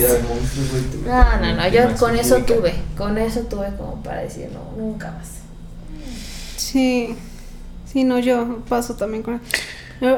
No, 1.05 1.37
no, 1.39 1.55
no, 1.55 1.67
yo 1.69 1.95
con 1.97 2.15
eso 2.15 2.37
tuve 2.37 2.55
tuve, 2.55 2.73
con 2.97 3.17
eso 3.17 3.41
tuve 3.41 3.67
como 3.77 4.01
para 4.03 4.21
decir, 4.21 4.49
no, 4.51 4.81
nunca 4.81 5.11
más. 5.11 5.38
Sí, 6.59 7.15
sí, 7.91 8.03
no, 8.03 8.19
yo 8.19 8.59
paso 8.67 8.95
también 8.95 9.23
con... 9.23 9.41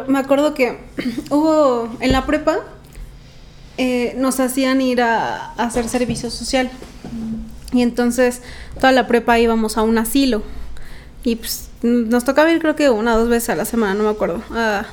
Me 0.07 0.19
acuerdo 0.19 0.53
que 0.53 0.79
hubo 1.29 1.89
en 1.99 2.11
la 2.11 2.25
prepa, 2.25 2.57
eh, 3.77 4.13
nos 4.17 4.39
hacían 4.39 4.81
ir 4.81 5.01
a, 5.01 5.51
a 5.53 5.63
hacer 5.63 5.87
servicio 5.87 6.29
social. 6.29 6.69
Y 7.71 7.81
entonces 7.81 8.41
toda 8.75 8.91
la 8.91 9.07
prepa 9.07 9.39
íbamos 9.39 9.77
a 9.77 9.83
un 9.83 9.97
asilo. 9.97 10.43
Y 11.23 11.35
pues 11.37 11.69
nos 11.83 12.25
tocaba 12.25 12.51
ir 12.51 12.59
creo 12.59 12.75
que 12.75 12.89
una 12.89 13.15
o 13.15 13.19
dos 13.19 13.29
veces 13.29 13.49
a 13.49 13.55
la 13.55 13.65
semana, 13.65 13.93
no 13.93 14.03
me 14.03 14.09
acuerdo. 14.09 14.41
a- 14.51 14.85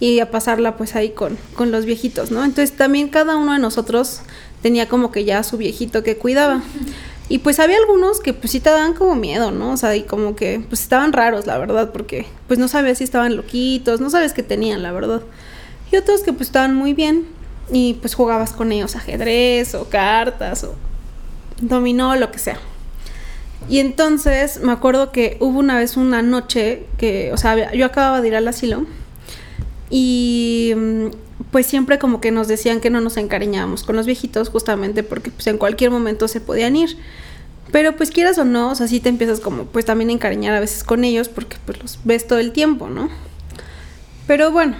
y 0.00 0.18
a 0.18 0.32
pasarla 0.32 0.76
pues 0.76 0.96
ahí 0.96 1.10
con, 1.10 1.38
con 1.54 1.70
los 1.70 1.84
viejitos, 1.84 2.32
¿no? 2.32 2.42
Entonces 2.44 2.76
también 2.76 3.06
cada 3.08 3.36
uno 3.36 3.52
de 3.52 3.60
nosotros 3.60 4.22
tenía 4.60 4.88
como 4.88 5.12
que 5.12 5.24
ya 5.24 5.44
su 5.44 5.56
viejito 5.58 6.02
que 6.02 6.16
cuidaba. 6.16 6.60
Y 7.28 7.38
pues 7.38 7.60
había 7.60 7.78
algunos 7.78 8.20
que 8.20 8.34
pues 8.34 8.50
sí 8.50 8.60
te 8.60 8.70
daban 8.70 8.94
como 8.94 9.14
miedo, 9.14 9.50
¿no? 9.50 9.72
O 9.72 9.76
sea, 9.76 9.96
y 9.96 10.02
como 10.02 10.36
que 10.36 10.62
pues 10.68 10.82
estaban 10.82 11.12
raros, 11.12 11.46
la 11.46 11.56
verdad, 11.58 11.90
porque 11.92 12.26
pues 12.46 12.58
no 12.58 12.68
sabías 12.68 12.98
si 12.98 13.04
estaban 13.04 13.36
loquitos, 13.36 14.00
no 14.00 14.10
sabes 14.10 14.32
qué 14.32 14.42
tenían, 14.42 14.82
la 14.82 14.92
verdad. 14.92 15.22
Y 15.90 15.96
otros 15.96 16.22
que 16.22 16.32
pues 16.32 16.48
estaban 16.48 16.74
muy 16.74 16.94
bien 16.94 17.26
y 17.70 17.94
pues 17.94 18.14
jugabas 18.14 18.52
con 18.52 18.72
ellos 18.72 18.96
ajedrez 18.96 19.74
o 19.74 19.88
cartas 19.88 20.64
o 20.64 20.74
dominó, 21.60 22.16
lo 22.16 22.30
que 22.30 22.38
sea. 22.38 22.58
Y 23.68 23.78
entonces 23.78 24.60
me 24.60 24.72
acuerdo 24.72 25.12
que 25.12 25.36
hubo 25.40 25.58
una 25.58 25.78
vez 25.78 25.96
una 25.96 26.22
noche 26.22 26.86
que, 26.98 27.32
o 27.32 27.36
sea, 27.36 27.72
yo 27.72 27.86
acababa 27.86 28.20
de 28.20 28.28
ir 28.28 28.36
al 28.36 28.48
asilo 28.48 28.86
y 29.88 30.72
mm, 30.76 31.06
pues 31.52 31.66
siempre 31.66 31.98
como 31.98 32.20
que 32.20 32.32
nos 32.32 32.48
decían 32.48 32.80
que 32.80 32.90
no 32.90 33.00
nos 33.00 33.18
encariñábamos 33.18 33.84
con 33.84 33.94
los 33.94 34.06
viejitos 34.06 34.48
justamente 34.48 35.02
porque 35.02 35.30
pues 35.30 35.46
en 35.46 35.58
cualquier 35.58 35.90
momento 35.90 36.26
se 36.26 36.40
podían 36.40 36.74
ir. 36.74 36.96
Pero 37.70 37.94
pues 37.94 38.10
quieras 38.10 38.38
o 38.38 38.44
no, 38.44 38.70
o 38.70 38.74
sea, 38.74 38.88
sí 38.88 39.00
te 39.00 39.10
empiezas 39.10 39.38
como 39.38 39.66
pues 39.66 39.84
también 39.84 40.08
a 40.08 40.14
encariñar 40.14 40.54
a 40.54 40.60
veces 40.60 40.82
con 40.82 41.04
ellos 41.04 41.28
porque 41.28 41.58
pues 41.64 41.80
los 41.80 41.98
ves 42.04 42.26
todo 42.26 42.38
el 42.38 42.52
tiempo, 42.52 42.88
¿no? 42.88 43.10
Pero 44.26 44.50
bueno, 44.50 44.76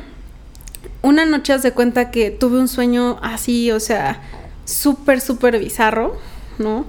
una 1.02 1.26
noche 1.26 1.52
haz 1.52 1.62
de 1.62 1.72
cuenta 1.72 2.10
que 2.10 2.30
tuve 2.30 2.58
un 2.58 2.68
sueño 2.68 3.18
así, 3.22 3.70
o 3.70 3.78
sea, 3.78 4.22
súper, 4.64 5.20
súper 5.20 5.58
bizarro, 5.58 6.16
¿no? 6.58 6.86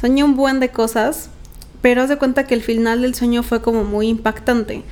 Soñé 0.00 0.24
un 0.24 0.34
buen 0.34 0.60
de 0.60 0.70
cosas, 0.70 1.28
pero 1.82 2.02
haz 2.02 2.08
de 2.08 2.16
cuenta 2.16 2.46
que 2.46 2.54
el 2.54 2.62
final 2.62 3.02
del 3.02 3.14
sueño 3.14 3.42
fue 3.42 3.60
como 3.60 3.84
muy 3.84 4.08
impactante, 4.08 4.82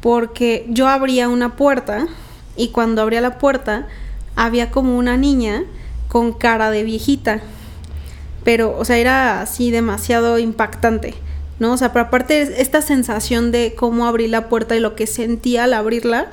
porque 0.00 0.64
yo 0.70 0.88
abría 0.88 1.28
una 1.28 1.56
puerta 1.56 2.08
y 2.56 2.68
cuando 2.68 3.02
abría 3.02 3.20
la 3.20 3.38
puerta 3.38 3.86
había 4.36 4.70
como 4.70 4.96
una 4.96 5.16
niña 5.16 5.64
con 6.08 6.32
cara 6.32 6.70
de 6.70 6.84
viejita, 6.84 7.40
pero, 8.44 8.76
o 8.76 8.84
sea, 8.84 8.96
era 8.96 9.42
así 9.42 9.70
demasiado 9.70 10.38
impactante, 10.38 11.14
¿no? 11.58 11.72
O 11.72 11.76
sea, 11.76 11.92
pero 11.92 12.06
aparte 12.06 12.60
esta 12.60 12.82
sensación 12.82 13.52
de 13.52 13.74
cómo 13.76 14.06
abrí 14.06 14.28
la 14.28 14.48
puerta 14.48 14.76
y 14.76 14.80
lo 14.80 14.96
que 14.96 15.06
sentía 15.06 15.64
al 15.64 15.74
abrirla, 15.74 16.28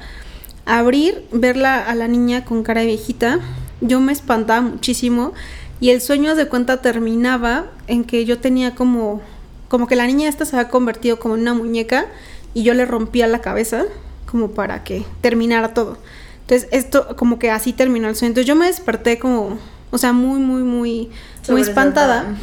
abrir, 0.65 1.25
verla 1.31 1.83
a 1.83 1.95
la 1.95 2.07
niña 2.07 2.45
con 2.45 2.63
cara 2.63 2.81
de 2.81 2.87
viejita, 2.87 3.39
yo 3.81 3.99
me 3.99 4.13
espantaba 4.13 4.61
muchísimo. 4.61 5.33
Y 5.79 5.91
el 5.91 6.01
sueño 6.01 6.33
de 6.33 6.47
cuenta 6.47 6.81
terminaba 6.81 7.65
en 7.87 8.03
que 8.03 8.25
yo 8.25 8.39
tenía 8.39 8.73
como 8.73 9.21
como 9.67 9.87
que 9.87 9.95
la 9.95 10.07
niña 10.07 10.29
esta 10.29 10.45
se 10.45 10.55
había 10.55 10.69
convertido 10.69 11.19
como 11.19 11.35
en 11.35 11.41
una 11.41 11.53
muñeca 11.53 12.05
y 12.53 12.63
yo 12.63 12.73
le 12.73 12.85
rompía 12.85 13.27
la 13.27 13.41
cabeza 13.41 13.83
como 14.29 14.51
para 14.51 14.83
que 14.83 15.05
terminara 15.21 15.73
todo. 15.73 15.97
Entonces, 16.41 16.69
esto 16.71 17.15
como 17.15 17.39
que 17.39 17.49
así 17.49 17.73
terminó 17.73 18.07
el 18.07 18.15
sueño. 18.15 18.29
Entonces, 18.29 18.47
yo 18.47 18.55
me 18.55 18.67
desperté 18.67 19.17
como, 19.17 19.57
o 19.89 19.97
sea, 19.97 20.13
muy 20.13 20.39
muy 20.39 20.61
muy 20.63 21.09
muy 21.49 21.61
espantada. 21.61 22.37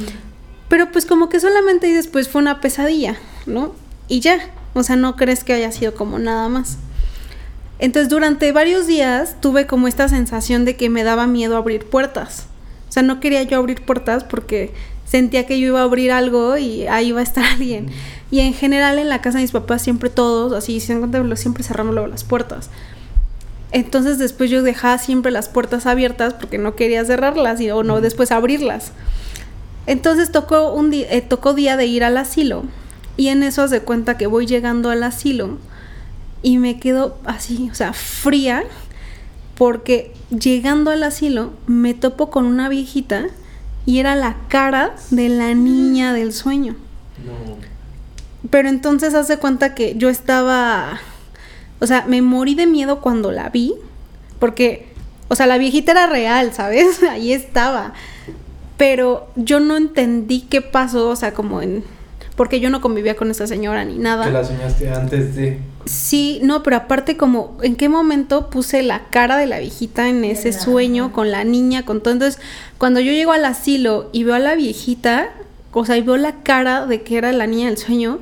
Pero 0.69 0.91
pues 0.91 1.07
como 1.07 1.29
que 1.29 1.39
solamente 1.39 1.89
y 1.89 1.93
después 1.93 2.29
fue 2.29 2.43
una 2.43 2.61
pesadilla, 2.61 3.17
¿no? 3.47 3.75
Y 4.09 4.21
ya, 4.21 4.39
o 4.75 4.83
sea, 4.83 4.97
no 4.97 5.15
crees 5.17 5.45
que 5.45 5.53
haya 5.53 5.71
sido 5.71 5.95
como 5.95 6.19
nada 6.19 6.49
más. 6.49 6.79
Entonces 7.79 8.09
durante 8.09 8.51
varios 8.53 8.87
días 8.87 9.37
tuve 9.41 9.67
como 9.67 9.89
esta 9.89 10.09
sensación 10.09 10.65
de 10.65 10.77
que 10.77 10.89
me 10.89 11.05
daba 11.05 11.27
miedo 11.27 11.57
abrir 11.57 11.87
puertas. 11.87 12.47
O 12.89 12.93
sea, 12.93 13.03
no 13.03 13.21
quería 13.21 13.43
yo 13.43 13.59
abrir 13.59 13.85
puertas 13.85 14.25
porque 14.25 14.73
sentía 15.15 15.47
que 15.47 15.61
yo 15.61 15.69
iba 15.69 15.79
a 15.79 15.85
abrir 15.85 16.11
algo 16.11 16.57
y 16.57 16.89
ahí 16.89 17.11
iba 17.11 17.21
a 17.21 17.23
estar 17.23 17.45
alguien. 17.53 17.87
Y 18.33 18.41
en 18.41 18.53
general 18.53 18.99
en 18.99 19.09
la 19.09 19.23
casa 19.23 19.39
de 19.39 19.43
mis 19.43 19.53
papás 19.53 19.81
siempre 19.81 20.11
todos, 20.11 20.53
así, 20.53 20.81
si 20.81 20.89
se 20.89 20.93
encuentran, 20.95 21.37
siempre 21.37 21.63
cerramos 21.63 21.95
luego 21.95 22.09
las 22.09 22.25
puertas. 22.25 22.69
Entonces 23.71 24.19
después 24.19 24.51
yo 24.51 24.65
dejaba 24.65 24.99
siempre 24.99 25.31
las 25.31 25.49
puertas 25.49 25.87
abiertas 25.87 26.35
porque 26.35 26.59
no 26.59 26.75
quería 26.75 27.05
cerrarlas 27.05 27.61
y, 27.61 27.71
o 27.71 27.85
no 27.85 28.01
después 28.01 28.33
abrirlas. 28.33 28.91
Entonces 29.87 30.33
tocó 30.33 30.73
un 30.73 30.91
día, 30.91 31.07
eh, 31.09 31.21
tocó 31.21 31.55
día 31.55 31.77
de 31.77 31.87
ir 31.87 32.03
al 32.03 32.17
asilo 32.17 32.65
y 33.17 33.29
en 33.29 33.45
eso 33.45 33.69
se 33.69 33.83
cuenta 33.83 34.17
que 34.19 34.27
voy 34.27 34.47
llegando 34.47 34.91
al 34.91 35.05
asilo 35.05 35.59
y 36.43 36.59
me 36.59 36.81
quedo 36.81 37.19
así, 37.25 37.69
o 37.71 37.75
sea, 37.77 37.93
fría 37.93 38.65
porque 39.57 40.13
llegando 40.31 40.91
al 40.91 41.05
asilo 41.05 41.53
me 41.69 41.95
topo 41.95 42.31
con 42.31 42.47
una 42.47 42.69
viejita 42.69 43.29
y 43.87 43.99
era 43.99 44.15
la 44.15 44.37
cara 44.49 44.95
de 45.11 45.29
la 45.29 45.55
niña 45.55 46.13
del 46.13 46.33
sueño. 46.33 46.77
No. 47.25 47.57
Pero 48.51 48.69
entonces 48.69 49.15
hace 49.15 49.39
cuenta 49.39 49.75
que 49.75 49.95
yo 49.97 50.09
estaba, 50.09 51.01
o 51.81 51.87
sea, 51.87 52.05
me 52.07 52.23
morí 52.23 52.55
de 52.55 52.67
miedo 52.67 53.01
cuando 53.01 53.31
la 53.31 53.49
vi, 53.49 53.75
porque, 54.39 54.89
o 55.29 55.35
sea, 55.35 55.47
la 55.47 55.59
viejita 55.59 55.93
era 55.93 56.07
real, 56.07 56.53
¿sabes? 56.53 57.03
Ahí 57.11 57.33
estaba. 57.33 57.95
Pero 58.77 59.29
yo 59.37 59.61
no 59.61 59.77
entendí 59.77 60.43
qué 60.43 60.61
pasó, 60.61 61.09
o 61.09 61.17
sea, 61.17 61.33
como 61.33 61.63
en, 61.63 61.85
porque 62.37 62.61
yo 62.61 62.71
no 62.71 62.81
convivía 62.81 63.17
con 63.17 63.31
esa 63.31 63.47
señora 63.47 63.85
ni 63.85 63.99
nada. 63.99 64.25
Que 64.25 64.33
la 64.33 64.45
soñaste 64.45 64.91
antes 64.91 65.37
de. 65.37 65.59
Sí, 65.87 66.41
no, 66.43 66.63
pero 66.63 66.77
aparte 66.77 67.17
como 67.17 67.59
en 67.63 67.77
qué 67.77 67.89
momento 67.89 68.49
puse 68.49 68.83
la 68.83 69.05
cara 69.11 69.37
de 69.37 69.47
la 69.47 69.59
viejita 69.59 70.09
en 70.09 70.25
ese 70.25 70.53
la- 70.53 70.59
sueño 70.59 71.13
con 71.13 71.31
la 71.31 71.45
niña, 71.45 71.85
con 71.85 72.01
todo. 72.03 72.15
Entonces, 72.15 72.41
cuando 72.79 73.01
yo 73.01 73.13
llego 73.13 73.33
al 73.33 73.45
asilo 73.45 74.09
y 74.13 74.25
veo 74.25 74.35
a 74.35 74.39
la 74.39 74.55
viejita, 74.55 75.29
o 75.73 75.85
sea, 75.85 75.97
y 75.97 76.03
veo 76.03 76.17
la 76.17 76.43
cara 76.43 76.87
de 76.87 77.03
que 77.03 77.19
era 77.19 77.33
la 77.33 77.47
niña 77.47 77.67
del 77.69 77.77
sueño, 77.79 78.21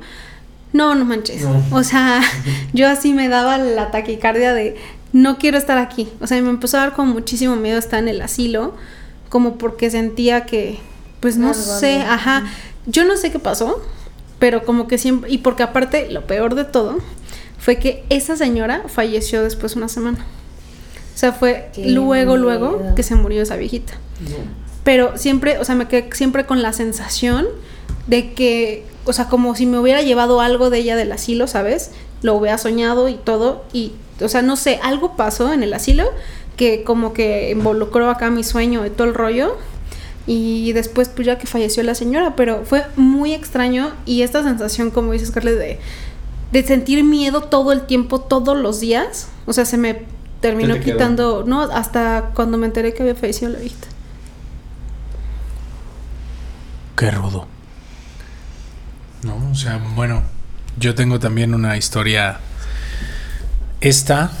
no, 0.73 0.95
no 0.95 1.05
manches. 1.05 1.43
No. 1.43 1.63
O 1.71 1.83
sea, 1.83 2.21
yo 2.73 2.87
así 2.89 3.13
me 3.13 3.29
daba 3.29 3.57
la 3.57 3.91
taquicardia 3.91 4.53
de 4.53 4.75
no 5.13 5.37
quiero 5.37 5.57
estar 5.57 5.77
aquí. 5.77 6.09
O 6.19 6.27
sea, 6.27 6.41
me 6.41 6.49
empezó 6.49 6.77
a 6.77 6.81
dar 6.81 6.93
como 6.93 7.13
muchísimo 7.13 7.55
miedo 7.55 7.77
estar 7.77 7.99
en 7.99 8.07
el 8.09 8.21
asilo, 8.21 8.73
como 9.29 9.57
porque 9.57 9.89
sentía 9.89 10.45
que, 10.45 10.79
pues 11.19 11.37
no 11.37 11.53
sé, 11.53 12.01
ajá. 12.01 12.43
Yo 12.87 13.05
no 13.05 13.15
sé 13.15 13.31
qué 13.31 13.39
pasó, 13.39 13.81
pero 14.39 14.65
como 14.65 14.87
que 14.87 14.97
siempre, 14.97 15.31
y 15.31 15.37
porque 15.37 15.63
aparte, 15.63 16.09
lo 16.11 16.25
peor 16.27 16.55
de 16.55 16.65
todo, 16.65 16.97
fue 17.63 17.77
que 17.77 18.03
esa 18.09 18.35
señora 18.35 18.83
falleció 18.87 19.41
después 19.41 19.77
una 19.77 19.87
semana. 19.87 20.25
O 21.15 21.17
sea, 21.17 21.31
fue 21.31 21.69
Qué 21.73 21.91
luego, 21.91 22.35
luego 22.35 22.81
que 22.93 23.03
se 23.03 23.15
murió 23.15 23.41
esa 23.41 23.55
viejita. 23.55 23.93
Pero 24.83 25.17
siempre, 25.17 25.57
o 25.59 25.63
sea, 25.63 25.73
me 25.73 25.87
quedé 25.87 26.09
siempre 26.11 26.45
con 26.45 26.61
la 26.61 26.73
sensación 26.73 27.47
de 28.05 28.33
que, 28.33 28.85
o 29.05 29.13
sea, 29.13 29.29
como 29.29 29.55
si 29.55 29.65
me 29.65 29.79
hubiera 29.79 30.01
llevado 30.01 30.41
algo 30.41 30.69
de 30.69 30.79
ella 30.79 30.97
del 30.97 31.13
asilo, 31.13 31.47
¿sabes? 31.47 31.91
Lo 32.21 32.35
hubiera 32.35 32.57
soñado 32.57 33.07
y 33.07 33.15
todo. 33.15 33.63
Y, 33.71 33.93
o 34.19 34.27
sea, 34.27 34.41
no 34.41 34.57
sé, 34.57 34.81
algo 34.83 35.15
pasó 35.15 35.53
en 35.53 35.63
el 35.63 35.73
asilo 35.73 36.09
que 36.57 36.83
como 36.83 37.13
que 37.13 37.51
involucró 37.51 38.09
acá 38.09 38.29
mi 38.29 38.43
sueño 38.43 38.85
y 38.85 38.89
todo 38.89 39.07
el 39.07 39.13
rollo. 39.13 39.55
Y 40.27 40.73
después, 40.73 41.07
pues 41.07 41.25
ya 41.25 41.37
que 41.37 41.47
falleció 41.47 41.81
la 41.83 41.95
señora, 41.95 42.35
pero 42.35 42.65
fue 42.65 42.83
muy 42.97 43.33
extraño 43.33 43.93
y 44.05 44.23
esta 44.23 44.43
sensación, 44.43 44.91
como 44.91 45.13
dices, 45.13 45.31
Carles, 45.31 45.57
de, 45.57 45.79
de 46.53 46.61
sentir 46.63 47.03
miedo 47.03 47.41
todo 47.41 47.71
el 47.71 47.87
tiempo, 47.87 48.21
todos 48.21 48.55
los 48.55 48.79
días, 48.79 49.27
o 49.47 49.53
sea, 49.53 49.65
se 49.65 49.75
me 49.77 50.03
terminó 50.39 50.75
te 50.75 50.81
quedó. 50.81 50.93
quitando, 50.93 51.43
no, 51.47 51.61
hasta 51.63 52.29
cuando 52.35 52.59
me 52.59 52.67
enteré 52.67 52.93
que 52.93 53.01
había 53.01 53.15
fallecido 53.15 53.51
la 53.51 53.57
viejita. 53.59 53.87
Qué 56.95 57.09
rudo. 57.09 57.47
No, 59.23 59.49
o 59.51 59.55
sea, 59.55 59.77
bueno, 59.95 60.23
Yo 60.77 60.95
tengo 60.95 61.19
también 61.19 61.53
una 61.53 61.75
historia. 61.77 62.39
Esta. 63.81 64.31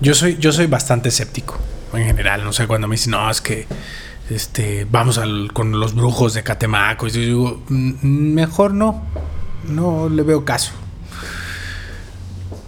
Yo 0.00 0.14
soy, 0.14 0.36
yo 0.38 0.52
soy 0.52 0.66
bastante 0.66 1.08
escéptico. 1.08 1.58
En 1.92 2.04
general. 2.04 2.44
No 2.44 2.52
sé, 2.52 2.66
cuando 2.68 2.86
me 2.86 2.94
dicen, 2.94 3.12
no, 3.12 3.28
es 3.30 3.40
que. 3.40 3.66
Este. 4.30 4.86
Vamos 4.88 5.18
al, 5.18 5.52
con 5.52 5.78
los 5.80 5.94
brujos 5.94 6.34
de 6.34 6.44
Catemaco. 6.44 7.08
Y 7.08 7.10
yo 7.10 7.20
digo, 7.20 7.62
"Mm, 7.68 8.32
mejor 8.34 8.72
no. 8.74 9.02
No 9.68 10.08
le 10.08 10.22
veo 10.22 10.44
caso. 10.44 10.72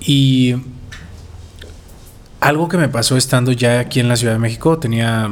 Y. 0.01 0.55
Algo 2.41 2.69
que 2.69 2.77
me 2.77 2.89
pasó 2.89 3.17
estando 3.17 3.53
ya 3.53 3.79
aquí 3.79 4.01
en 4.01 4.09
la 4.09 4.17
Ciudad 4.17 4.33
de 4.33 4.41
México, 4.41 4.77
tenía, 4.77 5.31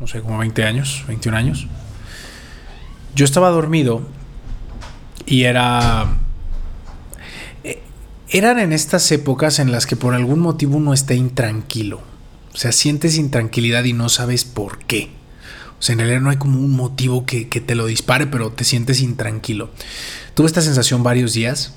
no 0.00 0.06
sé, 0.06 0.22
como 0.22 0.38
20 0.38 0.64
años, 0.64 1.04
21 1.06 1.36
años. 1.36 1.66
Yo 3.14 3.26
estaba 3.26 3.50
dormido 3.50 4.00
y 5.26 5.42
era... 5.42 6.06
eh, 7.64 7.82
Eran 8.30 8.58
en 8.60 8.72
estas 8.72 9.12
épocas 9.12 9.58
en 9.58 9.72
las 9.72 9.84
que 9.84 9.94
por 9.94 10.14
algún 10.14 10.40
motivo 10.40 10.78
uno 10.78 10.94
está 10.94 11.12
intranquilo. 11.12 12.00
O 12.54 12.56
sea, 12.56 12.72
sientes 12.72 13.18
intranquilidad 13.18 13.84
y 13.84 13.92
no 13.92 14.08
sabes 14.08 14.46
por 14.46 14.78
qué. 14.78 15.10
O 15.82 15.84
sea, 15.84 15.94
en 15.94 15.98
realidad 15.98 16.20
no 16.20 16.30
hay 16.30 16.36
como 16.36 16.60
un 16.60 16.76
motivo 16.76 17.26
que, 17.26 17.48
que 17.48 17.60
te 17.60 17.74
lo 17.74 17.86
dispare, 17.86 18.28
pero 18.28 18.52
te 18.52 18.62
sientes 18.62 19.00
intranquilo. 19.00 19.68
Tuve 20.34 20.46
esta 20.46 20.60
sensación 20.60 21.02
varios 21.02 21.34
días. 21.34 21.74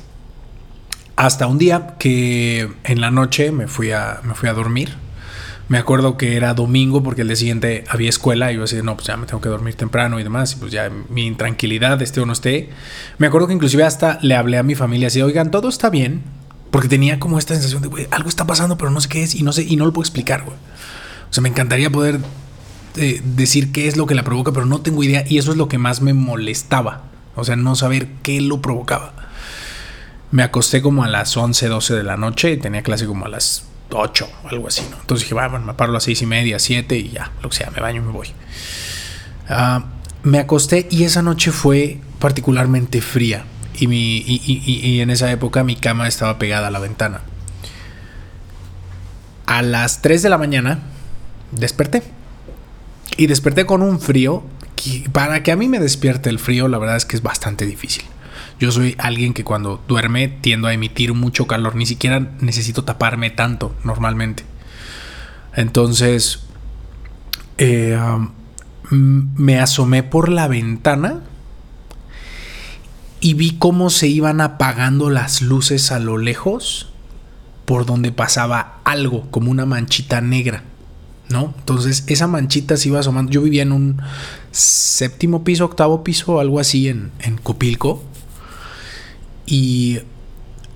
Hasta 1.16 1.48
un 1.48 1.58
día 1.58 1.96
que 1.98 2.70
en 2.84 3.02
la 3.02 3.10
noche 3.10 3.52
me 3.52 3.68
fui 3.68 3.94
a, 3.94 4.20
me 4.24 4.36
fui 4.36 4.48
a 4.48 4.54
dormir. 4.54 4.94
Me 5.70 5.80
acuerdo 5.80 6.18
que 6.18 6.38
era 6.38 6.54
domingo 6.54 7.02
porque 7.02 7.24
el 7.24 7.30
día 7.30 7.36
siguiente 7.36 7.84
había 7.88 8.10
escuela 8.10 8.52
y 8.52 8.58
yo 8.58 8.66
así, 8.66 8.80
no, 8.84 8.94
pues 8.94 9.08
ya 9.08 9.18
me 9.18 9.26
tengo 9.26 9.42
que 9.42 9.50
dormir 9.50 9.74
temprano 9.74 10.20
y 10.20 10.24
demás. 10.24 10.54
Y 10.54 10.58
pues 10.58 10.72
ya 10.72 10.92
mi 11.10 11.26
intranquilidad, 11.26 12.00
esté 12.04 12.22
o 12.22 12.28
no 12.28 12.34
esté. 12.34 12.70
Me 13.18 13.26
acuerdo 13.26 13.48
que 13.48 13.56
inclusive 13.56 13.86
hasta 13.86 14.20
le 14.22 14.36
hablé 14.36 14.60
a 14.60 14.64
mi 14.64 14.76
familia 14.76 15.08
así, 15.08 15.20
oigan, 15.24 15.50
todo 15.50 15.68
está 15.68 15.90
bien. 15.90 16.22
Porque 16.70 16.90
tenía 16.90 17.20
como 17.20 17.40
esta 17.40 17.56
sensación 17.56 17.82
de, 17.82 18.08
algo 18.12 18.30
está 18.30 18.46
pasando, 18.46 18.78
pero 18.78 18.92
no 18.92 19.02
sé 19.02 19.10
qué 19.10 19.24
es 19.24 19.34
y 19.34 19.42
no 19.42 19.52
sé, 19.52 19.64
y 19.64 19.78
no 19.78 19.86
lo 19.88 19.94
puedo 19.94 20.04
explicar, 20.04 20.44
güey. 20.44 20.58
O 21.28 21.34
sea, 21.34 21.42
me 21.42 21.50
encantaría 21.50 21.90
poder 21.90 22.20
eh, 22.98 23.22
decir 23.24 23.72
qué 23.72 23.88
es 23.88 23.98
lo 23.98 24.06
que 24.06 24.16
la 24.16 24.24
provoca, 24.24 24.52
pero 24.52 24.66
no 24.66 24.82
tengo 24.82 25.04
idea. 25.04 25.24
Y 25.28 25.38
eso 25.38 25.52
es 25.52 25.58
lo 25.58 25.68
que 25.68 25.78
más 25.78 26.02
me 26.02 26.14
molestaba. 26.14 27.04
O 27.36 27.44
sea, 27.44 27.56
no 27.56 27.76
saber 27.76 28.08
qué 28.24 28.42
lo 28.42 28.62
provocaba. 28.62 29.14
Me 30.32 30.44
acosté 30.44 30.82
como 30.82 31.04
a 31.04 31.08
las 31.08 31.36
11, 31.36 31.68
12 31.68 31.94
de 31.96 32.04
la 32.04 32.18
noche 32.18 32.52
y 32.52 32.58
tenía 32.58 32.84
clase 32.84 33.06
como 33.06 33.26
a 33.26 33.30
las 33.30 33.66
8 33.92 34.28
o 34.44 34.48
algo 34.50 34.68
así. 34.68 34.82
Entonces 34.82 35.26
dije, 35.26 35.36
"Va, 35.36 35.48
bueno, 35.48 35.66
me 35.66 35.74
paro 35.74 35.92
a 35.92 35.94
las 35.94 36.04
6 36.04 36.22
y 36.22 36.26
media, 36.26 36.60
7 36.60 36.98
y 36.98 37.10
ya, 37.10 37.32
lo 37.42 37.50
que 37.50 37.58
sea, 37.58 37.70
me 37.72 37.80
baño 37.80 38.02
y 38.02 38.06
me 38.06 38.12
voy. 38.12 38.28
Ah, 39.48 39.86
me 40.24 40.40
acosté 40.40 40.88
y 40.90 41.04
esa 41.04 41.22
noche 41.22 41.52
fue 41.52 42.00
particularmente 42.20 43.02
fría. 43.02 43.46
Y 43.78 45.00
en 45.02 45.10
esa 45.10 45.32
época 45.32 45.64
mi 45.64 45.76
cama 45.76 46.08
estaba 46.08 46.40
pegada 46.40 46.68
a 46.68 46.72
la 46.72 46.80
ventana. 46.80 47.22
A 49.46 49.62
las 49.62 50.02
3 50.02 50.24
de 50.24 50.30
la 50.30 50.38
mañana 50.38 50.80
desperté. 51.52 52.04
Y 53.18 53.28
desperté 53.28 53.66
con 53.66 53.82
un 53.82 54.00
frío. 54.00 54.44
Que 54.76 55.10
para 55.12 55.42
que 55.42 55.52
a 55.52 55.56
mí 55.56 55.68
me 55.68 55.80
despierte 55.80 56.30
el 56.30 56.38
frío, 56.40 56.68
la 56.68 56.78
verdad 56.78 56.98
es 56.98 57.06
que 57.06 57.16
es 57.16 57.24
bastante 57.24 57.66
difícil. 57.66 58.04
Yo 58.60 58.72
soy 58.72 58.96
alguien 58.98 59.34
que 59.34 59.44
cuando 59.44 59.84
duerme 59.88 60.28
tiendo 60.28 60.68
a 60.68 60.74
emitir 60.74 61.14
mucho 61.14 61.48
calor. 61.48 61.76
Ni 61.76 61.86
siquiera 61.86 62.20
necesito 62.40 62.84
taparme 62.84 63.30
tanto 63.30 63.76
normalmente. 63.84 64.44
Entonces, 65.56 66.44
eh, 67.58 67.98
me 68.92 69.60
asomé 69.60 70.04
por 70.04 70.30
la 70.30 70.48
ventana 70.48 71.22
y 73.20 73.34
vi 73.34 73.58
cómo 73.58 73.90
se 73.90 74.08
iban 74.08 74.42
apagando 74.42 75.10
las 75.10 75.42
luces 75.42 75.92
a 75.92 76.00
lo 76.00 76.18
lejos 76.18 76.90
por 77.66 77.86
donde 77.86 78.12
pasaba 78.12 78.80
algo, 78.84 79.30
como 79.32 79.50
una 79.50 79.66
manchita 79.66 80.22
negra. 80.22 80.64
¿No? 81.30 81.54
Entonces 81.60 82.04
esa 82.08 82.28
manchita 82.28 82.78
se 82.78 82.90
iba 82.90 83.00
asomando. 83.00 83.32
Yo 83.32 83.42
vivía 83.42 83.64
en 83.64 83.72
un 83.72 84.02
séptimo 84.52 85.44
piso, 85.44 85.66
octavo 85.66 86.04
piso, 86.04 86.40
algo 86.40 86.60
así 86.60 86.88
en, 86.88 87.12
en 87.20 87.38
Copilco. 87.38 88.04
Y 89.46 90.00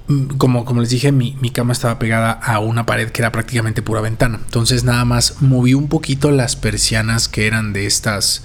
mm, 0.08 0.38
como, 0.38 0.66
como 0.66 0.82
les 0.82 0.90
dije, 0.90 1.12
mi, 1.12 1.36
mi 1.42 1.50
cama 1.52 1.74
estaba 1.74 2.00
pegada 2.00 2.32
a 2.32 2.60
una 2.60 2.86
pared 2.86 3.10
que 3.10 3.22
era 3.22 3.32
prácticamente 3.32 3.82
pura 3.82 4.02
ventana. 4.02 4.40
Entonces 4.44 4.84
nada 4.84 5.06
más 5.06 5.42
moví 5.42 5.74
un 5.74 5.88
poquito 5.88 6.32
las 6.32 6.56
persianas 6.56 7.28
que 7.28 7.48
eran 7.48 7.74
de 7.74 7.86
estas 7.86 8.44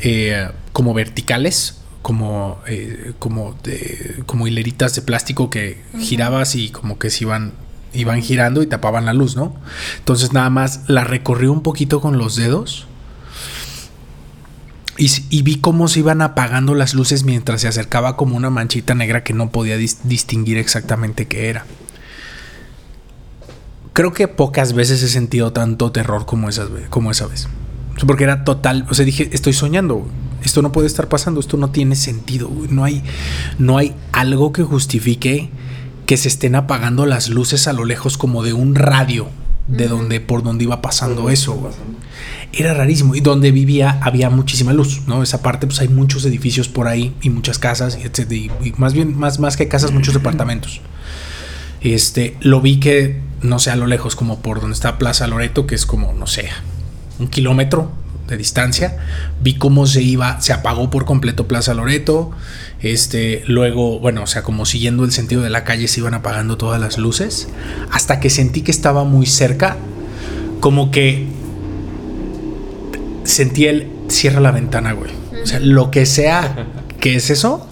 eh, 0.00 0.48
como 0.72 0.94
verticales, 0.94 1.78
como, 2.02 2.60
eh, 2.66 3.12
como, 3.18 3.56
de- 3.62 4.22
como 4.26 4.46
hileritas 4.46 4.94
de 4.94 5.02
plástico 5.02 5.50
que 5.50 5.80
girabas 6.00 6.54
y 6.56 6.70
como 6.70 6.98
que 6.98 7.10
se 7.10 7.24
iban, 7.24 7.52
iban 7.94 8.22
girando 8.22 8.62
y 8.62 8.66
tapaban 8.66 9.06
la 9.06 9.12
luz, 9.12 9.36
¿no? 9.36 9.54
Entonces 9.98 10.32
nada 10.32 10.50
más 10.50 10.82
la 10.88 11.04
recorrí 11.04 11.46
un 11.46 11.62
poquito 11.62 12.00
con 12.00 12.18
los 12.18 12.36
dedos. 12.36 12.86
Y, 14.98 15.42
vi 15.42 15.56
cómo 15.56 15.88
se 15.88 16.00
iban 16.00 16.20
apagando 16.20 16.74
las 16.74 16.94
luces 16.94 17.24
mientras 17.24 17.62
se 17.62 17.68
acercaba 17.68 18.16
como 18.16 18.36
una 18.36 18.50
manchita 18.50 18.94
negra 18.94 19.24
que 19.24 19.32
no 19.32 19.50
podía 19.50 19.76
dis- 19.78 19.98
distinguir 20.04 20.58
exactamente 20.58 21.26
qué 21.26 21.48
era. 21.48 21.64
Creo 23.94 24.12
que 24.12 24.28
pocas 24.28 24.74
veces 24.74 25.02
he 25.02 25.08
sentido 25.08 25.52
tanto 25.52 25.90
terror 25.92 26.24
como, 26.24 26.48
esas, 26.48 26.68
como 26.90 27.10
esa 27.10 27.26
vez. 27.26 27.48
Porque 28.06 28.24
era 28.24 28.44
total, 28.44 28.86
o 28.90 28.94
sea, 28.94 29.04
dije, 29.04 29.28
estoy 29.32 29.54
soñando, 29.54 30.06
esto 30.44 30.62
no 30.62 30.72
puede 30.72 30.86
estar 30.86 31.08
pasando, 31.08 31.40
esto 31.40 31.56
no 31.56 31.70
tiene 31.70 31.96
sentido, 31.96 32.50
no 32.68 32.84
hay, 32.84 33.02
no 33.58 33.78
hay 33.78 33.94
algo 34.12 34.52
que 34.52 34.62
justifique 34.62 35.50
que 36.06 36.16
se 36.16 36.28
estén 36.28 36.54
apagando 36.54 37.06
las 37.06 37.28
luces 37.28 37.68
a 37.68 37.72
lo 37.72 37.84
lejos 37.84 38.18
como 38.18 38.42
de 38.42 38.52
un 38.52 38.74
radio 38.74 39.28
de 39.68 39.88
donde 39.88 40.20
por 40.20 40.42
donde 40.42 40.64
iba 40.64 40.82
pasando 40.82 41.30
eso. 41.30 41.54
güey. 41.54 41.72
Era 42.52 42.74
rarísimo 42.74 43.14
y 43.14 43.20
donde 43.20 43.50
vivía 43.50 43.98
había 44.02 44.28
muchísima 44.28 44.72
luz, 44.72 45.02
¿no? 45.06 45.22
Esa 45.22 45.42
parte 45.42 45.66
pues 45.66 45.80
hay 45.80 45.88
muchos 45.88 46.24
edificios 46.24 46.68
por 46.68 46.88
ahí 46.88 47.14
y 47.22 47.30
muchas 47.30 47.58
casas 47.58 47.96
y 47.98 48.02
etcétera, 48.02 48.54
y, 48.62 48.68
y 48.68 48.72
más 48.76 48.92
bien 48.92 49.16
más 49.16 49.38
más 49.38 49.56
que 49.56 49.68
casas 49.68 49.92
muchos 49.92 50.14
departamentos. 50.14 50.80
Este, 51.80 52.36
lo 52.40 52.60
vi 52.60 52.78
que 52.78 53.20
no 53.40 53.58
sé 53.58 53.70
a 53.70 53.76
lo 53.76 53.86
lejos 53.86 54.14
como 54.14 54.40
por 54.40 54.60
donde 54.60 54.74
está 54.74 54.98
Plaza 54.98 55.26
Loreto, 55.26 55.66
que 55.66 55.74
es 55.74 55.86
como 55.86 56.12
no 56.12 56.26
sé, 56.26 56.48
un 57.18 57.28
kilómetro 57.28 57.92
de 58.32 58.38
distancia. 58.38 58.96
Vi 59.40 59.54
cómo 59.54 59.86
se 59.86 60.02
iba, 60.02 60.40
se 60.40 60.52
apagó 60.52 60.90
por 60.90 61.04
completo 61.04 61.46
Plaza 61.46 61.74
Loreto. 61.74 62.32
Este, 62.80 63.44
luego, 63.46 64.00
bueno, 64.00 64.24
o 64.24 64.26
sea, 64.26 64.42
como 64.42 64.66
siguiendo 64.66 65.04
el 65.04 65.12
sentido 65.12 65.42
de 65.42 65.50
la 65.50 65.64
calle 65.64 65.86
se 65.86 66.00
iban 66.00 66.14
apagando 66.14 66.56
todas 66.56 66.80
las 66.80 66.98
luces. 66.98 67.48
Hasta 67.90 68.20
que 68.20 68.30
sentí 68.30 68.62
que 68.62 68.70
estaba 68.70 69.04
muy 69.04 69.26
cerca. 69.26 69.76
Como 70.60 70.90
que 70.90 71.26
sentí 73.24 73.66
el 73.66 73.88
cierra 74.08 74.40
la 74.40 74.50
ventana, 74.50 74.92
güey. 74.92 75.12
O 75.42 75.46
sea, 75.46 75.60
lo 75.60 75.90
que 75.90 76.06
sea 76.06 76.66
que 77.00 77.16
es 77.16 77.30
eso, 77.30 77.66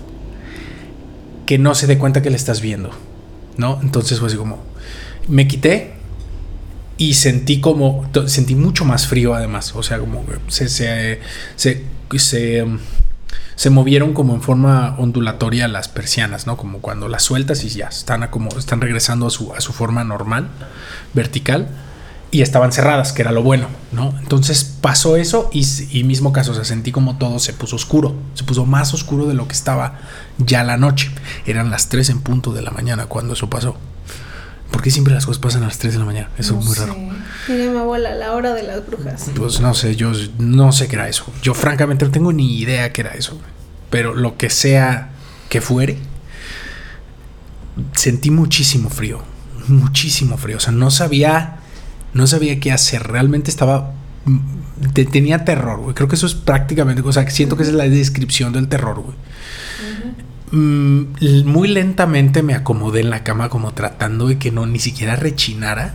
que 1.47 1.59
no 1.59 1.75
se 1.75 1.87
dé 1.87 1.99
cuenta 1.99 2.23
que 2.23 2.31
le 2.31 2.37
estás 2.37 2.61
viendo. 2.61 2.91
¿No? 3.57 3.79
Entonces 3.83 4.19
fue 4.19 4.29
así 4.29 4.37
como. 4.37 4.59
Me 5.29 5.47
quité 5.47 6.00
y 7.01 7.15
sentí 7.15 7.61
como. 7.61 8.09
Sentí 8.27 8.55
mucho 8.55 8.85
más 8.85 9.07
frío 9.07 9.35
además. 9.35 9.73
O 9.75 9.83
sea, 9.83 9.99
como 9.99 10.23
se. 10.49 10.69
se, 10.69 11.19
se, 11.57 11.85
se, 12.15 12.67
se 13.55 13.71
movieron 13.71 14.13
como 14.13 14.35
en 14.35 14.43
forma 14.43 14.97
ondulatoria 14.99 15.67
las 15.67 15.89
persianas, 15.89 16.47
¿no? 16.47 16.59
Como 16.59 16.81
cuando 16.81 17.09
las 17.09 17.23
sueltas 17.23 17.65
y 17.65 17.71
ya 17.71 17.87
están 17.87 18.23
a 18.23 18.31
como 18.31 18.51
están 18.59 18.83
regresando 18.83 19.27
a 19.27 19.31
su, 19.31 19.55
a 19.55 19.63
su 19.63 19.73
forma 19.73 20.05
normal, 20.05 20.49
vertical, 21.15 21.69
y 22.31 22.43
estaban 22.43 22.71
cerradas, 22.71 23.13
que 23.13 23.23
era 23.23 23.33
lo 23.33 23.43
bueno, 23.43 23.69
¿no? 23.93 24.15
Entonces 24.21 24.65
pasó 24.65 25.17
eso 25.17 25.51
y, 25.53 26.05
mismo 26.05 26.33
caso, 26.33 26.53
o 26.53 26.55
sea, 26.55 26.65
sentí 26.65 26.93
como 26.93 27.17
todo 27.17 27.39
se 27.39 27.55
puso 27.55 27.77
oscuro, 27.77 28.15
se 28.35 28.45
puso 28.45 28.67
más 28.67 28.93
oscuro 28.93 29.27
de 29.27 29.35
lo 29.35 29.49
que 29.49 29.55
estaba 29.55 30.01
ya 30.37 30.65
la 30.65 30.77
noche. 30.77 31.11
Eran 31.47 31.71
las 31.71 31.89
3 31.89 32.11
en 32.11 32.21
punto 32.21 32.53
de 32.53 32.61
la 32.61 32.71
mañana 32.71 33.07
cuando 33.07 33.33
eso 33.33 33.49
pasó. 33.49 33.77
¿Por 34.71 34.83
qué 34.83 34.91
siempre 34.91 35.13
las 35.13 35.27
cosas 35.27 35.41
pasan 35.41 35.63
a 35.63 35.67
las 35.67 35.79
3 35.79 35.93
de 35.95 35.99
la 35.99 36.05
mañana? 36.05 36.31
Eso 36.39 36.59
es 36.59 36.65
muy 36.65 36.75
raro. 36.75 36.95
Mira 37.49 37.71
mi 37.71 37.79
abuela, 37.79 38.15
la 38.15 38.33
hora 38.33 38.55
de 38.55 38.63
las 38.63 38.87
brujas. 38.87 39.31
Pues 39.35 39.61
no 39.61 39.75
sé, 39.75 39.97
yo 39.97 40.13
no 40.39 40.73
sé 40.73 40.87
qué 40.89 40.97
era 40.97 41.09
eso. 41.09 41.25
Yo 41.43 41.55
francamente 41.55 42.05
no 42.05 42.11
tengo 42.11 42.33
ni 42.33 42.59
idea 42.59 42.93
qué 42.93 43.01
era 43.03 43.11
eso. 43.13 43.39
Pero 43.91 44.15
lo 44.15 44.37
que 44.37 44.49
sea 44.51 45.11
que 45.49 45.61
fuere, 45.61 45.99
sentí 47.95 48.31
muchísimo 48.31 48.91
frío. 48.91 49.23
Muchísimo 49.69 50.37
frío. 50.37 50.57
O 50.57 50.61
sea, 50.61 50.73
no 50.73 50.91
sabía, 50.91 51.57
no 52.15 52.27
sabía 52.27 52.59
qué 52.61 52.73
hacer. 52.73 53.03
Realmente 53.05 53.51
estaba, 53.51 53.93
mm, 54.25 54.39
te- 54.95 55.05
tenía 55.05 55.45
terror, 55.45 55.81
güey. 55.81 55.95
Creo 55.95 56.09
que 56.09 56.17
eso 56.17 56.27
es 56.27 56.35
prácticamente, 56.35 57.03
o 57.05 57.13
sea, 57.13 57.29
siento 57.31 57.57
que 57.57 57.63
esa 57.63 57.73
es 57.73 57.77
la 57.77 57.89
descripción 57.89 58.53
del 58.53 58.69
terror, 58.69 59.01
güey. 59.01 59.17
Mm, 60.53 61.45
muy 61.45 61.69
lentamente 61.69 62.43
me 62.43 62.55
acomodé 62.55 63.01
en 63.01 63.11
la 63.11 63.23
cama 63.23 63.49
como 63.49 63.73
tratando 63.73 64.27
de 64.27 64.39
que 64.39 64.51
no 64.51 64.67
ni 64.67 64.79
siquiera 64.79 65.17
rechinara. 65.17 65.95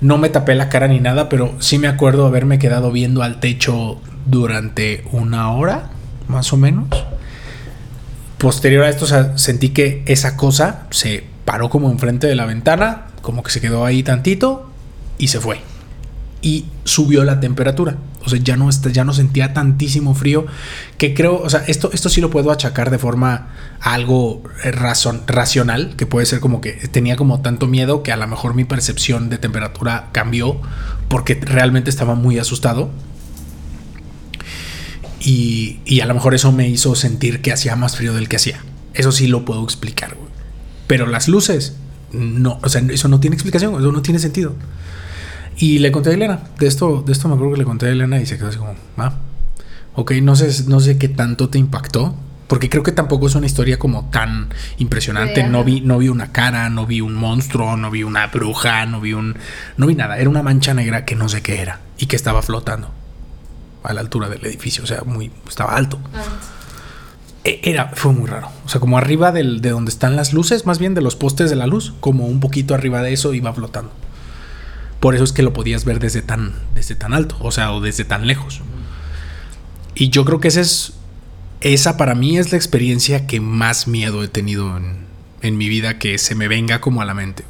No 0.00 0.18
me 0.18 0.28
tapé 0.28 0.54
la 0.54 0.68
cara 0.68 0.88
ni 0.88 1.00
nada, 1.00 1.28
pero 1.28 1.54
sí 1.60 1.78
me 1.78 1.88
acuerdo 1.88 2.26
haberme 2.26 2.58
quedado 2.58 2.92
viendo 2.92 3.22
al 3.22 3.40
techo 3.40 4.00
durante 4.26 5.04
una 5.12 5.52
hora, 5.52 5.90
más 6.28 6.52
o 6.52 6.56
menos. 6.56 6.88
posterior 8.38 8.84
a 8.84 8.88
esto, 8.88 9.06
sentí 9.36 9.70
que 9.70 10.04
esa 10.06 10.36
cosa 10.36 10.86
se 10.90 11.24
paró 11.44 11.70
como 11.70 11.90
enfrente 11.90 12.28
de 12.28 12.36
la 12.36 12.46
ventana, 12.46 13.06
como 13.20 13.42
que 13.42 13.50
se 13.50 13.60
quedó 13.60 13.84
ahí 13.84 14.04
tantito 14.04 14.70
y 15.18 15.28
se 15.28 15.40
fue. 15.40 15.60
Y 16.40 16.66
subió 16.84 17.24
la 17.24 17.40
temperatura. 17.40 17.96
O 18.24 18.28
sea, 18.28 18.38
ya 18.40 18.56
no, 18.56 18.68
ya 18.70 19.04
no 19.04 19.12
sentía 19.12 19.54
tantísimo 19.54 20.14
frío. 20.14 20.46
Que 20.98 21.14
creo, 21.14 21.38
o 21.40 21.48
sea, 21.48 21.60
esto, 21.66 21.90
esto 21.92 22.08
sí 22.08 22.20
lo 22.20 22.30
puedo 22.30 22.50
achacar 22.50 22.90
de 22.90 22.98
forma 22.98 23.48
algo 23.80 24.42
eh, 24.64 24.72
razon- 24.72 25.22
racional. 25.26 25.94
Que 25.96 26.06
puede 26.06 26.26
ser 26.26 26.40
como 26.40 26.60
que 26.60 26.72
tenía 26.72 27.16
como 27.16 27.40
tanto 27.40 27.66
miedo 27.66 28.02
que 28.02 28.12
a 28.12 28.16
lo 28.16 28.26
mejor 28.26 28.54
mi 28.54 28.64
percepción 28.64 29.30
de 29.30 29.38
temperatura 29.38 30.08
cambió. 30.12 30.60
Porque 31.08 31.34
realmente 31.40 31.90
estaba 31.90 32.14
muy 32.14 32.38
asustado. 32.38 32.90
Y, 35.20 35.80
y 35.84 36.00
a 36.00 36.06
lo 36.06 36.14
mejor 36.14 36.34
eso 36.34 36.52
me 36.52 36.68
hizo 36.68 36.94
sentir 36.94 37.42
que 37.42 37.52
hacía 37.52 37.76
más 37.76 37.96
frío 37.96 38.14
del 38.14 38.28
que 38.28 38.36
hacía. 38.36 38.62
Eso 38.94 39.12
sí 39.12 39.26
lo 39.26 39.44
puedo 39.44 39.64
explicar. 39.64 40.16
Pero 40.86 41.06
las 41.06 41.28
luces, 41.28 41.76
no, 42.12 42.58
o 42.62 42.68
sea, 42.68 42.82
eso 42.90 43.08
no 43.08 43.20
tiene 43.20 43.34
explicación, 43.34 43.74
eso 43.74 43.92
no 43.92 44.02
tiene 44.02 44.18
sentido. 44.20 44.54
Y 45.58 45.78
le 45.80 45.90
conté 45.92 46.10
a 46.10 46.12
Elena, 46.14 46.40
de 46.58 46.66
esto, 46.66 47.02
de 47.04 47.12
esto 47.12 47.28
me 47.28 47.34
acuerdo 47.34 47.54
que 47.54 47.58
le 47.58 47.64
conté 47.64 47.86
a 47.86 47.90
Elena 47.90 48.20
y 48.20 48.26
se 48.26 48.36
quedó 48.38 48.48
así 48.48 48.58
como, 48.58 48.74
ah, 48.96 49.14
ok, 49.94 50.12
no 50.22 50.36
sé, 50.36 50.64
no 50.68 50.78
sé 50.80 50.98
qué 50.98 51.08
tanto 51.08 51.48
te 51.48 51.58
impactó, 51.58 52.14
porque 52.46 52.70
creo 52.70 52.82
que 52.82 52.92
tampoco 52.92 53.26
es 53.26 53.34
una 53.34 53.46
historia 53.46 53.78
como 53.78 54.08
tan 54.10 54.48
impresionante. 54.78 55.42
No 55.50 55.64
vi, 55.64 55.80
no 55.80 55.98
vi 55.98 56.08
una 56.08 56.32
cara, 56.32 56.70
no 56.70 56.86
vi 56.86 57.00
un 57.00 57.14
monstruo, 57.14 57.76
no 57.76 57.90
vi 57.90 58.04
una 58.04 58.28
bruja, 58.28 58.86
no 58.86 59.00
vi 59.00 59.12
un, 59.12 59.36
no 59.76 59.86
vi 59.86 59.94
nada. 59.96 60.16
Era 60.18 60.30
una 60.30 60.42
mancha 60.42 60.72
negra 60.74 61.04
que 61.04 61.14
no 61.16 61.28
sé 61.28 61.42
qué 61.42 61.60
era 61.60 61.80
y 61.98 62.06
que 62.06 62.16
estaba 62.16 62.40
flotando 62.42 62.90
a 63.82 63.92
la 63.92 64.00
altura 64.00 64.28
del 64.28 64.44
edificio, 64.46 64.84
o 64.84 64.86
sea, 64.86 65.02
muy, 65.04 65.30
estaba 65.48 65.74
alto. 65.76 65.98
E- 67.44 67.60
Era, 67.64 67.90
fue 67.94 68.12
muy 68.12 68.26
raro. 68.28 68.48
O 68.64 68.68
sea, 68.68 68.80
como 68.80 68.96
arriba 68.98 69.32
del, 69.32 69.60
de 69.60 69.70
donde 69.70 69.90
están 69.90 70.16
las 70.16 70.32
luces, 70.32 70.66
más 70.66 70.78
bien 70.78 70.94
de 70.94 71.00
los 71.02 71.16
postes 71.16 71.50
de 71.50 71.56
la 71.56 71.66
luz, 71.66 71.94
como 72.00 72.26
un 72.26 72.40
poquito 72.40 72.74
arriba 72.74 73.02
de 73.02 73.12
eso 73.12 73.34
iba 73.34 73.52
flotando. 73.52 73.90
Por 75.00 75.14
eso 75.14 75.24
es 75.24 75.32
que 75.32 75.42
lo 75.42 75.52
podías 75.52 75.84
ver 75.84 76.00
desde 76.00 76.22
tan, 76.22 76.54
desde 76.74 76.94
tan 76.94 77.14
alto, 77.14 77.36
o 77.40 77.52
sea, 77.52 77.72
o 77.72 77.80
desde 77.80 78.04
tan 78.04 78.26
lejos. 78.26 78.62
Y 79.94 80.10
yo 80.10 80.24
creo 80.24 80.40
que 80.40 80.48
esa 80.48 80.60
es, 80.60 80.94
esa 81.60 81.96
para 81.96 82.14
mí 82.14 82.38
es 82.38 82.50
la 82.50 82.58
experiencia 82.58 83.26
que 83.26 83.40
más 83.40 83.86
miedo 83.86 84.22
he 84.22 84.28
tenido 84.28 84.76
en, 84.76 85.06
en 85.42 85.56
mi 85.56 85.68
vida 85.68 85.98
que 85.98 86.18
se 86.18 86.34
me 86.34 86.48
venga 86.48 86.80
como 86.80 87.02
a 87.02 87.04
la 87.04 87.14
mente. 87.14 87.44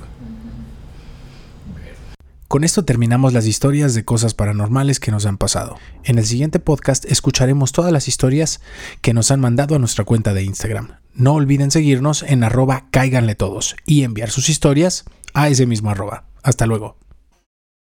Con 2.48 2.64
esto 2.64 2.82
terminamos 2.86 3.34
las 3.34 3.46
historias 3.46 3.92
de 3.92 4.06
cosas 4.06 4.32
paranormales 4.32 5.00
que 5.00 5.10
nos 5.10 5.26
han 5.26 5.36
pasado. 5.36 5.76
En 6.02 6.16
el 6.16 6.24
siguiente 6.24 6.58
podcast 6.58 7.04
escucharemos 7.04 7.72
todas 7.72 7.92
las 7.92 8.08
historias 8.08 8.62
que 9.02 9.12
nos 9.12 9.30
han 9.30 9.40
mandado 9.40 9.74
a 9.74 9.78
nuestra 9.78 10.04
cuenta 10.04 10.32
de 10.32 10.44
Instagram. 10.44 10.96
No 11.12 11.34
olviden 11.34 11.70
seguirnos 11.70 12.22
en 12.22 12.44
arroba 12.44 12.86
cáiganle 12.90 13.34
todos 13.34 13.76
y 13.84 14.02
enviar 14.02 14.30
sus 14.30 14.48
historias 14.48 15.04
a 15.34 15.48
ese 15.48 15.66
mismo 15.66 15.90
arroba. 15.90 16.24
Hasta 16.42 16.64
luego. 16.64 16.96